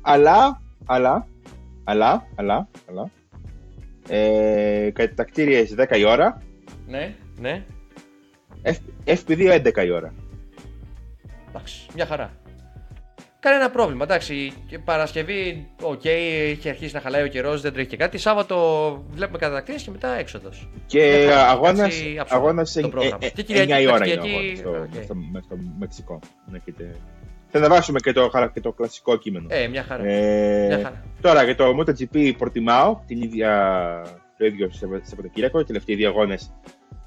αλλά, 0.01 0.63
αλλά, 0.87 1.27
αλλά, 1.85 2.27
αλλά, 2.35 2.69
αλλά, 2.87 3.11
ε, 4.09 4.91
κατά 4.93 5.15
τα 5.15 5.25
κτίρια 5.25 5.67
10 5.77 5.99
η 5.99 6.05
ώρα. 6.05 6.43
Ναι, 6.87 7.15
ναι. 7.41 7.65
FP2 9.05 9.63
11 9.65 9.85
η 9.85 9.91
ώρα. 9.91 10.15
Εντάξει, 11.49 11.87
μια 11.95 12.07
χαρά. 12.07 12.33
Κανένα 13.43 13.71
πρόβλημα. 13.71 14.05
Εντάξει, 14.05 14.53
και 14.67 14.79
Παρασκευή, 14.79 15.69
οκ, 15.83 16.05
έχει 16.05 16.69
αρχίσει 16.69 16.95
να 16.95 17.01
χαλάει 17.01 17.23
ο 17.23 17.27
καιρός, 17.27 17.61
δεν 17.61 17.73
τρέχει 17.73 17.89
και 17.89 17.97
κάτι. 17.97 18.19
Σάββατο 18.19 18.57
βλέπουμε 19.11 19.39
κατατακτήριες 19.39 19.83
και 19.83 19.91
μετά 19.91 20.19
έξοδος. 20.19 20.69
Και 20.87 21.31
αγώνα 21.49 21.89
αγώνας 22.29 22.73
το 22.81 22.89
πρόγραμμα. 22.89 23.19
ε, 23.21 23.29
και 23.29 23.41
ε, 23.41 23.45
Κυριακή, 23.45 23.73
9 23.73 23.81
η 23.83 23.87
ώρα 23.87 23.99
Κυριακή, 24.05 24.29
είναι 24.29 24.37
ο 24.65 24.69
αγώνας 24.69 24.89
στο, 24.89 24.99
οκ. 24.99 25.03
στο, 25.05 25.15
με- 25.15 25.41
στο 25.45 25.57
Μεξικό. 25.79 26.19
Να 26.51 26.57
έχετε- 26.57 26.97
Θα 27.49 27.59
ανεβάσουμε 27.59 27.99
και 28.01 28.13
το, 28.13 28.29
χαρα- 28.29 28.51
και 28.55 28.61
το 28.61 28.73
κλασικό 28.73 29.17
κείμενο. 29.17 29.47
Ε, 29.51 29.67
μια 29.69 29.83
χαρά. 29.83 30.05
Ε, 30.05 30.67
Μια 30.67 30.77
χαρά. 30.77 31.05
Τώρα 31.21 31.45
για 31.45 31.57
το 31.57 31.65
MotoGP 31.79 32.33
προτιμάω 32.39 33.01
την 33.07 33.23
ίδια, 33.23 33.53
το 34.39 34.45
ίδιο 34.45 34.71
Σαββατοκύριακο, 35.03 35.61
οι 35.61 35.65
τελευταίοι 35.65 35.97
δύο 35.97 36.09
αγώνες 36.09 36.53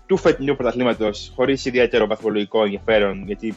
του 0.06 0.18
φετινού 0.18 0.56
πρωταθλήματος 0.56 1.32
χωρίς 1.36 1.66
ιδιαίτερο 1.66 2.08
βαθμολογικό 2.08 2.64
ενδιαφέρον, 2.64 3.24
γιατί 3.26 3.56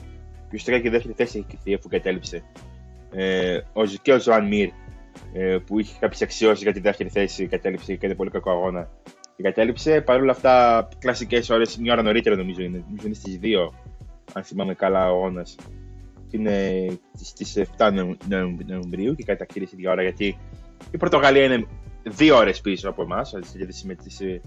ουσιαστικά 0.48 0.78
και 0.78 0.88
η 0.88 0.90
δεύτερη 0.90 1.14
θέση 1.16 1.38
έχει 1.38 1.46
κρυφθεί 1.48 1.74
αφού 1.74 1.88
κατέληψε. 1.88 2.42
Ε, 3.12 3.60
ο, 3.72 3.84
Ζ- 3.84 4.02
και 4.02 4.12
ο 4.12 4.20
Ζωάν 4.20 4.46
Μιρ, 4.46 4.68
ε, 5.32 5.58
που 5.66 5.78
είχε 5.78 5.96
κάποιες 6.00 6.22
αξιώσεις 6.22 6.62
για 6.62 6.72
τη 6.72 6.80
δεύτερη 6.80 7.08
θέση, 7.08 7.46
κατέληψε 7.46 7.86
και 7.86 7.92
έκανε 7.92 8.14
πολύ 8.14 8.30
κακό 8.30 8.50
αγώνα. 8.50 8.90
Και 9.36 9.42
κατέληψε. 9.42 10.00
Παρ' 10.00 10.20
όλα 10.20 10.30
αυτά, 10.32 10.88
κλασικές 10.98 11.50
ώρες, 11.50 11.76
μια 11.78 11.92
ώρα 11.92 12.02
νωρίτερα 12.02 12.36
νομίζω 12.36 12.62
είναι. 12.62 12.82
Νομίζω 12.86 13.06
είναι 13.06 13.14
στις 13.14 13.38
2, 13.42 13.72
αν 14.32 14.42
θυμάμαι 14.42 14.74
καλά, 14.74 15.10
ο 15.12 15.14
αγώνας. 15.16 15.56
Είναι 16.30 16.86
στις 17.22 17.56
7 17.56 17.90
Νοεμ- 17.92 18.22
Νοεμ- 18.28 18.62
Νοεμβρίου 18.66 19.14
και 19.14 19.24
κατακτήρησε 19.24 19.76
δύο 19.76 19.90
ώρα 19.90 20.02
γιατί 20.02 20.38
η 20.90 20.96
Πορτογαλία 20.96 21.44
είναι 21.44 21.66
δύο 22.02 22.36
ώρες 22.36 22.60
πίσω 22.60 22.88
από 22.88 23.02
εμάς, 23.02 23.28
σε 23.28 23.40
σχέση 23.42 23.86
με, 23.86 23.94
τις, 23.94 24.20
ε, 24.20 24.40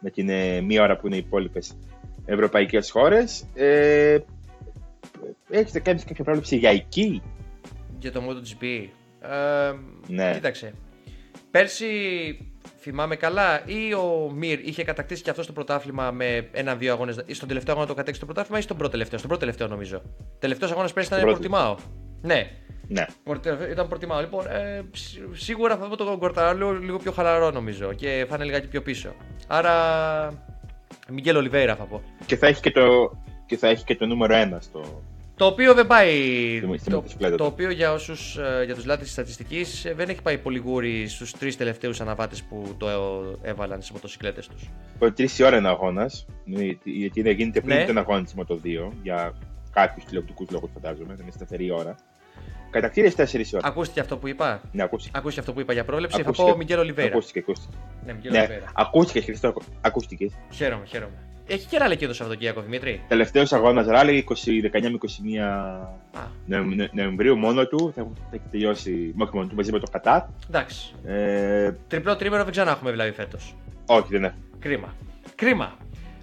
με 0.00 0.10
την 0.10 0.28
ε, 0.28 0.60
μία 0.60 0.82
ώρα 0.82 0.96
που 0.96 1.06
είναι 1.06 1.16
οι 1.16 1.22
υπόλοιπες 1.26 1.76
ευρωπαϊκές 2.24 2.90
χώρες. 2.90 3.46
Ε, 3.54 4.18
έχετε 5.50 5.80
κάνει 5.80 6.00
κάποια 6.00 6.24
πρόβλεψη 6.24 6.56
για 6.56 6.70
εκεί. 6.70 7.22
Για 7.98 8.12
το 8.12 8.22
MotoGP. 8.28 8.88
Ε, 9.20 9.72
Ναι. 10.08 10.32
Κοίταξε. 10.34 10.72
Πέρσι 11.50 11.86
θυμάμαι 12.78 13.16
καλά, 13.16 13.62
ή 13.66 13.94
ο 13.94 14.30
Μιρ 14.34 14.58
είχε 14.68 14.84
κατακτήσει 14.84 15.22
και 15.22 15.30
αυτό 15.30 15.46
το 15.46 15.52
πρωτάθλημα 15.52 16.10
με 16.10 16.48
ένα-δύο 16.52 16.92
αγώνες. 16.92 17.24
Στον 17.30 17.48
τελευταίο 17.48 17.72
αγώνα 17.74 17.88
το 17.88 17.94
κατέξει 17.94 18.20
το 18.20 18.26
πρωτάθλημα 18.26 18.58
ή 18.58 18.62
στον 18.62 18.76
πρώτο 18.76 18.90
τελευταίο. 18.92 19.18
Στον 19.18 19.30
πρώτο 19.30 19.44
τελευταίο 19.44 19.68
νομίζω. 19.68 20.02
Τελευταίος 20.38 20.70
αγώνας 20.70 20.92
πέρσι 20.92 21.08
ήταν 21.08 21.20
Στον 21.20 21.32
πρώτο. 21.34 21.48
Πορτιμάο. 21.48 21.76
Ναι, 22.22 22.50
Ναι. 22.88 23.04
Πορτε- 23.24 23.70
ήταν 23.70 23.88
Πορτιμάο. 23.88 24.20
Λοιπόν, 24.20 24.46
ε, 24.46 24.82
σι- 24.92 25.20
σίγουρα 25.32 25.76
θα 25.76 25.88
δω 25.88 25.96
τον 25.96 26.18
Κορταράλο 26.18 26.72
λίγο 26.72 26.98
πιο 26.98 27.12
χαλαρό 27.12 27.50
νομίζω 27.50 27.92
και 27.92 28.26
θα 28.28 28.34
είναι 28.34 28.44
λιγάκι 28.44 28.66
πιο 28.66 28.82
πίσω. 28.82 29.14
Άρα. 29.46 30.46
Μιγγέλ 31.10 31.36
Ολιβέηρα 31.36 31.76
θα 31.76 31.84
πω. 31.84 32.02
Και 32.26 32.36
θα 32.36 32.46
έχει 32.46 32.60
και 32.60 32.70
το, 32.70 32.82
και 33.48 33.56
θα 33.56 33.68
έχει 33.68 33.84
και 33.84 33.96
το 33.96 34.06
νούμερο 34.06 34.34
ένα 34.34 34.60
στο. 34.60 35.02
Το 35.36 35.46
οποίο 35.46 35.74
δεν 35.74 35.86
πάει. 35.86 36.10
Στη- 36.58 36.78
στη 36.78 36.90
Το, 36.90 36.96
μοτοσυκλέτα 36.96 37.36
το 37.36 37.44
του. 37.44 37.50
οποίο 37.52 37.70
για 37.70 37.92
όσους, 37.92 38.36
ε, 38.36 38.62
για 38.64 38.74
τους 38.74 38.84
λάτρες 38.84 39.04
της 39.04 39.12
στατιστικής 39.12 39.84
ε, 39.84 39.94
δεν 39.94 40.08
έχει 40.08 40.22
πάει 40.22 40.38
πολύ 40.38 40.58
γούρι 40.58 41.08
στους 41.08 41.32
τρεις 41.32 41.56
τελευταίους 41.56 42.00
αναβάτες 42.00 42.42
που 42.42 42.74
το 42.78 42.88
ε, 42.88 43.48
έβαλαν 43.50 43.78
στις 43.78 43.90
μοτοσυκλέτες 43.90 44.48
τους. 44.48 44.68
Τρεις 45.14 45.38
η 45.38 45.44
ώρα 45.44 45.56
είναι 45.56 45.68
αγώνας. 45.68 46.26
Γιατί 46.84 47.22
δεν 47.22 47.36
γίνεται 47.36 47.60
πριν 47.60 47.76
Ναι. 47.76 47.84
τον 47.84 47.98
αγώνα 47.98 48.22
της 48.24 48.34
Moto 48.38 48.54
2 48.62 48.92
για 49.02 49.34
κάποιους 49.70 50.04
τηλεοπτικούς 50.04 50.50
λόγους, 50.50 50.70
φαντάζομαι. 50.74 51.14
Δεν 51.14 51.22
είναι 51.22 51.30
σταθερή 51.32 51.70
ώρα. 51.70 51.94
Κατακτήρες 52.70 53.14
4 53.16 53.54
ώρα. 53.54 53.66
Ακούστηκε 53.68 54.00
αυτό 54.00 54.16
που 54.16 54.28
είπα; 54.28 54.60
Ναι, 54.72 54.82
ακούστηκε. 54.82 55.10
Ακούστηκε 55.18 55.40
αυτό 55.40 55.52
που 55.52 55.60
είπα 55.60 55.72
για 55.72 55.84
πρόληψη. 55.84 56.20
Ακούστηκε. 56.20 56.42
Θα 56.46 56.52
πω 56.52 56.56
Μιγγέλ 56.58 56.78
Ολιβέρα. 56.78 57.08
Ακούστηκε, 57.08 57.38
ακούστηκε. 57.38 57.76
Ναι, 58.06 58.12
Μιγγέλ 58.12 58.32
Ναι, 58.32 58.38
Ολιβέρα. 58.38 58.64
ακούστηκε, 58.74 59.20
Χριστό, 59.20 59.54
ακούστηκε. 59.80 60.30
Χαίρομαι, 60.52 60.84
χαίρομαι. 60.86 61.12
Έχει 61.50 61.66
και 61.66 61.78
ράλι 61.78 61.96
και 61.96 62.06
το 62.06 62.14
Σαββατοκύριακο, 62.14 62.60
Δημήτρη. 62.60 63.02
Τελευταίος 63.08 63.52
αγώνας 63.52 63.86
ράλι 63.86 64.24
20, 64.28 64.60
19 64.60 64.90
με 64.90 64.98
21 64.98 65.42
Α, 66.18 66.20
Νοεμ- 66.46 66.74
Νοε- 66.74 66.92
Νοεμβρίου 66.92 67.36
μόνο 67.36 67.66
του. 67.66 67.92
Θα, 67.94 68.02
θα 68.02 68.28
έχει 68.30 68.42
τελειώσει 68.50 69.14
όχι 69.18 69.30
μόνο 69.34 69.46
του 69.48 69.54
μαζί 69.54 69.72
με 69.72 69.78
το 69.78 69.86
Κατάρ. 69.90 70.22
εντάξει. 70.48 70.94
Ε, 71.06 71.72
Τριπλό 71.88 72.16
τρίμερο 72.16 72.42
δεν 72.42 72.52
ξανά 72.52 72.70
έχουμε 72.70 72.90
δηλαδή 72.90 73.10
φέτος. 73.12 73.54
όχι, 73.86 74.06
δεν 74.10 74.24
έχω. 74.24 74.34
Κρίμα. 74.58 74.94
Κρίμα. 75.34 75.76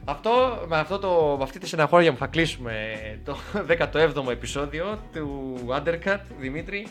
Αυτό, 0.07 0.29
με, 0.67 0.77
αυτό 0.77 0.99
το, 0.99 1.35
με 1.37 1.43
αυτή 1.43 1.59
τη 1.59 1.67
στεναχώρια 1.67 2.11
που 2.11 2.17
θα 2.17 2.27
κλείσουμε 2.27 2.73
το 3.25 3.37
17ο 3.93 4.29
επεισόδιο 4.31 4.99
του 5.13 5.55
Undercut, 5.67 6.19
Δημήτρη. 6.39 6.87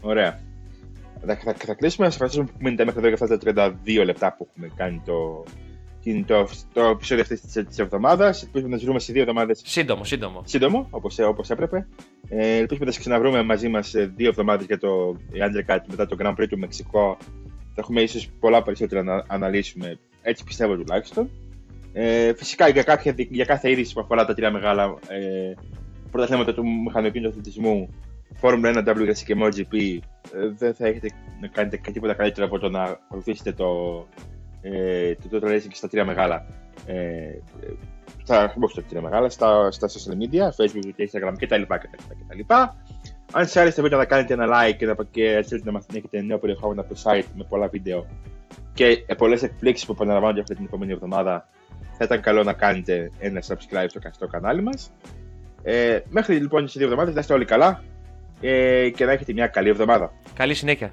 Ωραία. 0.00 0.40
Θα, 1.26 1.36
θα, 1.36 1.54
θα 1.58 1.74
κλείσουμε. 1.74 2.04
Σας 2.06 2.14
ευχαριστούμε 2.14 2.46
που 2.46 2.56
μείνετε 2.58 2.84
μέχρι 2.84 3.00
εδώ 3.06 3.08
για 3.08 3.18
αυτά 3.36 3.54
τα 3.54 3.78
32 3.94 4.04
λεπτά 4.04 4.34
που 4.38 4.48
έχουμε 4.50 4.70
κάνει 4.76 5.02
το, 5.04 5.44
την- 6.02 6.24
το, 6.26 6.48
το 6.72 6.84
επεισόδιο 6.84 7.22
αυτής 7.22 7.40
της 7.66 7.78
εβδομάδας. 7.78 8.42
Ελπίζουμε 8.42 8.70
να 8.70 8.78
σα 8.78 8.84
βρούμε 8.84 8.98
σε 8.98 9.12
δύο 9.12 9.20
εβδομάδες 9.20 9.62
Σύντομο, 9.64 10.04
σύντομο. 10.04 10.42
σύντομο, 10.44 10.86
όπως 10.90 11.18
όπως 11.18 11.50
έπρεπε. 11.50 11.86
Ε, 12.28 12.56
ελπίζουμε 12.56 12.86
να 12.86 12.92
σα 12.92 13.00
ξαναβρούμε 13.00 13.42
μαζί 13.42 13.68
μας 13.68 13.90
δύο 14.16 14.28
εβδομάδες 14.28 14.66
για 14.66 14.78
το 14.78 15.16
Undercut 15.32 15.78
μετά 15.88 16.06
το 16.06 16.16
Grand 16.20 16.34
Prix 16.34 16.46
του 16.48 16.58
Μεξικό. 16.58 17.16
Θα 17.74 17.80
έχουμε 17.82 18.00
ίσως 18.00 18.28
πολλά 18.40 18.62
περισσότερα 18.62 19.02
να 19.02 19.24
αναλύσουμε. 19.26 19.98
Έτσι 20.22 20.44
πιστεύω 20.44 20.76
τουλάχιστον. 20.76 21.30
Ε, 21.96 22.34
φυσικά 22.34 22.68
για, 22.68 22.82
κάποια, 22.82 23.14
για 23.16 23.44
κάθε 23.44 23.70
είδηση 23.70 23.94
που 23.94 24.00
αφορά 24.00 24.24
τα 24.24 24.34
τρία 24.34 24.50
μεγάλα 24.50 24.94
ε, 25.08 25.54
πρωταθλήματα 26.10 26.54
του 26.54 26.64
μηχανοκίνητου 26.84 27.28
αθλητισμού, 27.28 27.94
Formula 28.40 28.74
1, 28.74 28.86
WRC 28.86 29.16
και 29.16 29.36
MotoGP, 29.38 29.98
ε, 30.34 30.48
δεν 30.58 30.74
θα 30.74 30.86
έχετε 30.86 31.10
να 31.40 31.48
κάνετε 31.48 31.80
τίποτα 31.92 32.14
καλύτερο 32.14 32.46
από 32.46 32.58
το 32.58 32.68
να 32.68 32.82
ακολουθήσετε 32.82 33.52
το, 33.52 33.66
ε, 34.62 35.14
το 35.14 35.28
Total 35.32 35.46
Racing 35.46 35.72
στα 35.72 35.88
τρία 35.88 36.04
μεγάλα. 36.04 36.46
Ε, 36.86 36.94
ε, 36.94 37.40
στα, 38.22 38.54
όχι 38.60 38.72
στα 38.72 38.82
τρία 38.82 39.00
μεγάλα, 39.00 39.28
στα, 39.28 39.70
στα 39.70 39.88
social 39.88 40.22
media, 40.22 40.64
Facebook 40.64 40.92
και 40.96 41.10
Instagram 41.12 41.34
κτλ. 41.38 41.62
κτλ, 41.62 42.02
κτλ. 42.28 42.54
Αν 43.32 43.44
σας 43.44 43.56
άρεσε 43.56 43.76
το 43.76 43.82
βίντεο 43.82 43.98
να 43.98 44.04
κάνετε 44.04 44.32
ένα 44.32 44.46
like 44.46 44.76
και, 44.76 44.86
να, 44.86 44.94
και 45.10 45.36
αν 45.36 45.44
θέλετε 45.44 45.66
να 45.66 45.72
μαθαίνετε 45.72 45.98
έχετε 45.98 46.26
νέο 46.26 46.38
περιεχόμενο 46.38 46.80
από 46.80 46.94
το 46.94 47.00
site 47.04 47.24
με 47.34 47.44
πολλά 47.48 47.68
βίντεο 47.68 48.06
και 48.74 49.04
ε, 49.06 49.14
πολλές 49.14 49.42
εκπλήξεις 49.42 49.86
που 49.86 49.92
επαναλαμβάνονται 49.92 50.40
αυτή 50.40 50.54
την 50.54 50.64
επόμενη 50.64 50.92
εβδομάδα 50.92 51.48
θα 51.96 52.04
ήταν 52.04 52.20
καλό 52.20 52.42
να 52.42 52.52
κάνετε 52.52 53.10
ένα 53.18 53.42
subscribe 53.46 53.86
στο, 53.86 54.00
στο 54.10 54.26
κανάλι 54.26 54.62
μας. 54.62 54.92
Ε, 55.62 55.98
μέχρι 56.08 56.36
λοιπόν 56.36 56.68
σε 56.68 56.78
δύο 56.78 56.86
εβδομάδες 56.86 57.14
να 57.14 57.20
είστε 57.20 57.32
όλοι 57.32 57.44
καλά 57.44 57.82
ε, 58.40 58.90
και 58.90 59.04
να 59.04 59.12
έχετε 59.12 59.32
μια 59.32 59.46
καλή 59.46 59.68
εβδομάδα. 59.68 60.12
Καλή 60.34 60.54
συνέχεια. 60.54 60.92